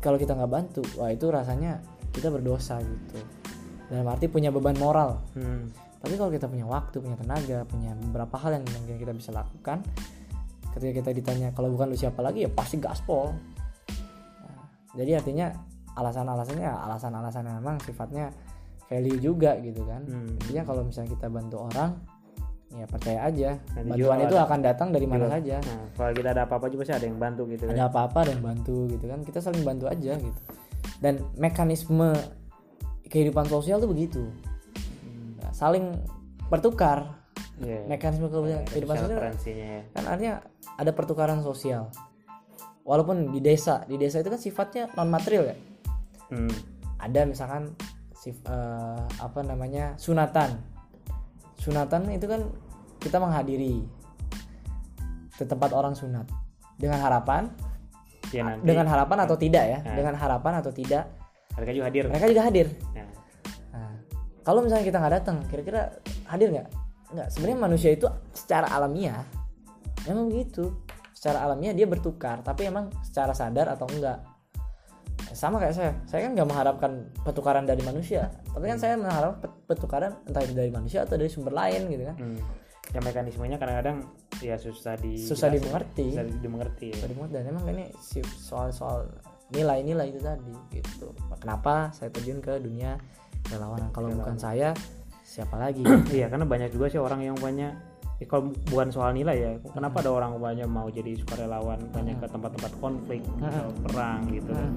Kalau 0.00 0.16
kita 0.20 0.36
nggak 0.36 0.50
bantu 0.52 0.82
wah 1.00 1.12
itu 1.12 1.28
rasanya 1.28 1.80
kita 2.12 2.32
berdosa 2.32 2.80
gitu. 2.80 3.20
Dalam 3.92 4.08
arti 4.10 4.26
punya 4.26 4.50
beban 4.50 4.76
moral. 4.76 5.22
Hmm. 5.36 5.70
tapi 5.96 6.14
kalau 6.14 6.30
kita 6.30 6.46
punya 6.46 6.62
waktu 6.70 7.02
punya 7.02 7.18
tenaga 7.18 7.66
punya 7.66 7.90
beberapa 7.98 8.38
hal 8.38 8.60
yang 8.60 8.64
mungkin 8.78 8.94
kita 8.94 9.10
bisa 9.10 9.34
lakukan 9.34 9.82
ketika 10.70 10.92
kita 11.02 11.10
ditanya 11.10 11.48
kalau 11.50 11.72
bukan 11.72 11.90
lu 11.90 11.98
siapa 11.98 12.22
lagi? 12.22 12.46
Ya 12.46 12.50
pasti 12.52 12.78
gaspol. 12.78 13.34
Nah, 14.44 14.70
jadi 14.94 15.18
artinya 15.18 15.50
alasan-alasannya 15.96 16.68
alasan-alasan 16.68 17.42
yang 17.48 17.56
memang 17.58 17.82
sifatnya 17.82 18.30
value 18.86 19.18
juga 19.18 19.58
gitu 19.58 19.82
kan. 19.82 20.04
Hmm. 20.06 20.36
intinya 20.36 20.62
kalau 20.62 20.86
misalnya 20.86 21.16
kita 21.16 21.26
bantu 21.26 21.64
orang 21.64 21.98
ya 22.74 22.84
percaya 22.90 23.20
aja. 23.22 23.50
Nanti 23.78 23.90
bantuan 23.94 24.18
itu 24.26 24.34
ada- 24.34 24.44
akan 24.50 24.60
datang 24.62 24.88
dari 24.90 25.06
mana 25.06 25.26
juga- 25.26 25.34
saja. 25.38 25.56
Nah 25.62 25.82
kalau 25.94 26.12
kita 26.12 26.28
ada 26.34 26.42
apa-apa 26.50 26.66
juga 26.66 26.80
pasti 26.82 26.94
ada 26.98 27.06
yang 27.06 27.18
bantu 27.18 27.42
gitu 27.46 27.62
kan. 27.66 27.72
Ada 27.78 27.84
apa-apa 27.86 28.18
ada 28.26 28.30
yang 28.34 28.44
bantu 28.44 28.76
gitu 28.90 29.04
kan. 29.06 29.18
Kita 29.22 29.38
saling 29.38 29.62
bantu 29.62 29.84
aja 29.86 30.12
gitu. 30.18 30.40
Dan 30.98 31.14
mekanisme 31.36 32.10
kehidupan 33.06 33.46
sosial 33.46 33.78
tuh 33.78 33.90
begitu. 33.90 34.22
Nah, 35.42 35.52
saling 35.54 35.94
bertukar. 36.50 37.22
Iya. 37.56 37.88
mekanisme 37.88 38.28
kehidupan, 38.28 38.52
Ada 38.52 38.68
kehidupan 38.68 38.96
sosial 39.00 39.16
ya. 39.56 39.80
kan 39.96 40.04
artinya 40.04 40.34
ada 40.76 40.92
pertukaran 40.92 41.40
sosial. 41.40 41.88
Walaupun 42.84 43.32
di 43.32 43.40
desa 43.40 43.80
di 43.88 43.96
desa 43.96 44.20
itu 44.20 44.28
kan 44.28 44.36
sifatnya 44.36 44.92
non 44.92 45.08
material 45.08 45.48
ya. 45.48 45.56
Hmm. 46.28 46.52
ada 46.98 47.22
misalkan 47.24 47.72
sif- 48.12 48.42
eh, 48.44 49.02
apa 49.22 49.40
namanya 49.40 49.96
sunatan 49.96 50.58
sunatan 51.66 52.06
itu 52.14 52.30
kan 52.30 52.46
kita 53.02 53.18
menghadiri 53.18 53.82
ke 55.34 55.42
tempat 55.42 55.74
orang 55.74 55.98
sunat. 55.98 56.30
Dengan 56.78 57.00
harapan 57.02 57.50
Ya 58.30 58.42
nanti. 58.44 58.62
dengan 58.68 58.86
harapan 58.90 59.18
atau 59.26 59.36
tidak 59.38 59.64
ya? 59.66 59.78
Nah. 59.82 59.96
dengan 59.96 60.14
harapan 60.18 60.52
atau 60.62 60.70
tidak 60.70 61.08
mereka 61.56 61.72
juga 61.72 61.84
hadir. 61.88 62.04
mereka 62.06 62.26
juga 62.28 62.42
hadir. 62.44 62.66
Nah, 62.92 63.08
nah, 63.72 63.94
kalau 64.44 64.60
misalnya 64.60 64.84
kita 64.84 64.98
nggak 65.00 65.14
datang 65.22 65.36
kira-kira 65.48 65.82
hadir 66.28 66.48
nggak? 66.52 66.68
Nggak. 67.16 67.28
Sebenarnya 67.32 67.58
manusia 67.58 67.90
itu 67.96 68.06
secara 68.36 68.68
alamiah 68.70 69.24
memang 70.06 70.30
begitu 70.30 70.70
secara 71.16 71.42
alamiah 71.42 71.72
dia 71.74 71.88
bertukar 71.88 72.44
tapi 72.44 72.68
emang 72.68 72.92
secara 73.02 73.32
sadar 73.34 73.72
atau 73.72 73.88
enggak 73.90 74.20
sama 75.32 75.56
kayak 75.58 75.74
saya. 75.74 75.92
Saya 76.06 76.28
kan 76.28 76.36
nggak 76.36 76.48
mengharapkan 76.48 76.92
pertukaran 77.24 77.64
dari 77.64 77.80
manusia 77.82 78.30
tapi 78.56 78.64
kan 78.66 78.78
saya 78.80 78.96
mengharap 78.96 79.36
pertukaran 79.68 80.16
entah 80.24 80.40
itu 80.40 80.56
dari 80.56 80.72
manusia 80.72 81.04
atau 81.04 81.20
dari 81.20 81.28
sumber 81.28 81.52
lain 81.52 81.92
gitu 81.92 82.08
kan 82.08 82.16
hmm. 82.16 82.40
Ya 82.94 83.02
mekanismenya 83.02 83.58
kadang-kadang 83.58 84.06
ya 84.38 84.54
susah 84.56 84.94
di 84.94 85.18
susah 85.18 85.50
dimengerti 85.50 86.06
Susah 86.06 86.22
dimengerti. 86.38 86.86
ya. 86.94 86.96
Susah 86.96 87.08
dimengerti. 87.10 87.34
dan 87.34 87.44
emang 87.50 87.64
ini 87.66 87.84
soal-soal 88.38 89.10
nilai-nilai 89.50 90.14
itu 90.14 90.22
tadi 90.22 90.54
gitu 90.70 91.10
kenapa 91.42 91.90
saya 91.90 92.14
terjun 92.14 92.38
ke 92.38 92.62
dunia 92.62 92.94
relawanan 93.50 93.90
kalau 93.90 94.10
bukan 94.14 94.38
saya 94.38 94.70
siapa 95.26 95.58
lagi 95.58 95.82
Iya, 96.14 96.30
karena 96.30 96.46
banyak 96.46 96.70
juga 96.70 96.86
sih 96.86 97.02
orang 97.02 97.26
yang 97.26 97.34
banyak 97.36 97.74
eh, 98.20 98.26
kalau 98.28 98.52
bukan 98.72 98.88
soal 98.88 99.12
nilai 99.12 99.36
ya, 99.36 99.50
kenapa 99.72 100.00
ada 100.00 100.10
orang 100.12 100.36
banyak 100.40 100.68
mau 100.68 100.88
jadi 100.88 101.16
sukarelawan 101.20 101.80
banyak 101.92 102.16
ke 102.16 102.26
tempat-tempat 102.28 102.72
konflik 102.80 103.20
atau 103.40 103.72
perang 103.84 104.24
gitu 104.32 104.50
kan? 104.52 104.70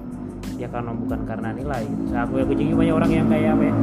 Ya 0.60 0.68
karena 0.68 0.92
bukan 0.92 1.20
karena 1.24 1.50
nilai. 1.56 1.84
Saya 2.12 2.28
aku 2.28 2.40
aku 2.44 2.52
juga 2.56 2.84
banyak 2.84 2.94
orang 2.96 3.10
yang 3.10 3.26
kayak 3.28 3.50
apa 3.56 3.64
ya, 3.64 3.74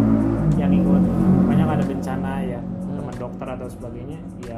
yang 0.65 0.71
ikut. 0.73 1.03
Banyak 1.49 1.67
ada 1.67 1.83
bencana 1.85 2.31
ya, 2.45 2.59
teman 2.85 3.15
dokter 3.17 3.47
atau 3.49 3.67
sebagainya, 3.69 4.19
ya 4.45 4.57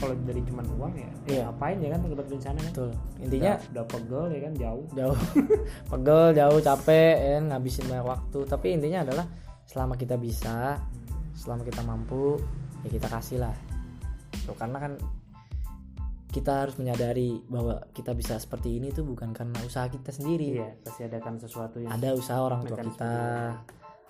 kalau 0.00 0.16
dari 0.24 0.40
cuman 0.48 0.64
uang 0.80 0.94
ya, 0.96 1.04
ya 1.04 1.12
Iya. 1.28 1.42
ngapain 1.52 1.76
ya 1.76 1.88
kan 1.92 2.00
tempat 2.00 2.26
bencana 2.26 2.58
kan? 2.58 2.72
betul. 2.72 2.90
Intinya 3.20 3.52
udah, 3.52 3.68
udah 3.68 3.84
pegel 3.84 4.24
ya 4.32 4.40
kan 4.40 4.52
jauh. 4.56 4.84
jauh. 4.96 5.18
Pegel 5.92 6.22
jauh 6.32 6.58
capek 6.64 7.14
ya 7.20 7.30
kan, 7.36 7.44
ngabisin 7.52 7.84
banyak 7.86 8.06
waktu. 8.08 8.38
Tapi 8.48 8.66
intinya 8.72 9.04
adalah 9.04 9.26
selama 9.68 9.94
kita 10.00 10.16
bisa 10.16 10.80
selama 11.36 11.62
kita 11.64 11.80
mampu 11.84 12.36
ya 12.84 12.88
kita 12.92 13.08
kasih 13.08 13.40
lah 13.40 13.54
Tuh, 14.46 14.56
karena 14.58 14.78
kan 14.78 14.92
kita 16.32 16.64
harus 16.64 16.74
menyadari 16.80 17.44
bahwa 17.44 17.84
kita 17.92 18.16
bisa 18.16 18.40
seperti 18.40 18.80
ini 18.80 18.88
tuh 18.88 19.04
bukan 19.04 19.36
karena 19.36 19.60
usaha 19.68 19.84
kita 19.92 20.08
sendiri. 20.08 20.56
Iya, 20.56 20.80
pasti 20.80 21.04
ada 21.04 21.20
kan 21.20 21.36
sesuatu 21.36 21.76
yang 21.76 21.92
ada 21.92 22.16
usaha 22.16 22.40
orang 22.40 22.64
tua 22.64 22.80
kita. 22.80 23.14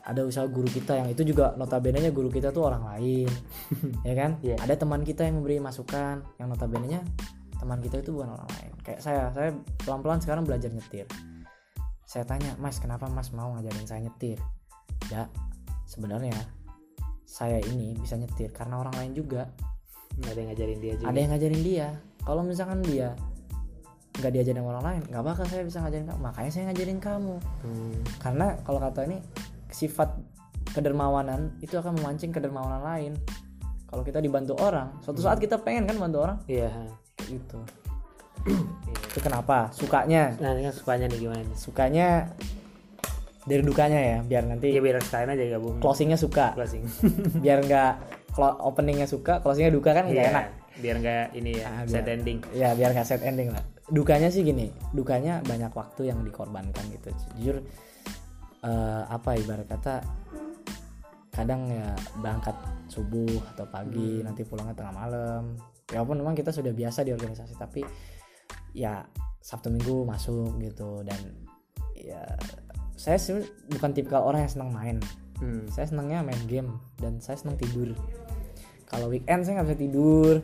ada 0.02 0.22
usaha 0.26 0.46
guru 0.46 0.66
kita 0.66 0.98
yang 0.98 1.10
itu 1.10 1.22
juga 1.26 1.54
notabene 1.58 1.98
nya 1.98 2.14
guru 2.14 2.30
kita 2.30 2.54
tuh 2.54 2.70
orang 2.70 2.86
lain. 2.94 3.26
Ya 4.08 4.14
kan? 4.14 4.38
Iya. 4.38 4.56
ada 4.62 4.74
teman 4.78 5.02
kita 5.02 5.26
yang 5.26 5.42
memberi 5.42 5.58
masukan 5.58 6.22
yang 6.38 6.46
notabene 6.46 6.86
nya 6.86 7.00
teman 7.58 7.82
kita 7.82 8.02
itu 8.02 8.14
bukan 8.14 8.38
orang 8.38 8.50
lain. 8.54 8.70
Kayak 8.86 9.00
saya 9.02 9.30
saya 9.34 9.50
pelan 9.82 10.00
pelan 10.06 10.22
sekarang 10.22 10.46
belajar 10.46 10.70
nyetir. 10.70 11.06
Saya 12.06 12.22
tanya 12.22 12.54
mas 12.62 12.78
kenapa 12.78 13.10
mas 13.10 13.34
mau 13.34 13.50
ngajarin 13.58 13.86
saya 13.86 14.00
nyetir? 14.02 14.38
Ya 15.10 15.26
sebenarnya 15.90 16.38
saya 17.26 17.58
ini 17.66 17.98
bisa 17.98 18.14
nyetir 18.14 18.54
karena 18.54 18.78
orang 18.78 18.94
lain 18.94 19.12
juga 19.18 19.50
ada 20.20 20.38
yang 20.38 20.48
ngajarin 20.52 20.78
dia 20.78 20.92
juga. 20.98 21.08
Ada 21.08 21.18
yang 21.18 21.30
ngajarin 21.34 21.62
dia. 21.64 21.88
Kalau 22.22 22.42
misalkan 22.44 22.78
dia 22.84 23.08
nggak 24.12 24.28
diajarin 24.28 24.60
sama 24.60 24.70
orang 24.76 24.84
lain 24.84 25.02
nggak 25.08 25.24
bakal 25.24 25.44
saya 25.48 25.62
bisa 25.64 25.78
ngajarin 25.80 26.06
kamu. 26.06 26.20
Makanya 26.20 26.50
saya 26.52 26.64
ngajarin 26.68 27.00
kamu. 27.00 27.34
Hmm. 27.64 27.96
karena 28.20 28.46
kalau 28.62 28.78
kata 28.78 29.00
ini 29.08 29.18
sifat 29.72 30.08
kedermawanan 30.76 31.56
itu 31.64 31.74
akan 31.80 31.96
memancing 31.96 32.30
kedermawanan 32.30 32.82
lain. 32.84 33.12
Kalau 33.88 34.04
kita 34.04 34.24
dibantu 34.24 34.56
orang 34.60 35.00
suatu 35.04 35.20
saat 35.20 35.36
kita 35.40 35.60
pengen 35.60 35.84
kan 35.88 35.96
bantu 36.00 36.24
orang. 36.24 36.38
Iya. 36.48 36.72
Kayak 37.16 37.28
gitu. 37.28 37.58
Itu 39.12 39.18
kenapa? 39.20 39.68
Sukanya. 39.72 40.32
Nah 40.40 40.56
ini 40.56 40.68
kan 40.68 40.74
sukanya 40.76 41.06
nih 41.12 41.18
gimana 41.20 41.40
nih? 41.44 41.56
Sukanya 41.56 42.08
dari 43.42 43.62
dukanya 43.66 43.98
ya 43.98 44.18
biar 44.22 44.46
nanti 44.46 44.70
ya 44.70 44.78
biar 44.78 45.02
sekalian 45.02 45.34
aja 45.34 45.44
gabung. 45.58 45.76
closingnya 45.82 46.16
suka. 46.20 46.54
Closing. 46.56 46.84
Biar 47.44 47.64
nggak 47.64 48.21
clo- 48.32 48.58
openingnya 48.58 49.04
suka 49.04 49.38
closingnya 49.38 49.70
duka 49.70 49.92
kan 49.92 50.04
nggak 50.04 50.16
Iya, 50.18 50.32
enak. 50.32 50.46
biar 50.74 50.96
nggak 50.98 51.24
ini 51.34 51.50
ya 51.54 51.66
Ah, 51.66 51.84
sad 51.84 52.02
biar- 52.02 52.16
ending. 52.16 52.38
ya 52.50 52.68
biar 52.72 52.90
nggak 52.90 53.06
set 53.06 53.22
ending 53.22 53.48
lah. 53.48 53.64
Dukanya 53.86 54.28
sih 54.28 54.40
gini 54.40 54.72
dukanya 54.90 55.40
banyak 55.42 55.68
waktu 55.70 56.08
yang 56.08 56.20
dikorbankan 56.20 56.84
gitu. 56.90 57.08
Jujur 57.34 57.56
eh, 58.62 59.02
apa 59.06 59.34
ibarat 59.34 59.66
kata 59.66 60.00
kadang 61.28 61.64
ya 61.66 61.90
berangkat 62.14 62.52
subuh 62.86 63.40
atau 63.50 63.64
pagi 63.66 64.20
Hmm. 64.20 64.28
nanti 64.28 64.44
pulangnya 64.44 64.72
tengah 64.72 64.94
malam. 64.94 65.56
Ya 65.88 65.98
walaupun 65.98 66.20
memang 66.20 66.32
kita 66.32 66.52
sudah 66.52 66.70
biasa 66.70 67.02
di 67.02 67.10
organisasi 67.10 67.56
tapi 67.56 67.84
ya 68.72 69.04
sabtu 69.40 69.68
minggu 69.68 70.04
masuk 70.04 70.56
gitu. 70.58 71.00
Dan 71.02 71.18
ya 71.92 72.22
saya 72.94 73.16
sih 73.16 73.40
bukan 73.68 73.90
tipikal 73.90 74.22
orang 74.22 74.44
yang 74.44 74.52
senang 74.52 74.70
main 74.70 74.96
Hmm. 75.42 75.66
saya 75.66 75.90
senangnya 75.90 76.22
main 76.22 76.38
game 76.46 76.78
dan 77.02 77.18
saya 77.18 77.34
senang 77.34 77.58
tidur. 77.58 77.90
Kalau 78.86 79.10
weekend 79.10 79.42
saya 79.42 79.58
nggak 79.58 79.74
bisa 79.74 79.80
tidur 79.82 80.34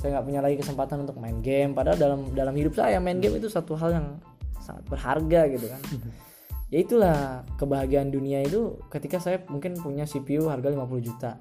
saya 0.00 0.16
nggak 0.16 0.26
punya 0.32 0.40
lagi 0.40 0.56
kesempatan 0.56 1.04
untuk 1.04 1.16
main 1.20 1.44
game. 1.44 1.76
Padahal 1.76 2.00
dalam 2.00 2.20
dalam 2.32 2.56
hidup 2.56 2.72
saya 2.72 2.96
main 2.96 3.20
game 3.20 3.36
itu 3.36 3.52
satu 3.52 3.76
hal 3.76 3.92
yang 3.92 4.06
sangat 4.56 4.84
berharga 4.88 5.40
gitu 5.52 5.68
kan. 5.68 5.80
Ya 6.72 6.78
itulah 6.80 7.44
kebahagiaan 7.60 8.08
dunia 8.08 8.40
itu 8.40 8.80
ketika 8.88 9.20
saya 9.20 9.44
mungkin 9.52 9.76
punya 9.76 10.08
CPU 10.08 10.48
harga 10.48 10.72
50 10.72 11.04
juta. 11.04 11.36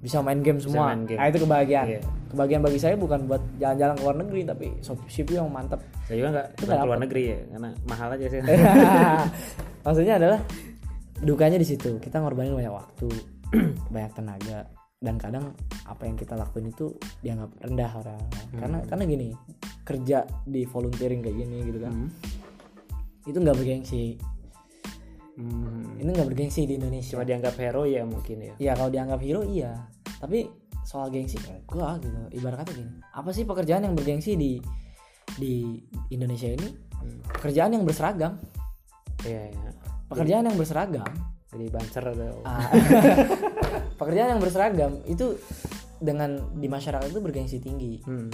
Bisa 0.00 0.24
main 0.24 0.40
game 0.40 0.58
semua. 0.58 0.96
main 0.96 1.04
game. 1.04 1.20
nah 1.20 1.28
itu 1.28 1.44
kebahagiaan. 1.44 1.86
Iya. 1.86 2.00
kebahagiaan 2.32 2.62
bagi 2.64 2.80
saya 2.80 2.94
bukan 2.96 3.28
buat 3.28 3.42
jalan-jalan 3.60 3.94
ke 3.94 4.02
luar 4.02 4.16
negeri 4.16 4.40
tapi 4.48 4.66
CPU 4.82 5.32
yang 5.38 5.52
mantap. 5.52 5.84
Saya 6.08 6.16
juga 6.24 6.28
nggak 6.34 6.46
nggak 6.56 6.78
keluar 6.82 7.00
negeri 7.04 7.22
ya 7.22 7.38
karena 7.54 7.70
mahal 7.86 8.08
aja 8.16 8.26
sih. 8.32 8.40
Maksudnya 9.84 10.14
adalah 10.18 10.40
dukanya 11.24 11.58
di 11.60 11.66
situ. 11.68 12.00
Kita 12.00 12.20
ngorbanin 12.20 12.56
banyak 12.56 12.72
waktu 12.72 13.08
banyak 13.94 14.12
tenaga. 14.16 14.68
Dan 15.00 15.16
kadang 15.16 15.56
apa 15.88 16.04
yang 16.04 16.12
kita 16.20 16.36
lakuin 16.36 16.68
itu 16.68 16.92
dianggap 17.24 17.56
rendah 17.64 17.90
orang. 17.96 18.20
Karena 18.52 18.78
karena 18.84 19.04
gini 19.08 19.28
kerja 19.80 20.28
di 20.44 20.68
volunteering 20.68 21.24
kayak 21.24 21.36
gini 21.40 21.56
gitu 21.66 21.80
kan 21.80 21.92
Hmm. 21.92 22.08
itu 23.24 23.38
nggak 23.40 23.56
bergengsi. 23.56 24.04
Hmm. 25.40 25.96
ini 25.96 26.10
nggak 26.12 26.28
bergengsi 26.28 26.68
di 26.68 26.76
Indonesia. 26.76 27.16
Cuma 27.16 27.24
dianggap 27.24 27.56
hero 27.56 27.88
ya 27.88 28.04
mungkin 28.04 28.36
ya? 28.44 28.54
Ya 28.60 28.72
kalau 28.76 28.92
dianggap 28.92 29.24
hero 29.24 29.40
iya. 29.40 29.72
Tapi 30.20 30.44
soal 30.84 31.08
gengsi 31.08 31.40
enggak 31.68 32.04
gitu 32.04 32.20
ibarat 32.36 32.60
kata 32.64 32.76
gini. 32.76 32.92
Apa 33.16 33.32
sih 33.32 33.48
pekerjaan 33.48 33.88
yang 33.88 33.96
bergengsi 33.96 34.36
di 34.36 34.60
di 35.40 35.80
Indonesia 36.12 36.52
ini? 36.52 36.68
Hmm. 37.00 37.24
pekerjaan 37.40 37.72
yang 37.72 37.88
berseragam. 37.88 38.36
Iya 39.24 39.48
ya. 39.48 39.72
Pekerjaan 40.10 40.44
yang 40.50 40.58
berseragam. 40.58 41.06
Jadi 41.50 41.64
bancer 41.70 42.02
atau 42.02 42.42
Ah. 42.46 42.66
pekerjaan 44.00 44.36
yang 44.36 44.40
berseragam 44.42 44.92
itu 45.06 45.34
dengan 45.98 46.38
di 46.56 46.66
masyarakat 46.66 47.06
itu 47.10 47.20
bergengsi 47.22 47.58
tinggi. 47.62 48.02
Hmm. 48.04 48.30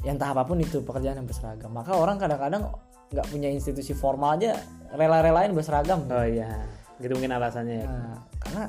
ya 0.00 0.16
entah 0.16 0.32
apa 0.32 0.48
pun 0.48 0.56
itu 0.56 0.80
pekerjaan 0.80 1.20
yang 1.20 1.28
berseragam. 1.28 1.68
Maka 1.76 1.92
orang 1.92 2.16
kadang-kadang 2.16 2.72
nggak 3.12 3.26
punya 3.28 3.52
institusi 3.52 3.92
formal 3.92 4.40
aja 4.40 4.56
rela-relain 4.96 5.52
berseragam. 5.52 6.08
Oh 6.08 6.24
iya 6.24 6.64
gitu 7.00 7.16
mungkin 7.20 7.36
alasannya 7.36 7.84
ya. 7.84 7.86
Nah, 7.88 8.16
karena 8.40 8.62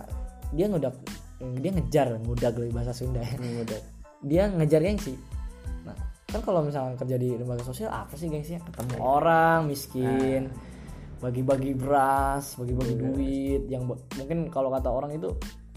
dia 0.51 0.65
ngudak 0.67 0.95
dia 1.63 1.71
ngejar 1.71 2.07
ngudak 2.19 2.51
dari 2.51 2.71
bahasa 2.75 2.91
Sunda 2.91 3.23
ya. 3.23 3.35
Hmm, 3.39 3.63
udah 3.63 3.79
dia 4.27 4.43
ngejar 4.51 4.83
gengsi. 4.83 5.15
Nah 5.87 5.95
kan 6.27 6.43
kalau 6.43 6.67
misalnya 6.67 6.99
kerja 6.99 7.15
di 7.15 7.31
lembaga 7.31 7.63
sosial 7.63 7.87
apa 7.95 8.11
sih 8.19 8.27
gengsinya? 8.27 8.67
Ketemu 8.67 8.95
orang 8.99 9.71
miskin 9.71 10.51
bagi-bagi 11.21 11.77
beras 11.77 12.57
bagi-bagi 12.57 12.95
duit 12.97 13.61
yang 13.69 13.85
mungkin 13.87 14.49
kalau 14.49 14.73
kata 14.73 14.89
orang 14.89 15.13
itu 15.13 15.29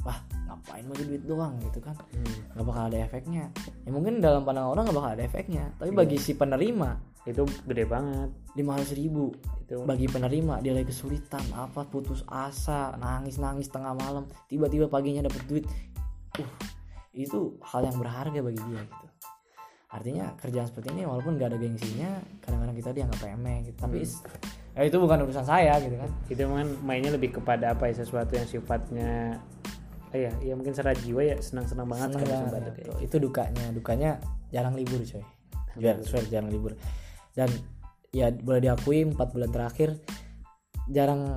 wah 0.04 0.18
ngapain 0.48 0.84
bagi 0.88 1.04
duit 1.04 1.22
doang? 1.24 1.56
gitu 1.60 1.80
kan. 1.80 1.96
Hmm. 2.12 2.56
nggak 2.56 2.66
bakal 2.66 2.84
ada 2.88 2.98
efeknya. 3.04 3.44
Ya 3.84 3.90
mungkin 3.92 4.24
dalam 4.24 4.42
pandangan 4.48 4.70
orang 4.72 4.82
nggak 4.88 4.98
bakal 4.98 5.10
ada 5.12 5.24
efeknya 5.24 5.64
tapi 5.76 5.90
bagi 5.92 6.16
si 6.16 6.32
penerima 6.34 6.96
itu 7.24 7.44
gede 7.68 7.84
banget. 7.84 8.28
lima 8.56 8.80
ribu. 8.80 9.32
Itu. 9.64 9.84
Bagi 9.84 10.08
penerima 10.08 10.60
dia 10.64 10.72
lagi 10.76 10.88
kesulitan 10.92 11.44
apa 11.52 11.84
putus 11.88 12.24
asa 12.28 12.96
nangis 12.96 13.36
nangis 13.36 13.68
tengah 13.68 13.92
malam 13.92 14.24
tiba-tiba 14.48 14.88
paginya 14.88 15.24
dapat 15.28 15.44
duit. 15.44 15.64
Uh 16.40 16.74
itu 17.14 17.54
hal 17.62 17.86
yang 17.86 17.96
berharga 17.96 18.40
bagi 18.42 18.60
dia 18.66 18.82
gitu. 18.82 19.06
Artinya 19.94 20.34
kerjaan 20.34 20.66
seperti 20.66 20.90
ini 20.90 21.06
walaupun 21.06 21.38
gak 21.38 21.54
ada 21.54 21.58
gengsinya 21.62 22.18
kadang-kadang 22.42 22.76
kita 22.76 22.90
dianggap 22.90 23.20
remeh 23.22 23.58
gitu. 23.70 23.78
Tapi 23.78 24.00
ya 24.74 24.82
itu 24.90 24.96
bukan 24.98 25.22
urusan 25.22 25.46
saya 25.46 25.78
gitu 25.78 25.94
kan. 25.94 26.10
Itu 26.26 26.42
kan 26.50 26.68
mainnya 26.82 27.14
lebih 27.14 27.38
kepada 27.38 27.78
apa 27.78 27.86
ya 27.86 27.94
sesuatu 28.02 28.34
yang 28.34 28.46
sifatnya 28.46 29.38
eh, 30.10 30.30
ya 30.30 30.32
ya 30.42 30.52
mungkin 30.54 30.74
secara 30.74 30.94
jiwa 30.94 31.22
ya 31.22 31.36
senang-senang 31.38 31.86
banget 31.86 32.08
Seneng 32.14 32.18
kan 32.18 32.26
bisa 32.26 32.36
banget, 32.38 32.52
bantu 32.54 32.70
gitu. 32.78 32.90
itu 33.02 33.16
dukanya 33.18 33.64
dukanya 33.74 34.10
jarang 34.50 34.74
libur 34.74 35.00
coy. 35.02 35.24
Jual, 35.74 35.98
swear, 36.06 36.22
jarang 36.30 36.50
libur. 36.50 36.78
Dan 37.34 37.50
ya 38.14 38.30
boleh 38.30 38.62
diakui 38.62 39.02
empat 39.02 39.34
bulan 39.34 39.50
terakhir 39.50 39.98
jarang 40.86 41.34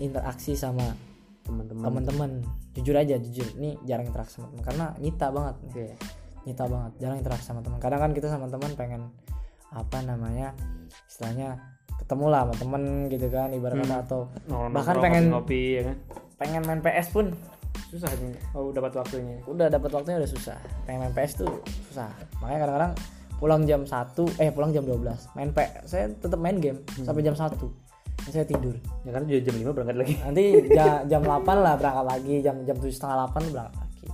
interaksi 0.00 0.56
sama 0.56 0.96
teman-teman. 1.44 1.84
teman-teman. 1.84 2.30
Jujur 2.72 2.96
aja 2.96 3.20
jujur 3.20 3.44
ini 3.60 3.76
jarang 3.84 4.08
interaksi 4.08 4.40
sama 4.40 4.48
teman. 4.52 4.64
Karena 4.64 4.84
nyita 5.00 5.26
banget 5.32 5.56
nih. 5.64 5.72
Iya. 5.76 5.96
nyita 6.44 6.68
banget 6.68 6.92
jarang 7.00 7.16
interaksi 7.20 7.46
sama 7.48 7.60
teman. 7.64 7.80
Kadang 7.80 8.00
kan 8.04 8.10
kita 8.12 8.28
sama 8.28 8.52
teman 8.52 8.76
pengen 8.76 9.08
apa 9.72 9.98
namanya 10.04 10.52
istilahnya 11.08 11.73
ketemu 12.04 12.26
lah 12.28 12.40
sama 12.44 12.54
temen 12.60 12.82
gitu 13.08 13.26
kan 13.32 13.48
ibarat 13.50 13.80
kata 13.80 13.96
atau 14.04 14.20
bahkan 14.68 14.96
pengen 15.00 15.32
ngopi 15.32 15.80
ya 15.80 15.82
kan? 15.88 15.96
pengen 16.36 16.62
main 16.68 16.80
PS 16.84 17.08
pun. 17.10 17.32
Susah 17.88 18.10
nih 18.20 18.36
oh 18.52 18.68
dapat 18.70 18.92
waktunya. 18.92 19.40
Udah 19.48 19.72
dapat 19.72 19.88
waktunya 19.88 20.20
udah 20.20 20.28
susah. 20.28 20.58
Pengen 20.84 21.08
main 21.08 21.14
PS 21.16 21.40
tuh 21.40 21.50
susah. 21.88 22.12
Makanya 22.44 22.58
kadang-kadang 22.68 22.92
pulang 23.40 23.62
jam 23.64 23.82
1 23.82 24.14
eh 24.40 24.48
pulang 24.52 24.70
jam 24.70 24.86
12 24.86 25.04
main 25.34 25.50
PS 25.50 25.90
saya 25.90 26.06
tetap 26.12 26.38
main 26.38 26.60
game 26.60 26.78
sampai 27.02 27.24
jam 27.24 27.34
1 27.34 27.50
Dan 28.24 28.30
saya 28.30 28.46
tidur. 28.46 28.76
Ya 29.04 29.10
kan 29.10 29.24
udah 29.24 29.42
jam 29.42 29.54
5 29.58 29.74
berangkat 29.74 29.96
lagi. 29.96 30.14
Nanti 30.20 30.44
ja- 30.70 31.02
jam 31.10 31.22
8 31.24 31.40
lah 31.56 31.74
berangkat 31.80 32.04
lagi 32.04 32.34
jam 32.44 32.56
jam 32.62 32.76
tujuh 32.78 32.94
setengah 32.94 33.16
8 33.32 33.52
berangkat 33.52 33.74
lagi. 33.80 34.06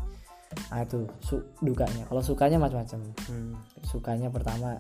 Nah 0.71 0.79
itu 0.87 0.99
su- 1.21 1.47
dukanya. 1.59 2.07
Kalau 2.07 2.23
sukanya 2.23 2.59
macam-macam. 2.63 3.01
Hmm. 3.27 3.53
sukanya 3.81 4.29
pertama 4.31 4.79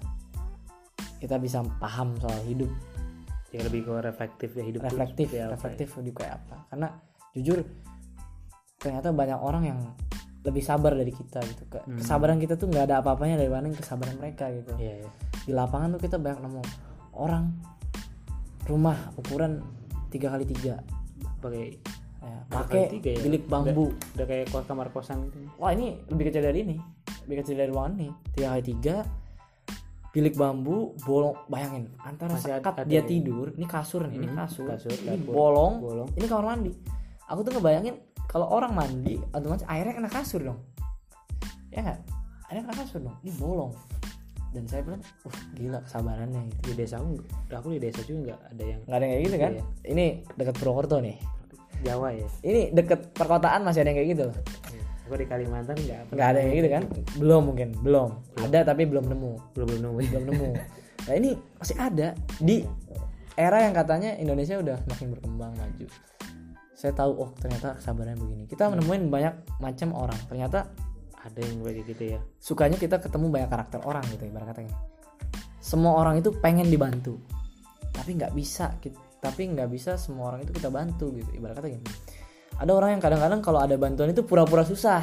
kita 1.20 1.36
bisa 1.36 1.60
paham 1.82 2.16
soal 2.16 2.40
hidup 2.48 2.70
ya 3.50 3.60
lebih 3.66 3.86
ke 3.86 3.92
reflektif 3.98 4.54
ya 4.54 4.62
hidup 4.62 4.80
reflektif 4.86 5.26
apa 5.34 5.54
reflektif 5.58 5.88
hidup 5.98 6.14
kayak 6.22 6.34
apa 6.38 6.56
karena 6.70 6.88
jujur 7.34 7.58
ternyata 8.80 9.12
banyak 9.12 9.38
orang 9.38 9.64
yang 9.66 9.80
lebih 10.40 10.64
sabar 10.64 10.96
dari 10.96 11.12
kita 11.12 11.42
gitu 11.44 11.64
Hmm. 11.70 12.00
kesabaran 12.00 12.40
kita 12.40 12.56
tuh 12.56 12.72
nggak 12.72 12.88
ada 12.88 13.04
apa-apanya 13.04 13.36
dibanding 13.36 13.76
kesabaran 13.76 14.16
mereka 14.16 14.48
gitu 14.50 14.72
ya. 14.80 14.80
Iya, 14.80 14.94
iya. 15.04 15.10
di 15.44 15.52
lapangan 15.52 15.96
tuh 15.96 16.00
kita 16.00 16.16
banyak 16.16 16.40
nemu 16.40 16.62
orang 17.12 17.44
rumah 18.64 18.96
ukuran 19.20 19.60
tiga 20.08 20.32
kali 20.32 20.44
tiga 20.48 20.80
pakai 21.40 21.76
ya, 22.20 22.38
pakai 22.48 22.82
ya? 23.00 23.20
bilik 23.20 23.44
bambu 23.48 23.92
udah 24.16 24.26
kayak 24.26 24.48
kos 24.48 24.64
kamar 24.64 24.88
kosan 24.92 25.28
gitu 25.28 25.38
wah 25.60 25.72
ini 25.72 26.00
lebih 26.08 26.32
kecil 26.32 26.42
dari 26.44 26.58
ini 26.64 26.76
lebih 27.28 27.36
kecil 27.44 27.56
dari 27.60 27.70
ruangan 27.72 27.94
nih 28.00 28.12
tiga 28.36 28.46
kali 28.54 28.62
tiga 28.64 28.96
bilik 30.10 30.34
bambu 30.34 30.98
bolong 31.06 31.38
bayangin 31.46 31.86
antara 32.02 32.34
Masih 32.34 32.58
sekat 32.58 32.82
ada 32.82 32.88
dia 32.88 33.02
tidur 33.06 33.54
ini 33.54 33.66
kasur 33.66 34.10
nih 34.10 34.18
ini 34.18 34.26
Hmm, 34.26 34.42
kasur, 34.42 34.66
kasur, 34.66 34.90
ini 34.90 35.22
dapur, 35.22 35.32
bolong, 35.34 35.74
bolong. 35.78 36.08
ini 36.18 36.26
kamar 36.26 36.46
mandi. 36.54 36.72
Aku 37.30 37.46
tuh 37.46 37.54
ngebayangin 37.54 37.94
kalau 38.26 38.50
orang 38.50 38.74
mandi 38.74 39.22
otomatis 39.30 39.62
airnya 39.70 39.94
kena 39.94 40.10
kasur 40.10 40.42
dong. 40.42 40.58
Ya 41.70 41.86
nggak? 41.86 41.98
Airnya 42.50 42.62
kena 42.66 42.76
kasur 42.82 43.00
dong 43.06 43.16
ini 43.22 43.32
bolong. 43.38 43.72
Dan 44.50 44.66
saya 44.66 44.82
bilang 44.82 44.98
uh 44.98 45.38
gila 45.54 45.78
kesabarannya 45.86 46.40
gitu. 46.50 46.60
Di 46.66 46.72
desa 46.74 46.98
aku 46.98 47.22
aku 47.46 47.68
di 47.70 47.78
desa 47.78 48.02
juga 48.02 48.34
nggak 48.34 48.40
ada 48.50 48.64
yang 48.66 48.80
nggak 48.82 48.96
ada 48.98 49.04
yang 49.06 49.12
kayak 49.14 49.22
gitu 49.22 49.36
kan? 49.38 49.52
Iya. 49.54 49.64
ini 49.94 50.04
dekat 50.34 50.54
Purwokerto 50.58 50.96
nih. 50.98 51.16
Jawa 51.80 52.12
ya? 52.12 52.28
Ini 52.44 52.60
deket 52.76 53.14
perkotaan 53.16 53.64
masih 53.64 53.80
ada 53.86 53.88
yang 53.94 53.98
kayak 54.02 54.10
gitu? 54.12 54.24
loh 54.28 54.36
aku 55.10 55.18
di 55.18 55.26
Kalimantan 55.26 55.74
nggak 55.74 56.14
nggak 56.14 56.28
ada 56.30 56.38
yang 56.38 56.54
gitu 56.54 56.70
kan? 56.70 56.84
belum 57.18 57.42
mungkin 57.50 57.68
belum. 57.82 58.10
Ada 58.38 58.70
tapi 58.70 58.86
belum 58.86 59.10
nemu. 59.10 59.32
Belum 59.58 59.66
belum 59.66 59.82
nemu. 59.82 59.98
Belum 60.06 60.24
nemu. 60.30 60.48
Nah 61.10 61.14
ini 61.18 61.30
masih 61.58 61.76
ada. 61.82 62.14
Di 62.38 62.62
era 63.34 63.66
yang 63.66 63.74
katanya 63.74 64.14
Indonesia 64.22 64.54
udah 64.62 64.78
makin 64.86 65.10
berkembang 65.18 65.52
maju. 65.58 65.86
Saya 66.78 66.94
tahu 66.94 67.12
oh 67.18 67.30
ternyata 67.42 67.74
kesabaran 67.74 68.14
begini. 68.14 68.46
Kita 68.46 68.70
menemuin 68.70 69.10
banyak 69.10 69.58
macam 69.58 69.98
orang. 69.98 70.20
Ternyata 70.30 70.70
ada 71.20 71.40
yang 71.42 71.60
kayak 71.60 71.84
gitu 71.84 72.04
ya. 72.16 72.20
sukanya 72.40 72.80
kita 72.80 72.96
ketemu 72.96 73.28
banyak 73.28 73.50
karakter 73.52 73.84
orang 73.84 74.00
gitu 74.08 74.24
ibarat 74.24 74.56
katanya 74.56 74.72
semua 75.60 76.00
orang 76.00 76.16
itu 76.16 76.32
pengen 76.40 76.70
dibantu. 76.70 77.20
Tapi 77.92 78.16
nggak 78.16 78.32
bisa 78.32 78.72
tapi 79.20 79.52
nggak 79.52 79.68
bisa 79.68 80.00
semua 80.00 80.32
orang 80.32 80.48
itu 80.48 80.52
kita 80.56 80.72
bantu 80.72 81.12
gitu 81.12 81.28
ibarat 81.36 81.60
kata 81.60 81.68
gini 81.68 81.84
ada 82.60 82.72
orang 82.76 82.90
yang 82.96 83.02
kadang-kadang 83.02 83.40
kalau 83.40 83.64
ada 83.64 83.72
bantuan 83.80 84.12
itu 84.12 84.20
pura-pura 84.20 84.68
susah. 84.68 85.00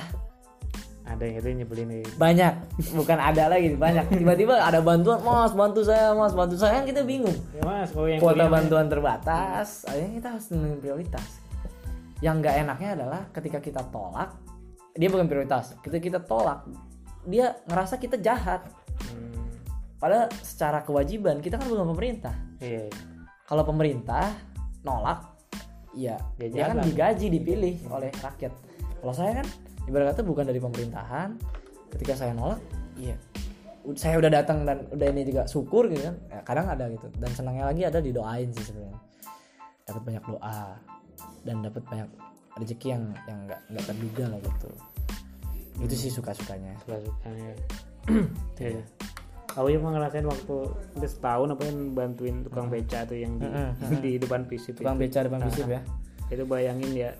Ada 1.07 1.23
yang 1.25 1.35
itu 1.41 1.49
nyebelin 1.63 1.87
nih 1.89 2.03
banyak. 2.21 2.53
Bukan 2.99 3.17
ada 3.17 3.49
lagi 3.49 3.73
banyak. 3.73 4.13
Tiba-tiba 4.13 4.61
ada 4.61 4.77
bantuan 4.77 5.25
mas 5.25 5.57
bantu 5.57 5.81
saya 5.81 6.13
mas 6.13 6.37
bantu 6.37 6.53
saya. 6.53 6.77
Kan 6.77 6.85
kita 6.85 7.01
bingung. 7.01 7.33
Ya 7.57 7.65
mas 7.65 7.89
kalau 7.89 8.05
yang 8.05 8.21
kuota 8.21 8.45
bantuan 8.45 8.85
terbatas 8.85 9.89
akhirnya 9.89 10.21
kita 10.21 10.27
harus 10.37 10.45
nentuin 10.53 10.77
prioritas. 10.77 11.27
Yang 12.21 12.35
nggak 12.45 12.55
enaknya 12.61 12.89
adalah 12.93 13.21
ketika 13.33 13.57
kita 13.57 13.81
tolak 13.89 14.37
dia 14.97 15.13
bukan 15.13 15.29
prioritas 15.29 15.77
ketika 15.85 16.01
kita 16.01 16.19
tolak 16.25 16.65
dia 17.25 17.57
ngerasa 17.65 17.97
kita 17.97 18.21
jahat. 18.21 18.67
Hmm, 19.09 19.49
padahal 19.97 20.29
secara 20.45 20.85
kewajiban 20.85 21.41
kita 21.41 21.57
kan 21.57 21.65
bukan 21.65 21.87
pemerintah. 21.95 22.35
Iya. 22.61 22.91
Kalau 23.47 23.63
pemerintah 23.63 24.35
nolak 24.83 25.36
ya 25.95 26.17
Ya 26.39 26.47
dia 26.51 26.63
kan 26.71 26.83
digaji 26.83 27.27
dipilih 27.31 27.75
oleh 27.91 28.11
rakyat. 28.23 28.53
Kalau 28.99 29.13
saya 29.13 29.43
kan 29.43 29.47
ibarat 29.87 30.15
kata 30.15 30.21
bukan 30.25 30.43
dari 30.47 30.59
pemerintahan 30.59 31.37
ketika 31.95 32.13
saya 32.17 32.31
nolak 32.35 32.59
iya. 32.99 33.15
Saya 33.95 34.19
udah 34.19 34.27
datang 34.27 34.67
dan 34.67 34.83
udah 34.91 35.07
ini 35.15 35.23
juga 35.23 35.47
syukur 35.47 35.87
gitu 35.87 36.11
kan 36.11 36.15
ya, 36.27 36.39
kadang 36.43 36.67
ada 36.67 36.91
gitu. 36.91 37.07
Dan 37.15 37.31
senangnya 37.31 37.71
lagi 37.71 37.87
ada 37.87 38.03
didoain 38.03 38.51
sih 38.51 38.65
sebenarnya. 38.67 38.99
Dapat 39.87 40.01
banyak 40.03 40.23
doa 40.27 40.75
dan 41.47 41.63
dapat 41.63 41.83
banyak 41.87 42.09
rezeki 42.59 42.87
yang 42.91 43.03
yang 43.31 43.39
nggak 43.47 43.61
nggak 43.71 43.85
terduga 43.87 44.25
lah 44.27 44.39
gitu. 44.43 44.69
Itu 45.77 45.95
sih 45.95 46.11
suka 46.11 46.35
sukanya 46.35 46.75
suka 46.83 46.99
sukanya 46.99 47.53
ya 48.59 48.83
aku 49.57 49.67
juga 49.73 49.89
ngerasain 49.97 50.27
waktu 50.29 50.57
udah 51.01 51.09
setahun 51.09 51.49
apa 51.57 51.63
yang 51.65 51.77
bantuin 51.97 52.35
tukang 52.45 52.69
beca 52.69 53.09
tuh 53.09 53.17
yang 53.17 53.41
di, 53.41 53.49
Mm-mm. 53.49 54.01
di 54.05 54.11
depan 54.21 54.45
visip 54.45 54.77
tukang 54.77 55.01
itu. 55.01 55.09
beca 55.09 55.19
depan 55.25 55.41
visip 55.49 55.65
ya? 55.65 55.81
itu 56.29 56.43
bayangin 56.45 56.91
ya 56.93 57.11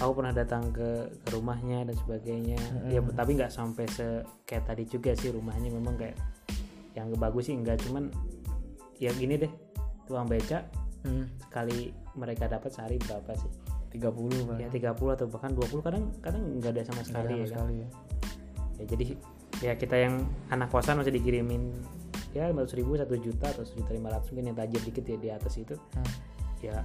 aku 0.00 0.20
pernah 0.20 0.32
datang 0.36 0.68
ke, 0.72 1.12
ke 1.12 1.28
rumahnya 1.28 1.84
dan 1.84 1.92
sebagainya. 1.92 2.56
Ya 2.88 3.04
tapi 3.12 3.36
nggak 3.36 3.52
sampai 3.52 3.84
se 3.92 4.24
kayak 4.48 4.64
tadi 4.64 4.88
juga 4.88 5.12
sih 5.12 5.28
rumahnya 5.28 5.68
memang 5.68 6.00
kayak 6.00 6.16
yang 6.96 7.12
bagus 7.20 7.52
sih 7.52 7.54
enggak 7.54 7.78
cuman 7.84 8.08
ya 8.96 9.12
gini 9.14 9.36
deh 9.36 9.52
tukang 10.08 10.26
beca 10.26 10.64
sekali 11.46 11.92
mereka 12.16 12.48
dapat 12.48 12.72
sehari 12.72 12.96
berapa 13.00 13.32
sih? 13.36 13.52
30 13.90 14.62
ya 14.62 14.68
30 14.70 15.16
atau 15.18 15.26
bahkan 15.26 15.50
20 15.50 15.82
kadang 15.82 16.04
kadang 16.22 16.42
nggak 16.62 16.78
ada 16.78 16.82
sama 16.86 17.02
sekali 17.02 17.42
ya 17.42 17.46
kan? 17.46 17.50
sekali 17.50 17.74
ya. 17.74 17.88
ya 18.78 18.84
jadi 18.86 19.04
ya 19.60 19.76
kita 19.76 19.96
yang 19.96 20.24
anak 20.48 20.72
kosan 20.72 21.00
masih 21.00 21.12
dikirimin 21.12 21.72
ya 22.32 22.48
500 22.48 22.78
ribu 22.80 22.96
satu 22.96 23.14
juta 23.20 23.52
atau 23.52 23.64
1 23.66 23.76
juta 23.76 23.92
500 23.92 24.30
mungkin 24.32 24.44
yang 24.52 24.56
tajir 24.56 24.80
dikit 24.86 25.04
ya 25.04 25.16
di 25.18 25.28
atas 25.30 25.54
itu. 25.60 25.74
Hmm. 25.76 26.12
ya 26.60 26.76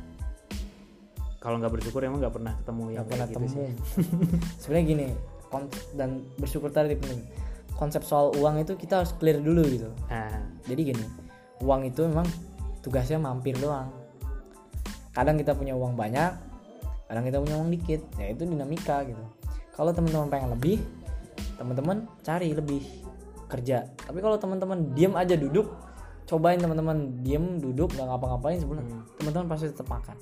kalau 1.43 1.61
nggak 1.61 1.77
bersyukur 1.77 2.01
emang 2.01 2.23
nggak 2.23 2.35
pernah 2.41 2.53
ketemu 2.57 2.83
yang 2.89 2.95
nggak 2.97 3.09
pernah 3.11 3.27
gitu 3.29 3.37
temu 3.37 3.47
sebenarnya 4.61 4.85
gini 4.87 5.07
dan 5.93 6.09
bersyukur 6.41 6.73
tadi 6.73 6.97
penting 6.97 7.21
konsep 7.77 8.01
soal 8.01 8.33
uang 8.39 8.63
itu 8.63 8.73
kita 8.79 9.03
harus 9.03 9.11
clear 9.15 9.37
dulu 9.39 9.61
gitu. 9.67 9.91
Nah 10.09 10.41
jadi 10.65 10.95
gini 10.95 11.05
uang 11.61 11.85
itu 11.85 12.07
memang 12.07 12.27
tugasnya 12.81 13.19
mampir 13.19 13.55
doang. 13.59 13.91
Kadang 15.11 15.39
kita 15.39 15.55
punya 15.55 15.75
uang 15.77 15.95
banyak 15.95 16.33
kadang 17.05 17.21
kita 17.21 17.37
punya 17.37 17.55
uang 17.61 17.69
dikit 17.69 18.01
ya 18.17 18.33
itu 18.33 18.43
dinamika 18.47 19.05
gitu. 19.05 19.21
Kalau 19.75 19.91
teman-teman 19.91 20.31
pengen 20.31 20.49
lebih 20.55 20.81
teman-teman 21.55 22.07
cari 22.21 22.51
lebih 22.51 22.83
kerja. 23.47 23.87
Tapi 23.95 24.19
kalau 24.19 24.37
teman-teman 24.39 24.93
diem 24.93 25.13
aja 25.15 25.35
duduk 25.37 25.71
cobain 26.25 26.57
teman-teman 26.57 27.21
diem 27.21 27.61
duduk 27.61 27.93
nggak 27.93 28.07
ngapa-ngapain 28.09 28.57
sebelum 28.57 28.81
teman-teman 29.21 29.47
pasti 29.49 29.69
tetap 29.69 29.87
makan. 29.87 30.17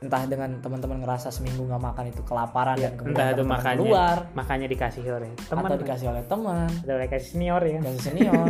Entah 0.00 0.24
dengan 0.24 0.56
teman-teman 0.64 1.04
ngerasa 1.04 1.28
seminggu 1.28 1.68
nggak 1.68 1.82
makan 1.82 2.04
itu 2.08 2.22
kelaparan 2.24 2.76
dan 2.80 2.96
kemudian 2.96 3.20
entah 3.20 3.28
itu 3.36 3.44
makanya 3.44 3.80
keluar. 3.84 4.16
makanya 4.32 4.66
dikasih 4.68 5.02
oleh 5.12 5.30
teman. 5.48 5.68
Atau 5.68 5.78
dikasih 5.80 6.06
oleh 6.08 6.24
teman. 6.24 6.70
Atau 6.72 6.96
dikasih 6.96 7.28
senior 7.36 7.62
ya. 7.64 7.78
Dan 7.84 7.94
senior. 8.00 8.48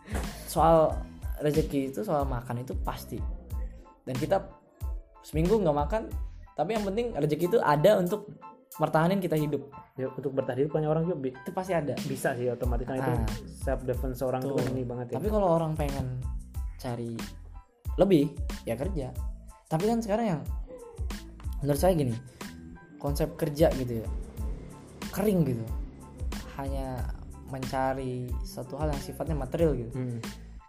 Soal 0.52 0.94
rezeki 1.42 1.90
itu 1.90 2.06
soal 2.06 2.22
makan 2.30 2.62
itu 2.62 2.78
pasti. 2.78 3.18
Dan 4.06 4.14
kita 4.14 4.38
seminggu 5.26 5.58
nggak 5.58 5.74
makan 5.74 6.02
tapi 6.54 6.78
yang 6.78 6.86
penting 6.86 7.10
rezeki 7.18 7.44
itu 7.50 7.58
ada 7.58 7.98
untuk 7.98 8.30
mertahanin 8.78 9.22
kita 9.22 9.38
hidup. 9.38 9.70
Ya, 9.94 10.10
untuk 10.10 10.34
bertahan 10.34 10.66
hidup 10.66 10.74
banyak 10.74 10.90
orang 10.90 11.04
juga 11.06 11.30
itu 11.30 11.50
pasti 11.54 11.72
ada. 11.72 11.94
bisa 12.10 12.34
sih 12.34 12.50
otomatis. 12.50 12.86
Kan 12.86 12.98
itu 12.98 13.12
Ah. 13.14 13.26
self 13.46 13.80
defense 13.86 14.18
orang 14.20 14.42
tuh 14.42 14.58
Tuh. 14.58 14.70
ini 14.74 14.82
banget 14.82 15.14
ya. 15.14 15.22
Tapi 15.22 15.28
kalau 15.30 15.48
orang 15.54 15.72
pengen 15.78 16.18
cari 16.78 17.14
lebih 17.94 18.34
ya 18.66 18.74
kerja. 18.74 19.14
Tapi 19.70 19.84
kan 19.86 19.98
sekarang 20.02 20.26
yang 20.26 20.42
menurut 21.62 21.80
saya 21.80 21.94
gini 21.94 22.12
konsep 22.98 23.38
kerja 23.38 23.70
gitu 23.78 24.02
ya 24.02 24.08
kering 25.14 25.46
gitu. 25.46 25.64
Hanya 26.58 26.98
mencari 27.48 28.26
satu 28.42 28.74
hal 28.74 28.90
yang 28.90 29.02
sifatnya 29.02 29.36
material 29.38 29.72
gitu. 29.78 29.92
Hmm. 29.94 30.18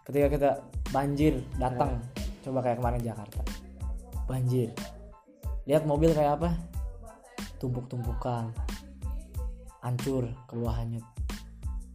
ketika 0.06 0.28
kita 0.30 0.50
banjir 0.94 1.42
datang 1.58 1.98
coba 2.38 2.62
kayak 2.62 2.78
kemarin 2.78 3.02
Jakarta. 3.02 3.42
Banjir. 4.30 4.70
Lihat 5.66 5.82
mobil 5.82 6.14
kayak 6.14 6.38
apa 6.38 6.54
tumpuk-tumpukan 7.58 8.52
hancur 9.80 10.28
ke 10.48 10.52
bawah 10.58 10.76
hanyut 10.82 11.06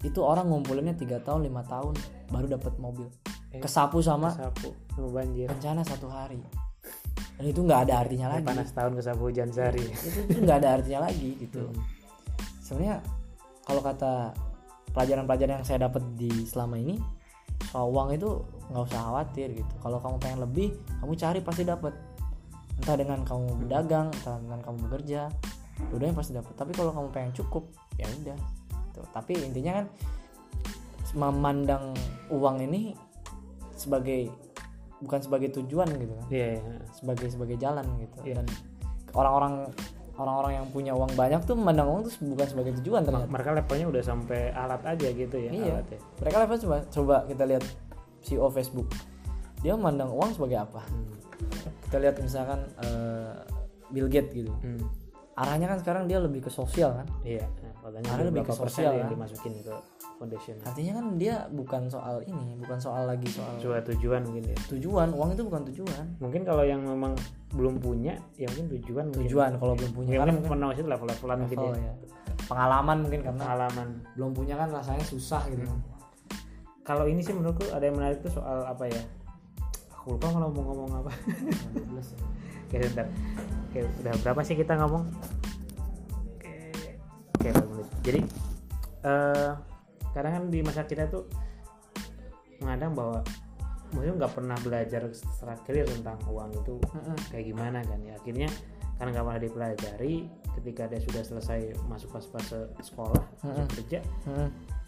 itu 0.02 0.20
orang 0.22 0.50
ngumpulinnya 0.50 0.98
tiga 0.98 1.22
tahun 1.22 1.46
lima 1.46 1.62
tahun 1.66 1.94
baru 2.34 2.58
dapat 2.58 2.74
mobil. 2.82 3.06
Eh, 3.54 3.62
kesapu 3.62 4.02
sama 4.02 4.34
sapu 4.34 4.74
sama 4.98 5.22
banjir. 5.22 5.46
bencana 5.46 5.86
satu 5.86 6.10
hari. 6.10 6.42
Dan 7.38 7.46
itu 7.46 7.62
nggak 7.62 7.90
ada 7.90 8.06
artinya 8.06 8.28
lagi. 8.38 8.46
panas 8.46 8.70
tahun 8.74 8.98
ke 8.98 9.02
sapu 9.06 9.30
hujan 9.30 9.50
sehari. 9.54 9.86
itu 9.86 10.20
itu 10.30 10.40
nggak 10.42 10.58
ada 10.66 10.70
artinya 10.82 11.00
lagi 11.06 11.38
gitu. 11.38 11.70
Sebenarnya 12.66 13.06
kalau 13.62 13.82
kata 13.86 14.34
pelajaran-pelajaran 14.92 15.62
yang 15.62 15.68
saya 15.68 15.86
dapat 15.86 16.02
di 16.18 16.32
selama 16.50 16.82
ini 16.82 16.98
soal 17.70 17.94
uang 17.94 18.18
itu 18.18 18.42
nggak 18.74 18.84
usah 18.90 19.02
khawatir 19.06 19.54
gitu. 19.54 19.74
Kalau 19.86 20.02
kamu 20.02 20.18
pengen 20.18 20.40
lebih 20.42 20.68
kamu 20.98 21.14
cari 21.14 21.40
pasti 21.46 21.62
dapat 21.62 21.94
entah 22.82 22.98
dengan 22.98 23.22
kamu 23.22 23.62
berdagang 23.62 24.10
entah 24.10 24.42
dengan 24.42 24.60
kamu 24.66 24.78
bekerja 24.90 25.30
dua-duanya 25.90 26.16
pasti 26.16 26.32
dapat 26.32 26.54
tapi 26.54 26.72
kalau 26.72 26.92
kamu 26.94 27.10
pengen 27.10 27.32
cukup 27.34 27.64
ya 27.98 28.06
udah 28.22 28.38
Tuh. 28.92 29.08
tapi 29.10 29.34
intinya 29.40 29.82
kan 29.82 29.86
memandang 31.12 31.92
uang 32.32 32.64
ini 32.64 32.96
sebagai 33.76 34.32
bukan 35.02 35.20
sebagai 35.20 35.50
tujuan 35.58 35.90
gitu 35.98 36.14
kan 36.14 36.26
iya 36.30 36.48
iya. 36.62 36.78
sebagai 36.94 37.28
sebagai 37.28 37.58
jalan 37.58 37.84
gitu 37.98 38.18
Iya. 38.22 38.36
dan 38.40 38.46
orang-orang 39.12 39.54
orang-orang 40.16 40.54
yang 40.62 40.68
punya 40.70 40.94
uang 40.94 41.18
banyak 41.18 41.42
tuh 41.44 41.58
memandang 41.58 41.90
uang 41.90 42.02
tuh 42.06 42.14
bukan 42.30 42.48
sebagai 42.48 42.72
tujuan 42.80 43.02
ternyata 43.02 43.26
mereka 43.26 43.50
levelnya 43.58 43.88
udah 43.90 44.04
sampai 44.06 44.54
alat 44.54 44.82
aja 44.86 45.08
gitu 45.10 45.36
ya 45.36 45.50
Iya. 45.52 45.72
alat 45.82 45.88
ya. 45.90 46.00
mereka 46.22 46.36
level 46.46 46.58
coba 46.62 46.78
coba 46.88 47.16
kita 47.26 47.44
lihat 47.50 47.64
CEO 48.22 48.48
Facebook 48.54 48.88
dia 49.66 49.74
memandang 49.74 50.14
uang 50.14 50.32
sebagai 50.38 50.62
apa 50.62 50.82
Hmm. 50.86 51.12
kita 51.90 51.98
lihat 51.98 52.16
misalkan 52.22 52.60
eh, 52.86 53.34
Bill 53.90 54.08
Gates 54.08 54.32
gitu 54.32 54.54
Hmm. 54.62 54.86
Arahnya 55.34 55.66
kan 55.66 55.78
sekarang 55.78 56.04
dia 56.06 56.18
lebih 56.18 56.42
ke 56.42 56.50
sosial 56.50 56.92
kan 56.94 57.08
Iya, 57.22 57.48
katanya 57.78 58.08
Karena 58.10 58.24
lebih 58.28 58.44
ke 58.44 58.54
sosial, 58.54 58.92
yang 58.94 59.06
kan? 59.06 59.14
dimasukin 59.14 59.54
ke 59.60 59.74
foundation. 60.16 60.56
artinya 60.62 60.94
kan 60.94 61.06
dia 61.16 61.36
bukan 61.50 61.82
soal 61.88 62.22
ini 62.22 62.54
bukan 62.56 62.78
soal 62.78 63.04
lagi 63.06 63.26
soal 63.28 63.56
Coba 63.58 63.82
tujuan 63.86 64.22
mungkin 64.22 64.44
ya. 64.46 64.58
tujuan 64.70 65.10
uang 65.10 65.30
itu 65.34 65.44
bukan 65.44 65.62
tujuan 65.68 66.06
Mungkin 66.18 66.42
kalau 66.44 66.62
yang 66.62 66.80
memang 66.80 67.16
belum 67.52 67.80
punya, 67.80 68.20
ya 68.36 68.46
mungkin 68.50 68.68
tujuan. 68.76 69.06
mungkin. 69.08 69.26
tujuan 69.26 69.52
kalau 69.56 69.74
belum 69.74 69.92
punya 69.94 70.10
Ya, 70.10 70.20
kan 70.20 70.30
mungkin 70.32 70.50
pernah 70.52 70.68
itu 70.70 70.84
level-levelan 70.86 71.38
mungkin 71.40 71.58
level 71.58 71.74
ya. 71.74 71.84
ya 71.84 71.94
pengalaman 72.44 72.98
mungkin 73.00 73.20
karena 73.24 73.40
Pengalaman. 73.40 73.88
belum 74.14 74.32
punya 74.32 74.56
kan 74.56 74.68
rasanya 74.70 75.04
susah 75.04 75.42
gitu 75.48 75.64
Hmm. 75.64 75.80
Kalau 76.84 77.06
ini 77.06 77.22
sih 77.22 77.32
menurutku 77.32 77.70
ada 77.70 77.82
yang 77.82 77.96
menarik 77.96 78.20
tuh 78.20 78.34
soal 78.34 78.66
apa 78.66 78.84
ya? 78.86 79.00
Aku 79.94 80.18
lupa 80.18 80.28
kalau 80.30 80.50
mau 80.50 80.66
ngomong 80.66 80.92
apa. 80.98 81.12
Oke, 82.72 82.88
bentar. 82.88 83.08
Oke, 83.68 83.84
udah 83.84 84.14
berapa 84.24 84.42
sih 84.48 84.56
kita 84.56 84.80
ngomong? 84.80 85.04
Oke, 86.40 86.56
oke, 87.36 87.50
menit. 87.52 87.88
Jadi, 88.00 88.20
eh 89.04 89.52
kadang 90.16 90.32
kan 90.40 90.44
di 90.48 90.64
masa 90.64 90.88
kita 90.88 91.12
tuh 91.12 91.28
mengadang 92.64 92.96
bahwa 92.96 93.20
mungkin 93.92 94.16
nggak 94.16 94.32
pernah 94.32 94.56
belajar 94.64 95.04
secara 95.12 95.60
clear 95.68 95.84
tentang 95.84 96.16
uang 96.32 96.56
itu 96.56 96.80
kayak 97.28 97.52
gimana 97.52 97.84
kan 97.84 98.00
ya 98.08 98.16
akhirnya 98.16 98.48
karena 98.96 99.10
nggak 99.12 99.26
pernah 99.28 99.44
dipelajari 99.44 100.14
ketika 100.56 100.88
dia 100.88 101.04
sudah 101.04 101.24
selesai 101.28 101.60
masuk 101.92 102.08
fase 102.16 102.32
fase 102.32 102.60
sekolah 102.80 103.24
masuk 103.44 103.68
kerja. 103.84 104.00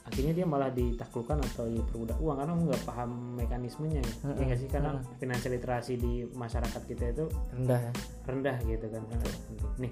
Akhirnya 0.03 0.33
dia 0.35 0.43
malah 0.43 0.67
ditaklukkan 0.67 1.39
atau 1.39 1.63
diperbudak 1.71 2.19
uang 2.19 2.35
karena 2.35 2.53
nggak 2.59 2.81
paham 2.83 3.39
mekanismenya 3.39 4.03
ya 4.03 4.13
Mm-mm. 4.27 4.35
Ya 4.35 4.43
nggak 4.51 4.59
sih 4.59 4.67
karena 4.67 4.91
Mm-mm. 4.99 5.15
finansial 5.15 5.51
literasi 5.55 5.93
di 5.95 6.13
masyarakat 6.27 6.81
kita 6.83 7.03
itu 7.15 7.25
rendah 7.55 7.79
ya 7.79 7.91
rendah 8.27 8.55
gitu 8.67 8.85
kan 8.91 9.01
nih 9.79 9.91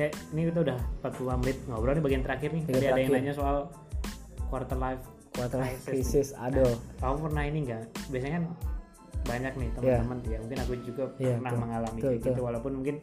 kayak 0.00 0.12
ini 0.32 0.40
kita 0.48 0.58
udah 0.64 0.78
40 1.04 1.40
menit 1.44 1.56
ngobrol 1.68 1.92
nih 1.92 2.04
bagian 2.04 2.22
terakhir 2.24 2.48
nih 2.56 2.62
tadi 2.64 2.86
ada 2.88 3.00
yang 3.00 3.12
nanya 3.12 3.34
soal 3.36 3.56
quarter 4.48 4.78
life 4.80 5.04
quarter 5.36 5.60
life 5.60 5.76
Crisis 5.84 5.86
nih. 5.86 5.94
crisis 6.08 6.28
aduh 6.40 6.72
kamu 6.98 7.16
pernah 7.28 7.42
ini 7.44 7.58
enggak 7.68 7.82
biasanya 8.08 8.34
kan 8.40 8.44
banyak 9.20 9.52
nih 9.60 9.68
teman-teman 9.76 10.18
ya 10.24 10.38
mungkin 10.40 10.58
aku 10.64 10.72
juga 10.82 11.04
Iya, 11.20 11.36
pernah 11.36 11.52
betul. 11.52 11.60
mengalami 11.60 11.98
kayak 12.00 12.16
gitu 12.16 12.28
betul. 12.32 12.44
walaupun 12.48 12.72
mungkin 12.80 12.96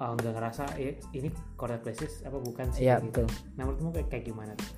oh, 0.00 0.12
nggak 0.16 0.32
ngerasa 0.36 0.64
eh, 0.76 0.96
ini 1.16 1.28
quarter 1.56 1.80
crisis 1.80 2.20
apa 2.22 2.36
bukan 2.36 2.66
sih 2.70 2.84
iya 2.86 3.00
gitu. 3.00 3.24
betul 3.24 3.26
nah 3.56 3.62
menurutmu 3.64 3.88
kayak, 3.96 4.08
kayak 4.12 4.24
gimana 4.28 4.52
tuh? 4.56 4.68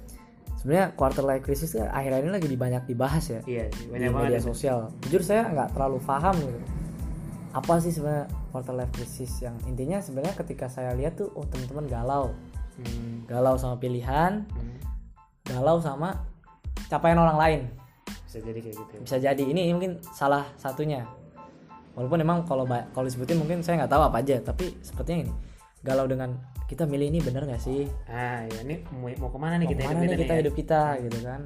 Sebenarnya 0.62 0.94
quarter 0.94 1.26
life 1.26 1.42
crisis 1.42 1.74
tuh 1.74 1.82
akhir-akhir 1.82 2.22
ini 2.22 2.32
lagi 2.38 2.46
banyak 2.54 2.82
dibahas 2.86 3.24
ya 3.26 3.40
iya 3.50 3.66
di 3.66 3.90
banyak 3.90 4.14
banget 4.14 4.30
media 4.30 4.38
ya. 4.38 4.46
sosial. 4.46 4.78
Jujur 5.02 5.22
saya 5.26 5.50
nggak 5.50 5.74
terlalu 5.74 5.98
paham 6.06 6.38
gitu. 6.38 6.60
Apa 7.50 7.82
sih 7.82 7.90
sebenarnya 7.90 8.30
quarter 8.54 8.74
life 8.78 8.92
crisis 8.94 9.42
yang 9.42 9.58
intinya 9.66 9.98
sebenarnya 9.98 10.38
ketika 10.38 10.70
saya 10.70 10.94
lihat 10.94 11.18
tuh 11.18 11.34
oh 11.34 11.42
teman-teman 11.50 11.90
galau. 11.90 12.30
Hmm, 12.78 13.26
galau 13.26 13.58
sama 13.58 13.76
pilihan 13.76 14.46
hmm, 14.48 14.78
galau 15.50 15.82
sama 15.82 16.22
capaian 16.86 17.18
orang 17.18 17.36
lain. 17.42 17.60
Bisa 18.06 18.38
jadi 18.38 18.58
kayak 18.62 18.76
gitu 18.78 18.92
ya. 18.94 19.00
bisa 19.02 19.16
jadi. 19.18 19.42
Ini 19.42 19.74
mungkin 19.74 19.98
salah 20.14 20.46
satunya. 20.54 21.02
Walaupun 21.98 22.22
emang 22.22 22.46
kalau 22.46 22.64
kalau 22.70 23.04
disebutin 23.10 23.36
mungkin 23.42 23.66
saya 23.66 23.82
nggak 23.82 23.92
tahu 23.92 24.02
apa 24.08 24.22
aja 24.22 24.40
tapi 24.40 24.78
sepertinya 24.80 25.28
ini 25.28 25.34
galau 25.82 26.06
dengan 26.06 26.38
kita 26.72 26.88
milih 26.88 27.12
ini 27.12 27.20
bener 27.20 27.44
nggak 27.44 27.60
sih? 27.60 27.84
Ah 28.08 28.48
ya 28.48 28.64
ini 28.64 28.80
mau, 28.96 29.12
mau 29.20 29.28
ke 29.28 29.38
mana 29.38 29.60
nih 29.60 29.68
Mau 29.68 29.72
kita 29.76 29.82
ke 29.84 29.88
mana 29.92 30.00
hidup 30.00 30.08
nih 30.08 30.20
kita 30.24 30.32
ya? 30.32 30.40
hidup 30.40 30.54
kita 30.56 30.82
gitu 31.04 31.18
kan? 31.20 31.40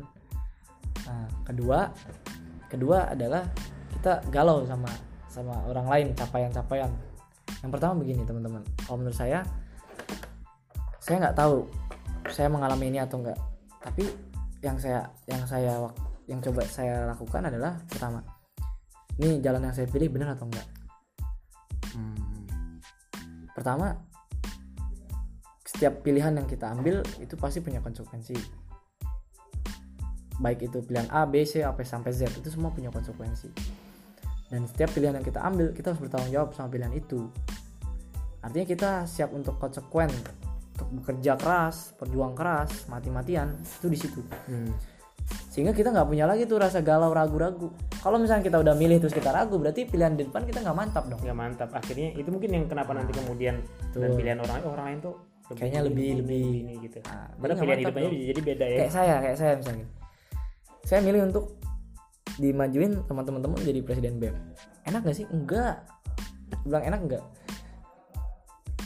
Nah 1.11 1.27
kedua 1.43 1.79
kedua 2.71 2.99
adalah 3.11 3.43
kita 3.99 4.23
galau 4.31 4.63
sama 4.63 4.91
sama 5.27 5.67
orang 5.67 5.87
lain 5.91 6.07
capaian-capaian. 6.15 6.91
Yang 7.67 7.71
pertama 7.75 7.95
begini 7.99 8.23
teman-teman. 8.23 8.63
Kalau 8.87 9.03
menurut 9.03 9.19
saya 9.19 9.43
saya 11.03 11.23
nggak 11.23 11.39
tahu 11.39 11.67
saya 12.31 12.51
mengalami 12.51 12.91
ini 12.91 12.99
atau 12.99 13.23
enggak 13.23 13.39
tapi 13.79 14.11
yang 14.59 14.75
saya 14.83 15.07
yang 15.31 15.47
saya 15.47 15.79
yang 16.27 16.43
coba 16.43 16.67
saya 16.67 17.07
lakukan 17.07 17.47
adalah 17.47 17.79
pertama 17.87 18.19
ini 19.23 19.39
jalan 19.39 19.63
yang 19.63 19.75
saya 19.75 19.87
pilih 19.87 20.11
benar 20.11 20.35
atau 20.35 20.51
enggak 20.51 20.67
Hmm, 21.97 22.77
pertama 23.57 23.97
setiap 25.77 26.01
pilihan 26.01 26.33
yang 26.33 26.49
kita 26.49 26.73
ambil 26.73 27.05
itu 27.21 27.37
pasti 27.37 27.61
punya 27.61 27.85
konsekuensi. 27.85 28.33
Baik 30.41 30.73
itu 30.73 30.81
pilihan 30.81 31.05
A, 31.13 31.29
B, 31.29 31.45
C, 31.45 31.61
sampai 31.61 31.85
sampai 31.85 32.13
Z 32.17 32.33
itu 32.33 32.49
semua 32.49 32.73
punya 32.73 32.89
konsekuensi. 32.89 33.53
Dan 34.49 34.65
setiap 34.65 34.97
pilihan 34.97 35.21
yang 35.21 35.27
kita 35.27 35.45
ambil 35.45 35.77
kita 35.77 35.93
harus 35.93 36.01
bertanggung 36.01 36.33
jawab 36.33 36.57
sama 36.57 36.73
pilihan 36.73 36.97
itu. 36.97 37.29
Artinya 38.41 38.65
kita 38.65 38.91
siap 39.05 39.37
untuk 39.37 39.61
konsekuen 39.61 40.09
untuk 40.77 40.89
bekerja 40.97 41.37
keras, 41.37 41.93
berjuang 42.01 42.33
keras, 42.33 42.89
mati-matian 42.89 43.53
itu 43.61 43.87
di 43.93 43.99
situ. 44.01 44.21
Hmm. 44.49 44.73
sehingga 45.27 45.75
kita 45.75 45.91
nggak 45.91 46.07
punya 46.07 46.23
lagi 46.23 46.47
tuh 46.47 46.63
rasa 46.63 46.79
galau 46.85 47.11
ragu-ragu. 47.11 47.75
Kalau 47.99 48.15
misalnya 48.15 48.47
kita 48.47 48.63
udah 48.63 48.79
milih 48.79 49.03
terus 49.03 49.11
kita 49.11 49.35
ragu 49.35 49.59
berarti 49.59 49.83
pilihan 49.83 50.15
di 50.15 50.23
depan 50.23 50.47
kita 50.47 50.63
nggak 50.63 50.77
mantap 50.77 51.11
dong. 51.11 51.19
Nggak 51.19 51.35
mantap. 51.35 51.69
Akhirnya 51.75 52.15
itu 52.15 52.31
mungkin 52.31 52.55
yang 52.55 52.65
kenapa 52.71 52.95
nanti 52.95 53.11
kemudian 53.11 53.59
dan 53.91 54.15
Betul. 54.15 54.17
pilihan 54.23 54.39
orang 54.39 54.63
orang 54.63 54.85
lain 54.87 54.99
tuh 55.03 55.36
Kayaknya 55.55 55.79
ini, 55.79 55.87
lebih- 55.87 56.11
ini, 56.11 56.21
lebih- 56.21 56.55
ini 56.59 56.75
gitu. 56.83 56.99
Nah, 57.07 57.31
padahal 57.39 57.55
nggak 57.55 57.63
pilihan 57.63 57.79
hidupnya 57.79 58.03
dong. 58.03 58.27
jadi 58.27 58.41
beda 58.43 58.65
ya. 58.67 58.77
Kayak 58.83 58.93
saya 58.93 59.15
kayak 59.23 59.37
saya 59.39 59.53
misalnya. 59.55 59.87
Saya 60.83 61.01
milih 61.03 61.23
untuk 61.25 61.45
dimajuin 62.37 62.93
sama 63.07 63.23
teman-teman 63.23 63.59
jadi 63.63 63.81
presiden 63.81 64.19
BEM 64.19 64.37
enak 64.85 65.01
gak 65.03 65.17
sih? 65.17 65.27
Enggak. 65.31 65.83
Bilang 66.63 66.85
enak 66.85 67.01
enggak? 67.03 67.25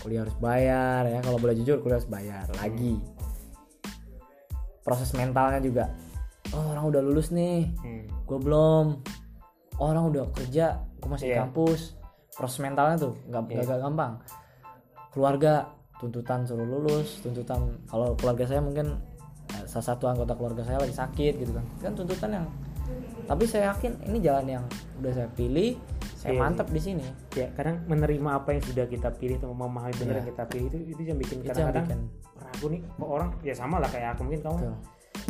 Kuliah 0.01 0.25
harus 0.25 0.37
bayar 0.37 1.05
ya. 1.05 1.21
Kalau 1.21 1.37
boleh 1.37 1.53
jujur 1.57 1.81
kuliah 1.81 2.01
harus 2.01 2.09
bayar 2.09 2.47
lagi. 2.57 2.97
Proses 4.81 5.13
mentalnya 5.13 5.61
juga 5.61 5.93
oh 6.51 6.73
orang 6.73 6.89
udah 6.91 7.01
lulus 7.05 7.31
nih. 7.31 7.69
Hmm. 7.79 8.05
gue 8.27 8.39
belum. 8.39 8.87
Oh, 9.81 9.87
orang 9.89 10.13
udah 10.13 10.29
kerja 10.33 10.81
gue 10.99 11.09
masih 11.09 11.27
di 11.29 11.33
Iya. 11.37 11.45
kampus. 11.45 11.97
Proses 12.33 12.59
mentalnya 12.61 12.97
tuh 12.97 13.13
nggak 13.29 13.43
nggak 13.61 13.81
gampang. 13.81 14.13
Keluarga 15.11 15.69
tuntutan 16.01 16.43
suruh 16.43 16.65
lulus 16.65 17.21
tuntutan 17.21 17.61
kalau 17.87 18.17
keluarga 18.17 18.49
saya 18.49 18.59
mungkin 18.59 18.97
eh, 19.53 19.65
salah 19.69 19.87
satu 19.93 20.09
anggota 20.09 20.33
keluarga 20.33 20.65
saya 20.65 20.81
lagi 20.81 20.97
sakit 20.97 21.33
gitu 21.37 21.53
kan 21.53 21.65
kan 21.79 21.93
tuntutan 21.93 22.31
yang 22.33 22.47
tapi 23.25 23.45
saya 23.47 23.71
yakin 23.71 23.93
ini 24.11 24.19
jalan 24.19 24.47
yang 24.49 24.65
udah 24.99 25.13
saya 25.15 25.29
pilih 25.31 25.79
saya 26.19 26.37
Iya, 26.37 26.41
mantap 26.43 26.69
di 26.69 26.81
sini 26.83 27.05
ya 27.33 27.49
kadang 27.55 27.81
menerima 27.87 28.31
apa 28.35 28.53
yang 28.53 28.61
sudah 28.61 28.85
kita 28.85 29.09
pilih 29.15 29.39
atau 29.39 29.55
memahami 29.55 29.95
benar 29.97 30.05
Iya. 30.05 30.19
yang 30.21 30.29
kita 30.35 30.43
pilih 30.49 30.67
itu 30.69 30.79
itu 30.91 31.01
yang 31.07 31.19
bikin 31.21 31.39
kadang-kadang 31.41 32.01
ragu 32.37 32.67
nih 32.69 32.81
orang 32.99 33.31
ya 33.41 33.55
sama 33.55 33.79
lah 33.79 33.89
kayak 33.89 34.17
aku 34.17 34.27
mungkin 34.27 34.43
kamu 34.43 34.57
Betul. 34.59 34.75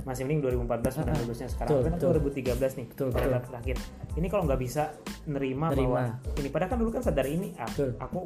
masih 0.03 0.23
mending 0.25 0.41
2014 0.41 0.99
pernah 0.99 1.15
Ah, 1.15 1.21
lulusnya 1.21 1.49
sekarang 1.51 1.71
betul, 1.71 1.83
kan 1.85 1.93
betul. 1.95 2.11
2013 2.33 2.79
nih 2.81 2.87
Betul, 2.91 3.07
pada 3.07 3.19
betul. 3.21 3.31
tahap 3.31 3.45
terakhir 3.53 3.77
ini 4.17 4.27
kalau 4.27 4.43
nggak 4.49 4.61
bisa 4.61 4.83
nerima, 5.29 5.67
Nerima. 5.71 5.87
bahwa 5.87 6.03
ini 6.41 6.49
padahal 6.49 6.71
kan 6.73 6.79
dulu 6.81 6.91
kan 6.91 7.03
sadar 7.05 7.27
ini 7.29 7.49
ah, 7.55 7.69
Betul. 7.69 7.91
aku 8.01 8.21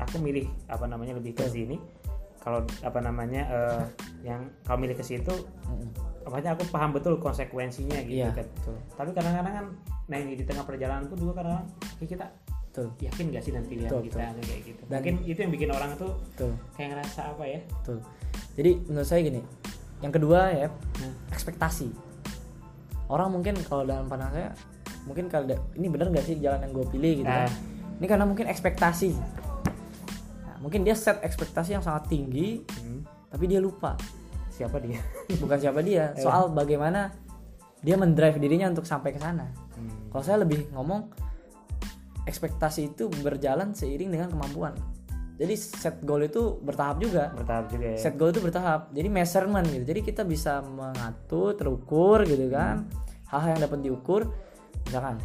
aku 0.00 0.16
milih 0.18 0.48
apa 0.66 0.84
namanya 0.88 1.16
lebih 1.16 1.36
ke 1.36 1.44
Betul. 1.46 1.54
sini. 1.54 1.76
Kalau 2.40 2.64
apa 2.80 2.98
namanya 3.04 3.42
eh, 3.52 3.82
yang 4.24 4.48
kau 4.64 4.80
milih 4.80 4.96
ke 4.96 5.04
situ 5.04 5.32
makanya 6.20 6.52
aku 6.56 6.68
paham 6.68 6.92
betul 6.92 7.16
konsekuensinya 7.20 8.00
gitu 8.08 8.24
iya. 8.24 8.32
kan. 8.32 8.44
Betul. 8.48 8.76
Tapi 8.96 9.10
kadang-kadang 9.12 9.54
kan 9.54 9.66
nah 10.10 10.16
ini 10.18 10.34
di 10.34 10.44
tengah 10.48 10.64
perjalanan 10.66 11.06
pun 11.06 11.16
juga 11.20 11.44
kadang 11.44 11.62
kita 12.00 12.26
betul. 12.70 12.88
yakin 12.98 13.24
gak 13.30 13.42
sih 13.46 13.52
dan 13.54 13.62
pilihan 13.68 13.90
Betul, 13.92 14.02
kita 14.10 14.18
kayak 14.42 14.60
gitu? 14.66 14.82
Dan- 14.88 14.98
mungkin 15.04 15.16
itu 15.22 15.38
yang 15.38 15.52
bikin 15.52 15.70
orang 15.70 15.90
tuh 15.94 16.12
betul. 16.34 16.52
kayak 16.74 16.88
ngerasa 16.96 17.20
apa 17.36 17.44
ya? 17.46 17.60
Betul. 17.82 17.98
Jadi 18.58 18.70
menurut 18.90 19.08
saya 19.08 19.20
gini 19.22 19.40
yang 20.00 20.12
kedua 20.16 20.40
ya 20.50 20.68
Hmm. 21.00 21.14
ekspektasi. 21.28 21.88
Orang 23.10 23.34
mungkin 23.36 23.58
kalau 23.68 23.84
dalam 23.84 24.08
pandangan 24.08 24.32
saya 24.32 24.48
mungkin 25.04 25.28
kalau 25.28 25.48
ini 25.76 25.86
benar 25.88 26.08
nggak 26.12 26.24
sih 26.24 26.36
jalan 26.40 26.60
yang 26.64 26.72
gue 26.72 26.86
pilih? 26.88 27.12
gitu 27.24 27.28
kan. 27.28 27.48
Ah. 27.48 27.52
ini 28.00 28.06
karena 28.08 28.24
mungkin 28.24 28.48
ekspektasi. 28.48 29.12
Nah, 29.12 29.49
mungkin 30.60 30.84
dia 30.84 30.94
set 30.94 31.24
ekspektasi 31.24 31.74
yang 31.74 31.84
sangat 31.84 32.06
tinggi 32.12 32.62
Hmm, 32.80 33.02
tapi 33.32 33.48
dia 33.48 33.58
lupa 33.58 33.96
siapa 34.52 34.76
dia. 34.78 35.00
Bukan 35.42 35.58
siapa 35.58 35.80
dia 35.80 36.12
soal 36.20 36.52
bagaimana 36.52 37.10
dia 37.80 37.96
mendrive 37.96 38.36
dirinya 38.36 38.68
untuk 38.68 38.84
sampai 38.84 39.16
ke 39.16 39.20
sana. 39.20 39.48
Hmm. 39.80 40.12
kalau 40.12 40.20
saya 40.20 40.44
lebih 40.44 40.68
ngomong 40.76 41.08
ekspektasi 42.28 42.92
itu 42.92 43.08
berjalan 43.24 43.72
seiring 43.72 44.12
dengan 44.12 44.28
kemampuan. 44.28 44.76
Jadi 45.40 45.56
set 45.56 46.04
goal 46.04 46.28
itu 46.28 46.60
bertahap 46.60 47.00
juga. 47.00 47.32
Bertahap 47.32 47.72
juga 47.72 47.96
ya. 47.96 47.98
Set 47.98 48.20
goal 48.20 48.28
itu 48.28 48.44
bertahap. 48.44 48.92
Jadi 48.92 49.08
measurement 49.08 49.64
gitu. 49.64 49.84
Jadi 49.88 50.00
kita 50.04 50.22
bisa 50.28 50.60
mengatur 50.60 51.56
terukur 51.56 52.28
gitu 52.28 52.52
kan. 52.52 52.84
Hal-hal 53.32 53.56
yang 53.56 53.62
dapat 53.64 53.80
diukur. 53.80 54.28
Misalkan 54.84 55.16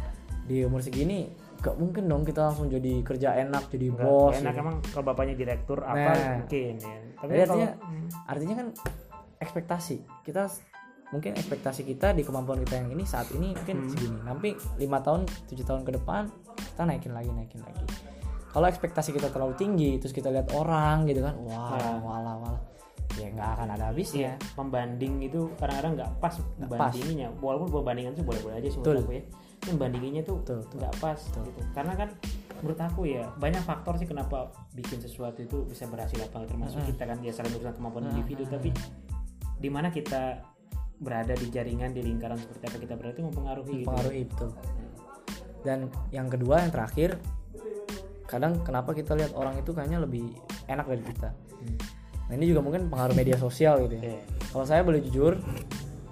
di 0.48 0.64
umur 0.64 0.80
segini 0.80 1.28
gak 1.58 1.74
mungkin 1.74 2.04
dong 2.04 2.22
kita 2.22 2.40
langsung 2.44 2.66
jadi 2.66 2.92
kerja 3.00 3.28
enak 3.38 3.68
jadi 3.68 3.86
Nggak 3.88 4.02
bos 4.02 4.34
enak 4.36 4.50
gitu. 4.50 4.60
emang 4.60 4.76
kalau 4.84 5.04
bapaknya 5.04 5.34
direktur 5.34 5.78
apa 5.80 6.10
Nah. 6.10 6.34
mungkin 6.36 6.72
ya. 6.76 6.96
Tapi 7.14 7.30
Jadi 7.30 7.40
kalau 7.40 7.54
artinya 7.56 7.70
artinya 8.26 8.54
kan 8.54 8.66
ekspektasi. 9.36 9.96
Kita 10.22 10.42
mungkin 11.08 11.32
ekspektasi 11.34 11.82
kita 11.82 12.10
di 12.10 12.22
kemampuan 12.22 12.60
kita 12.60 12.74
yang 12.76 12.90
ini 12.90 13.04
saat 13.04 13.30
ini 13.30 13.52
mungkin 13.52 13.76
Hmm. 13.78 13.88
segini. 13.88 14.18
Nanti 14.20 14.48
lima 14.76 14.98
tahun 15.00 15.22
tujuh 15.46 15.64
tahun 15.64 15.82
ke 15.82 15.92
depan 15.94 16.22
kita 16.56 16.82
naikin 16.82 17.12
lagi 17.12 17.30
naikin 17.30 17.60
lagi. 17.60 17.84
Kalau 18.48 18.66
ekspektasi 18.66 19.12
kita 19.12 19.28
terlalu 19.28 19.54
tinggi 19.54 19.96
terus 19.96 20.10
kita 20.10 20.28
lihat 20.28 20.48
orang 20.50 21.04
gitu 21.04 21.20
kan 21.20 21.36
wah 21.38 21.72
Nah. 21.72 22.00
walah 22.00 22.34
walah 22.36 22.62
ya 23.14 23.28
nggak 23.28 23.50
akan 23.54 23.68
ada 23.70 23.84
habisnya. 23.86 24.36
Pembanding 24.52 25.20
itu 25.22 25.48
kadang-kadang 25.56 25.92
nggak 25.94 26.10
pas 26.18 26.34
Nggak 26.56 26.68
bandinginnya. 26.70 27.28
Walaupun 27.34 27.68
pembandingan 27.70 28.12
itu 28.12 28.22
boleh-boleh 28.22 28.56
aja 28.56 28.68
sih 28.68 28.78
menurut 28.78 29.02
aku 29.02 29.12
ya 29.14 29.24
tapi 29.60 29.74
bandinginnya 29.76 30.22
tuh 30.22 30.42
nggak 30.46 30.94
pas 31.02 31.18
gitu. 31.18 31.60
Karena 31.74 31.92
kan 31.98 32.08
menurut 32.62 32.80
aku 32.80 33.04
ya 33.04 33.28
banyak 33.36 33.60
faktor 33.66 33.98
sih 34.00 34.08
kenapa 34.08 34.54
bikin 34.72 35.02
sesuatu 35.02 35.42
itu 35.42 35.66
bisa 35.66 35.84
berhasil 35.90 36.16
apa 36.22 36.46
termasuk 36.46 36.80
kita 36.86 37.04
kan 37.04 37.18
ya 37.20 37.32
saling 37.34 37.52
urusan 37.56 37.74
kemampuan 37.74 38.08
individu. 38.14 38.46
Tapi 38.46 38.70
di 39.56 39.68
mana 39.72 39.90
kita 39.90 40.40
berada 40.96 41.36
di 41.36 41.52
jaringan 41.52 41.92
di 41.92 42.00
lingkaran 42.00 42.40
seperti 42.40 42.62
apa 42.72 42.78
kita 42.80 42.94
berada 42.96 43.14
itu 43.16 43.24
mempengaruhi 43.24 43.74
gitu. 43.84 43.88
Pengaruhi 43.88 44.22
betul. 44.28 44.50
Dan 45.66 45.78
yang 46.14 46.30
kedua 46.30 46.62
yang 46.62 46.72
terakhir 46.72 47.20
kadang 48.26 48.58
kenapa 48.66 48.90
kita 48.94 49.14
lihat 49.14 49.32
orang 49.38 49.54
itu 49.58 49.70
kayaknya 49.70 50.02
lebih 50.02 50.34
enak 50.66 50.86
dari 50.86 51.02
kita. 51.06 51.30
Hmm. 51.30 51.78
nah 52.26 52.34
ini 52.34 52.50
juga 52.50 52.60
mungkin 52.60 52.90
pengaruh 52.90 53.14
media 53.14 53.38
sosial 53.38 53.86
gitu 53.86 54.02
ya. 54.02 54.12
Iya. 54.12 54.20
kalau 54.50 54.66
saya 54.66 54.82
boleh 54.82 55.00
jujur 55.06 55.38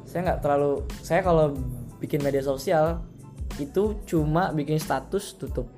saya 0.07 0.21
nggak 0.31 0.41
terlalu 0.47 0.73
saya 1.03 1.21
kalau 1.27 1.59
bikin 1.99 2.23
media 2.23 2.39
sosial 2.39 3.03
itu 3.59 3.83
cuma 4.05 4.51
bikin 4.51 4.79
status 4.79 5.39
tutup 5.39 5.71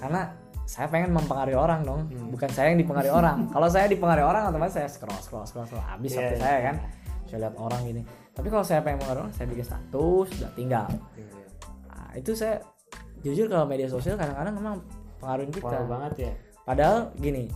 karena 0.00 0.32
saya 0.64 0.86
pengen 0.86 1.10
mempengaruhi 1.12 1.58
orang 1.58 1.82
dong 1.82 2.00
Hmm. 2.08 2.30
bukan 2.30 2.48
saya 2.48 2.72
yang 2.72 2.80
dipengaruhi 2.80 3.12
orang 3.12 3.38
kalau 3.54 3.68
saya 3.68 3.90
dipengaruhi 3.90 4.24
orang 4.24 4.42
otomatis 4.48 4.74
saya 4.78 4.88
scroll 4.88 5.18
scroll 5.20 5.44
scroll, 5.44 5.66
scroll. 5.66 5.82
habis 5.82 6.14
Iya, 6.14 6.18
waktu 6.22 6.36
iya. 6.36 6.42
saya 6.42 6.58
kan 6.62 6.76
saya 7.26 7.38
lihat 7.46 7.54
orang 7.58 7.80
gini 7.84 8.02
tapi 8.32 8.46
kalau 8.48 8.64
saya 8.64 8.80
pengen 8.80 8.98
mengaruh 9.04 9.20
orang 9.28 9.34
saya 9.34 9.46
bikin 9.50 9.66
status 9.66 10.28
udah 10.40 10.52
tinggal 10.54 10.86
nah, 11.90 12.10
itu 12.16 12.32
saya 12.32 12.54
jujur 13.20 13.46
kalau 13.50 13.66
media 13.68 13.88
sosial 13.90 14.16
kadang-kadang 14.16 14.54
memang 14.56 14.74
pengaruhin 15.20 15.52
kita 15.52 15.68
Wow 15.68 15.86
banget 15.90 16.12
ya. 16.16 16.32
padahal 16.64 16.96
gini 17.20 17.50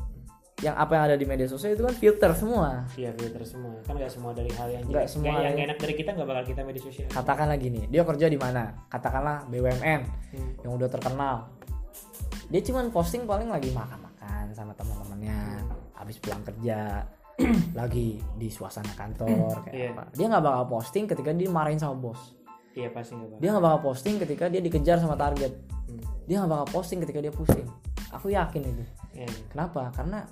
yang 0.64 0.74
apa 0.74 0.92
yang 0.92 1.04
ada 1.04 1.14
di 1.14 1.22
media 1.22 1.44
sosial 1.44 1.72
itu 1.72 1.82
kan 1.82 1.92
filter 1.92 2.32
semua 2.32 2.88
Iya 2.94 3.12
filter 3.12 3.44
semua. 3.44 3.76
Kan 3.82 3.94
nggak 3.94 4.08
semua 4.08 4.32
dari 4.32 4.48
hal 4.50 4.68
yang 4.70 4.82
Nggak 4.86 5.06
semua 5.06 5.36
yang 5.42 5.60
enak 5.60 5.76
dari 5.76 5.94
kita 5.94 6.10
nggak 6.10 6.24
bakal 6.26 6.44
kita 6.46 6.60
media 6.62 6.80
sosial. 6.80 7.06
katakanlah 7.06 7.56
gini 7.56 7.84
dia 7.86 8.00
kerja 8.02 8.26
di 8.26 8.36
mana 8.36 8.72
katakanlah 8.86 9.44
BUMN 9.46 10.00
Hmm. 10.32 10.50
yang 10.60 10.72
udah 10.72 10.88
terkenal 10.88 11.52
dia 12.46 12.60
cuman 12.60 12.88
posting 12.88 13.22
paling 13.22 13.46
lagi 13.46 13.68
makan-makan 13.70 14.50
sama 14.50 14.72
teman-temannya 14.72 15.36
habis 15.92 16.16
pulang 16.16 16.40
kerja 16.42 17.04
lagi 17.74 18.18
di 18.32 18.48
suasana 18.48 18.94
kantor 18.94 19.62
kayak 19.64 19.74
Iya. 19.74 19.88
apa 19.92 20.02
dia 20.10 20.26
nggak 20.26 20.42
bakal 20.42 20.64
posting 20.70 21.04
ketika 21.04 21.30
dia 21.30 21.48
marahin 21.48 21.76
sama 21.76 21.94
bos 21.94 22.20
Iya 22.72 22.90
pasti 22.90 23.14
nggak 23.14 23.28
bakal. 23.28 23.38
dia 23.38 23.48
nggak 23.50 23.64
bakal 23.64 23.80
posting 23.84 24.14
ketika 24.18 24.44
dia 24.46 24.60
dikejar 24.60 24.96
sama 24.96 25.14
target 25.14 25.52
Hmm. 25.84 26.00
dia 26.24 26.36
nggak 26.38 26.50
bakal 26.50 26.66
posting 26.72 26.98
ketika 26.98 27.20
dia 27.20 27.30
pusing 27.30 27.68
aku 28.08 28.30
yakin 28.30 28.62
itu 28.64 28.84
Iya. 29.14 29.28
kenapa 29.50 29.94
karena 29.94 30.26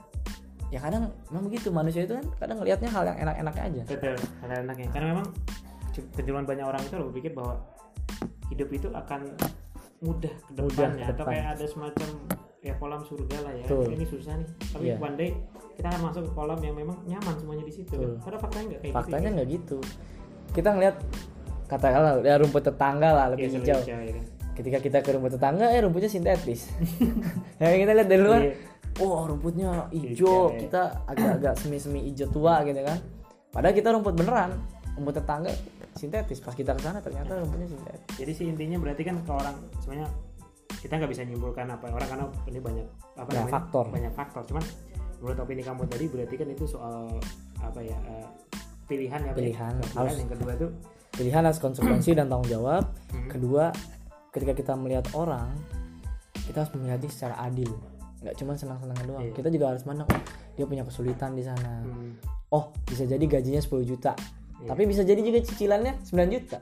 ya 0.68 0.80
kadang 0.80 1.12
memang 1.30 1.45
begitu 1.49 1.68
manusia 1.70 2.03
itu 2.03 2.16
kan 2.16 2.26
kadang 2.41 2.57
ngelihatnya 2.61 2.91
hal 2.91 3.05
yang 3.05 3.18
enak-enaknya 3.22 3.62
aja 3.62 3.83
Betul. 3.93 4.16
Hal 4.41 4.49
enaknya. 4.64 4.89
Karena 4.91 5.07
memang 5.16 5.26
kecenderungan 5.93 6.45
banyak 6.49 6.66
orang 6.66 6.83
itu 6.83 6.95
berpikir 6.97 7.33
bahwa 7.37 7.55
hidup 8.49 8.68
itu 8.72 8.89
akan 8.91 9.20
mudah 10.03 10.33
ke 10.33 10.51
depannya 10.57 11.05
atau 11.12 11.24
kayak 11.28 11.47
ada 11.55 11.66
semacam 11.68 12.09
ya 12.64 12.74
kolam 12.80 13.03
surga 13.05 13.37
lah 13.45 13.53
ya. 13.53 13.64
Betul. 13.68 13.87
Ini 13.95 14.05
susah 14.09 14.35
nih. 14.41 14.49
Tapi 14.72 14.85
Iya. 14.89 14.97
one 14.99 15.16
day 15.20 15.30
kita 15.76 15.87
akan 15.93 16.01
masuk 16.09 16.22
ke 16.26 16.33
kolam 16.33 16.59
yang 16.64 16.74
memang 16.74 16.99
nyaman 17.05 17.35
semuanya 17.37 17.64
di 17.68 17.74
situ. 17.76 17.93
Betul. 17.93 18.16
Padahal 18.24 18.41
faktanya 18.41 18.64
nggak 18.72 18.80
kayak 18.80 18.95
faktanya 18.97 19.28
gitu. 19.28 19.37
nggak 19.37 19.49
gitu 19.53 19.78
kita 20.53 20.68
ngelihat 20.76 20.97
katakanlah 21.66 22.12
ya 22.20 22.35
rumput 22.37 22.62
tetangga 22.68 23.09
lah 23.16 23.24
Iya, 23.24 23.33
lebih 23.33 23.49
seru 23.49 23.61
hijau 23.64 23.78
hijau, 23.80 24.01
ya 24.05 24.12
kan. 24.12 24.24
Ketika 24.53 24.78
kita 24.78 24.98
ke 24.98 25.11
rumput 25.11 25.32
tetangga 25.32 25.68
eh 25.68 25.80
rumputnya 25.80 26.07
sintetis 26.07 26.68
yang 27.61 27.80
kita 27.80 27.92
lihat 27.94 28.09
dari 28.09 28.20
luar 28.20 28.40
Iya. 28.42 28.55
oh 29.00 29.24
rumputnya 29.24 29.88
Hijau, 29.88 30.05
hijau 30.05 30.36
ya. 30.46 30.59
kita 30.61 30.82
agak-agak 31.07 31.55
semi-semi 31.57 32.00
hijau 32.05 32.28
tua 32.28 32.61
gitu 32.62 32.76
kan 32.78 32.98
padahal 33.48 33.72
kita 33.72 33.88
rumput 33.90 34.14
beneran 34.14 34.50
rumput 34.92 35.14
tetangga 35.14 35.48
sintetis 35.92 36.38
pas 36.38 36.53
kita 36.53 36.72
ke 36.72 36.80
sana 36.80 36.98
ternyata 36.98 37.36
rumputnya 37.38 37.64
sintetis 37.66 38.12
Jadi 38.14 38.32
sih 38.34 38.44
intinya 38.46 38.76
berarti 38.78 39.03
kan 39.03 39.16
ke 39.18 39.30
orang 39.30 39.57
sebenarnya 39.78 40.09
kita 40.74 40.92
nggak 40.94 41.11
bisa 41.11 41.22
nyimpulkan 41.22 41.66
apa 41.66 41.84
orang 41.86 42.05
karena 42.07 42.24
ini 42.44 42.59
banyak 42.59 42.86
apa 43.14 43.24
Banyak 43.24 43.32
namanya? 43.38 43.55
faktor. 43.55 43.84
banyak 43.88 44.12
faktor 44.12 44.42
cuman 44.44 44.64
menurut 45.16 45.38
opini 45.38 45.62
kamu 45.62 45.82
tadi 45.86 46.05
berarti 46.07 46.34
kan 46.34 46.48
itu 46.50 46.64
soal 46.66 47.07
apa 47.59 47.80
ya 47.80 47.96
eh, 48.05 48.26
pilihan 48.84 49.20
ya 49.22 49.26
ya? 49.26 49.32
Pilihan. 49.32 49.72
pilihan 49.74 49.96
Harus- 49.96 50.18
yang 50.18 50.28
kedua 50.28 50.53
tuh 50.59 50.70
pilihan 51.12 51.42
harus 51.42 51.57
konsekuensi 51.59 52.11
dan 52.12 52.26
tanggung 52.26 52.50
jawab 52.50 52.84
Hmm. 53.09 53.28
kedua 53.30 53.72
ketika 54.33 54.53
kita 54.57 54.72
melihat 54.74 55.05
orang 55.12 55.53
kita 56.49 56.64
harus 56.64 56.72
melihatnya 56.74 57.11
secara 57.12 57.37
adil. 57.45 57.68
Nggak 58.24 58.35
cuma 58.41 58.57
senang-senangnya 58.57 59.05
doang. 59.07 59.22
Iya. 59.28 59.33
kita 59.37 59.49
juga 59.53 59.66
harus 59.74 59.83
mandang 59.85 60.09
oh 60.09 60.22
dia 60.57 60.64
punya 60.66 60.83
kesulitan 60.89 61.37
di 61.37 61.45
sana. 61.45 61.85
Hmm, 61.85 62.16
oh 62.51 62.72
bisa 62.89 63.05
jadi 63.05 63.22
gajinya 63.22 63.61
10 63.62 63.85
juta. 63.85 64.16
Iya. 64.62 64.78
tapi 64.78 64.87
bisa 64.87 65.03
jadi 65.03 65.18
juga 65.18 65.43
cicilannya 65.43 66.07
9 66.07 66.35
juta. 66.39 66.59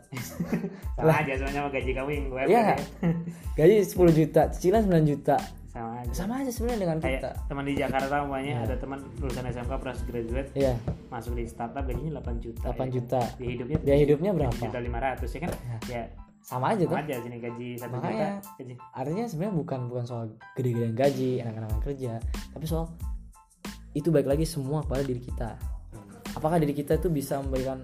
Sama 0.97 1.13
aja 1.21 1.33
sebenarnya 1.37 1.61
sama 1.61 1.69
gaji 1.69 1.91
kamu 1.93 2.11
yang 2.17 2.25
gue 2.33 2.43
Iya. 2.49 2.61
nggak? 2.65 2.81
gaji 3.61 3.75
10 3.85 4.19
juta 4.19 4.43
cicilan 4.57 4.83
9 4.89 5.05
juta. 5.13 5.37
Sama 5.71 5.91
aja. 6.01 6.13
Sama 6.17 6.33
aja 6.41 6.51
sebenarnya 6.51 6.81
dengan 6.81 6.97
kayak 6.99 7.21
kita. 7.21 7.31
teman 7.47 7.65
di 7.69 7.75
Jakarta 7.77 8.15
umpamanya 8.25 8.55
ada 8.65 8.75
teman 8.81 8.99
lulusan 9.21 9.45
SMK 9.53 9.73
fresh 9.79 10.03
graduate 10.09 10.51
iya. 10.57 10.75
masuk 11.13 11.37
di 11.37 11.45
startup 11.47 11.85
gajinya 11.85 12.19
8 12.25 12.41
juta 12.41 12.65
8 12.67 12.73
ya 12.73 12.75
kan? 12.75 12.89
juta. 12.89 13.21
Dia 13.37 13.49
hidupnya 13.53 13.79
dia 13.85 13.97
hidupnya 14.01 14.31
berapa? 14.33 14.57
juta 14.65 14.81
lima 14.81 14.99
ratus 14.99 15.31
ya 15.37 15.41
kan? 15.45 15.53
Ya 15.87 16.03
sama 16.41 16.73
aja 16.73 16.83
tuh. 16.89 16.97
sama 16.97 17.05
aja 17.05 17.17
sini 17.21 17.37
gaji 17.39 17.69
satu 17.77 17.95
juta 17.95 18.09
Makanya. 18.09 18.31
gaji. 18.59 18.75
artinya 18.97 19.25
sebenarnya 19.29 19.55
bukan 19.61 19.81
bukan 19.93 20.05
soal 20.09 20.25
gede-gedean 20.57 20.95
gaji 20.97 21.31
anak-anak 21.45 21.81
kerja 21.85 22.13
tapi 22.57 22.65
soal 22.65 22.89
itu 23.95 24.09
baik 24.15 24.27
lagi 24.31 24.47
semua 24.47 24.87
kepada 24.87 25.03
diri 25.03 25.19
kita. 25.19 25.59
Apakah 26.39 26.63
diri 26.63 26.75
kita 26.75 26.95
itu 26.95 27.11
bisa 27.11 27.43
memberikan 27.43 27.83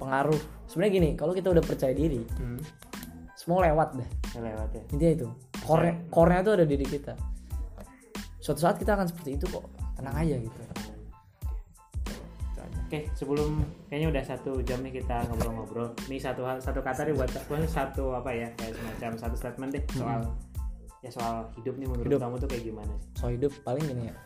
pengaruh? 0.00 0.38
Sebenarnya 0.64 0.92
gini 0.96 1.10
kalau 1.12 1.36
kita 1.36 1.52
udah 1.52 1.60
percaya 1.60 1.92
diri 1.92 2.24
hmm. 2.24 2.60
semua 3.36 3.68
lewat 3.68 4.00
deh. 4.00 4.08
Ya 4.32 4.40
lewat 4.40 4.70
ya. 4.72 4.82
Intinya 4.96 5.12
itu. 5.12 5.28
Core 5.60 6.08
core-nya 6.08 6.40
itu 6.40 6.52
ada 6.56 6.64
di 6.64 6.72
diri 6.78 6.86
kita. 6.88 7.14
Suatu 8.40 8.60
saat 8.64 8.80
kita 8.80 8.96
akan 8.96 9.12
seperti 9.12 9.36
itu 9.36 9.44
kok. 9.50 9.68
Tenang 9.98 10.16
aja 10.16 10.36
gitu. 10.40 10.60
Oke, 12.86 13.10
sebelum 13.18 13.66
kayaknya 13.90 14.08
udah 14.14 14.22
satu 14.22 14.62
jam 14.62 14.78
nih 14.86 15.02
kita 15.02 15.26
ngobrol-ngobrol. 15.26 15.90
Ini 16.06 16.22
satu 16.22 16.46
hal, 16.46 16.62
satu 16.62 16.78
kata 16.86 17.02
nih 17.10 17.18
buat 17.18 17.30
buat 17.50 17.66
satu 17.66 18.14
apa 18.14 18.30
ya, 18.30 18.46
kayak 18.54 18.78
semacam 18.78 19.10
satu 19.18 19.34
statement 19.34 19.70
deh 19.74 19.82
soal 19.90 20.22
ya 21.06 21.10
soal 21.14 21.46
hidup 21.54 21.78
nih 21.78 21.86
menurut 21.86 22.06
Hidup. 22.10 22.18
kamu 22.18 22.34
tuh 22.42 22.48
kayak 22.50 22.64
gimana 22.66 22.92
sih? 22.98 23.08
soal 23.14 23.32
hidup 23.38 23.52
paling 23.62 23.84
gini 23.86 24.10
ya 24.10 24.16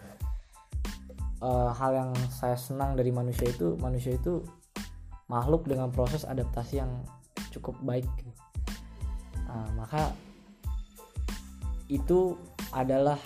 Eh, 1.41 1.71
hal 1.73 1.93
yang 1.97 2.13
saya 2.29 2.53
senang 2.53 3.01
dari 3.01 3.09
manusia 3.09 3.49
itu 3.49 3.73
manusia 3.81 4.13
itu 4.13 4.45
makhluk 5.33 5.65
dengan 5.65 5.89
proses 5.89 6.29
adaptasi 6.29 6.85
yang 6.85 7.01
cukup 7.49 7.77
baik 7.81 8.05
Nah, 9.49 9.67
maka 9.73 10.13
itu 11.89 12.37
adalah 12.71 13.17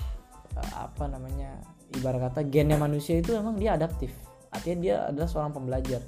eh, 0.54 0.72
apa 0.78 1.10
namanya 1.10 1.58
ibarat 1.94 2.30
kata 2.30 2.46
gennya 2.46 2.78
manusia 2.78 3.18
itu 3.18 3.34
memang 3.34 3.58
dia 3.58 3.74
adaptif 3.74 4.14
artinya 4.54 4.76
dia 4.78 4.96
adalah 5.04 5.26
seorang 5.26 5.52
pembelajar. 5.52 6.00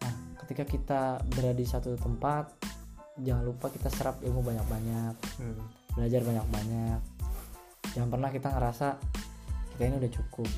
Nah 0.00 0.12
ketika 0.44 0.62
kita 0.62 1.00
berada 1.26 1.52
di 1.52 1.64
satu 1.64 1.96
tempat 1.96 2.52
jangan 3.16 3.42
lupa 3.42 3.68
kita 3.68 3.88
serap 3.88 4.20
ilmu 4.20 4.40
banyak-banyak 4.40 5.14
Hmm. 5.36 5.56
belajar 5.92 6.20
banyak-banyak. 6.22 7.00
Jangan 7.90 8.08
pernah 8.08 8.30
kita 8.30 8.48
ngerasa 8.50 8.86
kita 9.70 9.82
ini 9.82 9.96
udah 9.98 10.12
cukup. 10.14 10.48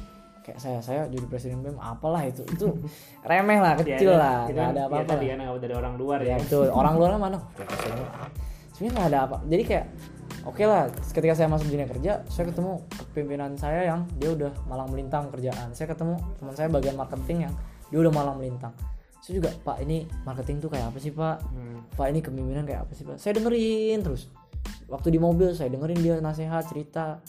Kayak 0.43 0.59
saya 0.59 0.79
saya 0.83 1.01
jadi 1.07 1.23
presiden 1.25 1.63
BEM 1.63 1.79
apalah 1.79 2.23
itu. 2.23 2.43
Itu 2.45 2.75
remeh 3.31 3.59
lah 3.59 3.79
kecil 3.79 4.11
Ya, 4.11 4.19
lah 4.19 4.39
itu 4.45 4.53
nggak 4.53 4.59
kan 4.59 4.69
ada 4.69 4.75
dia 4.75 4.85
apa-apa 4.85 5.07
tadi 5.09 5.25
lah. 5.25 5.31
kan 5.31 5.39
nggak 5.41 5.61
dari 5.63 5.75
orang 5.75 5.95
luar 5.95 6.19
ya 6.21 6.29
ya. 6.29 6.37
betul. 6.39 6.67
Orang 6.69 6.95
luar 6.99 7.11
mana? 7.17 7.39
Sebenarnya 8.75 8.93
nggak 8.93 9.09
ada 9.09 9.21
apa 9.23 9.37
jadi 9.47 9.63
kayak 9.63 9.87
oke 10.47 10.63
lah 10.65 10.91
ketika 11.13 11.35
saya 11.35 11.49
masuk 11.51 11.69
dunia 11.71 11.87
kerja 11.87 12.23
saya 12.27 12.51
ketemu 12.51 12.83
pimpinan 13.13 13.55
saya 13.55 13.89
yang 13.89 14.07
dia 14.19 14.35
udah 14.35 14.53
malang 14.67 14.89
melintang 14.91 15.31
kerjaan 15.31 15.75
saya 15.75 15.91
ketemu 15.91 16.19
teman 16.39 16.55
saya 16.55 16.69
bagian 16.71 16.97
marketing 16.99 17.49
yang 17.51 17.55
dia 17.93 17.99
udah 18.01 18.13
malang 18.13 18.37
melintang 18.39 18.75
saya 19.23 19.39
juga 19.39 19.51
pak 19.63 19.79
ini 19.87 20.07
marketing 20.27 20.59
tuh 20.59 20.71
kayak 20.73 20.91
apa 20.91 20.99
sih 20.99 21.15
pak 21.15 21.39
Hmm. 21.53 21.73
Pak 21.93 22.07
ini 22.09 22.21
kepemimpinan 22.25 22.65
kayak 22.65 22.89
apa 22.89 22.93
sih 22.97 23.05
Pak? 23.05 23.17
Saya 23.21 23.37
dengerin 23.37 24.01
terus. 24.01 24.33
Waktu 24.89 25.13
di 25.13 25.19
mobil 25.21 25.53
saya 25.53 25.69
dengerin 25.73 26.01
dia 26.01 26.17
nasihat 26.21 26.65
cerita. 26.65 27.21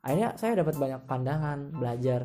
Akhirnya 0.00 0.32
saya 0.40 0.62
dapat 0.64 0.78
banyak 0.80 1.04
pandangan, 1.04 1.74
belajar 1.74 2.24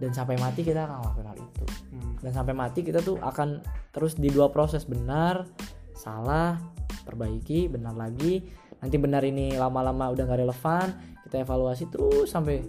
dan 0.00 0.10
sampai 0.10 0.34
mati 0.40 0.66
kita 0.66 0.88
akan 0.88 0.98
ngelakuin 0.98 1.28
hal 1.28 1.38
itu. 1.38 1.64
Hmm. 1.92 2.12
Dan 2.18 2.32
sampai 2.32 2.54
mati 2.56 2.80
kita 2.80 3.04
tuh 3.04 3.20
akan 3.20 3.60
terus 3.92 4.16
di 4.16 4.32
dua 4.32 4.48
proses 4.48 4.88
benar, 4.88 5.46
salah, 5.92 6.56
perbaiki, 7.04 7.68
benar 7.68 7.92
lagi. 7.94 8.40
Nanti 8.82 8.96
benar 8.98 9.22
ini 9.22 9.54
lama-lama 9.54 10.10
udah 10.10 10.22
nggak 10.26 10.40
relevan, 10.42 10.86
kita 11.22 11.46
evaluasi 11.46 11.86
terus 11.86 12.28
sampai 12.28 12.60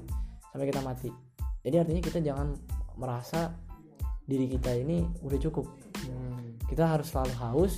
sampai 0.53 0.66
kita 0.70 0.82
mati. 0.86 1.09
Jadi 1.66 1.76
artinya 1.82 2.01
kita 2.03 2.22
jangan 2.22 2.53
merasa 2.95 3.49
diri 4.24 4.47
kita 4.47 4.72
ini 4.72 5.03
udah 5.20 5.39
cukup 5.41 5.68
Hmm. 6.03 6.59
kita 6.68 6.84
harus 6.84 7.11
selalu 7.11 7.32
haus 7.39 7.74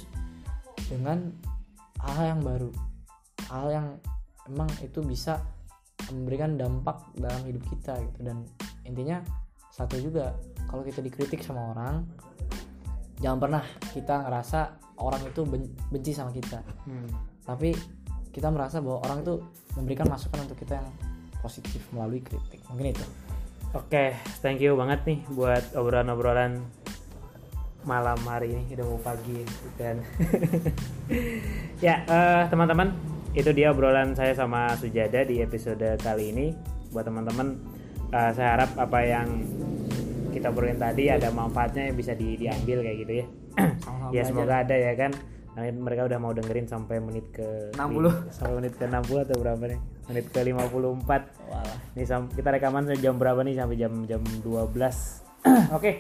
dengan 0.90 1.30
hal 2.02 2.38
yang 2.38 2.42
baru 2.42 2.70
hal 3.50 3.66
yang 3.70 3.88
emang 4.50 4.70
itu 4.82 5.02
bisa 5.02 5.46
memberikan 6.10 6.58
dampak 6.58 7.06
dalam 7.14 7.38
hidup 7.46 7.62
kita 7.70 7.98
gitu 8.02 8.20
dan 8.26 8.42
intinya 8.82 9.22
satu 9.70 9.98
juga 9.98 10.34
kalau 10.66 10.82
kita 10.82 11.06
dikritik 11.06 11.42
sama 11.42 11.70
orang 11.74 12.02
jangan 13.22 13.38
pernah 13.38 13.64
kita 13.94 14.26
ngerasa 14.26 14.60
orang 14.98 15.22
itu 15.26 15.42
ben- 15.46 15.74
benci 15.94 16.12
sama 16.14 16.34
kita 16.34 16.66
Hmm. 16.86 17.10
tapi 17.42 17.78
kita 18.36 18.52
merasa 18.52 18.84
bahwa 18.84 19.00
orang 19.08 19.24
itu 19.24 19.40
memberikan 19.80 20.12
masukan 20.12 20.44
untuk 20.44 20.60
kita 20.60 20.84
yang 20.84 20.88
positif 21.40 21.80
melalui 21.96 22.20
kritik. 22.20 22.60
Mungkin 22.68 22.92
itu. 22.92 23.06
Oke, 23.72 24.12
thank 24.44 24.60
you 24.60 24.76
banget 24.76 25.08
nih 25.08 25.20
buat 25.32 25.64
obrolan-obrolan 25.72 26.60
malam 27.88 28.20
hari 28.28 28.60
ini. 28.60 28.76
Udah 28.76 28.86
mau 28.92 29.00
pagi 29.00 29.40
dan 29.80 30.04
ya 31.86 32.04
eh, 32.04 32.44
teman-teman 32.52 32.92
itu 33.32 33.56
dia 33.56 33.72
obrolan 33.72 34.12
saya 34.12 34.36
sama 34.36 34.76
Sujada 34.76 35.24
di 35.24 35.40
episode 35.40 35.96
kali 36.04 36.36
ini. 36.36 36.52
Buat 36.92 37.08
teman-teman 37.08 37.56
eh, 38.12 38.32
saya 38.36 38.60
harap 38.60 38.76
apa 38.76 39.00
yang 39.00 39.28
kita 40.36 40.52
obrolin 40.52 40.76
tadi 40.76 41.08
ada 41.08 41.32
manfaatnya 41.32 41.88
yang 41.88 41.96
bisa 41.96 42.12
di- 42.12 42.36
diambil 42.36 42.84
kayak 42.84 42.98
gitu 43.08 43.14
ya. 43.24 43.26
Ya 44.16 44.22
semoga 44.22 44.62
ada 44.62 44.76
ya 44.78 44.94
kan 44.94 45.12
Nah, 45.56 45.64
mereka 45.72 46.04
udah 46.04 46.20
mau 46.20 46.36
dengerin 46.36 46.68
sampai 46.68 47.00
menit 47.00 47.32
ke 47.32 47.72
60. 47.80 48.28
sampai 48.28 48.54
menit 48.60 48.74
ke 48.76 48.84
60 48.84 49.24
atau 49.24 49.36
berapa 49.40 49.64
nih 49.64 49.80
menit 50.12 50.26
ke 50.28 50.40
54 50.44 51.08
Walah. 51.48 51.78
ini 51.96 52.04
sam- 52.04 52.28
kita 52.28 52.52
rekaman 52.52 52.92
jam 53.00 53.16
berapa 53.16 53.40
nih 53.40 53.56
sampai 53.56 53.80
jam 53.80 54.04
jam 54.04 54.20
12 54.44 54.44
oke 55.80 55.92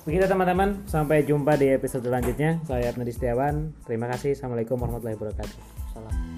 Begitu 0.00 0.24
teman-teman, 0.24 0.88
sampai 0.88 1.28
jumpa 1.28 1.60
di 1.60 1.76
episode 1.76 2.08
selanjutnya. 2.08 2.56
Saya 2.64 2.88
Abnadi 2.88 3.12
Setiawan. 3.12 3.76
Terima 3.84 4.08
kasih. 4.08 4.32
Assalamualaikum 4.32 4.80
warahmatullahi 4.80 5.16
wabarakatuh. 5.20 6.29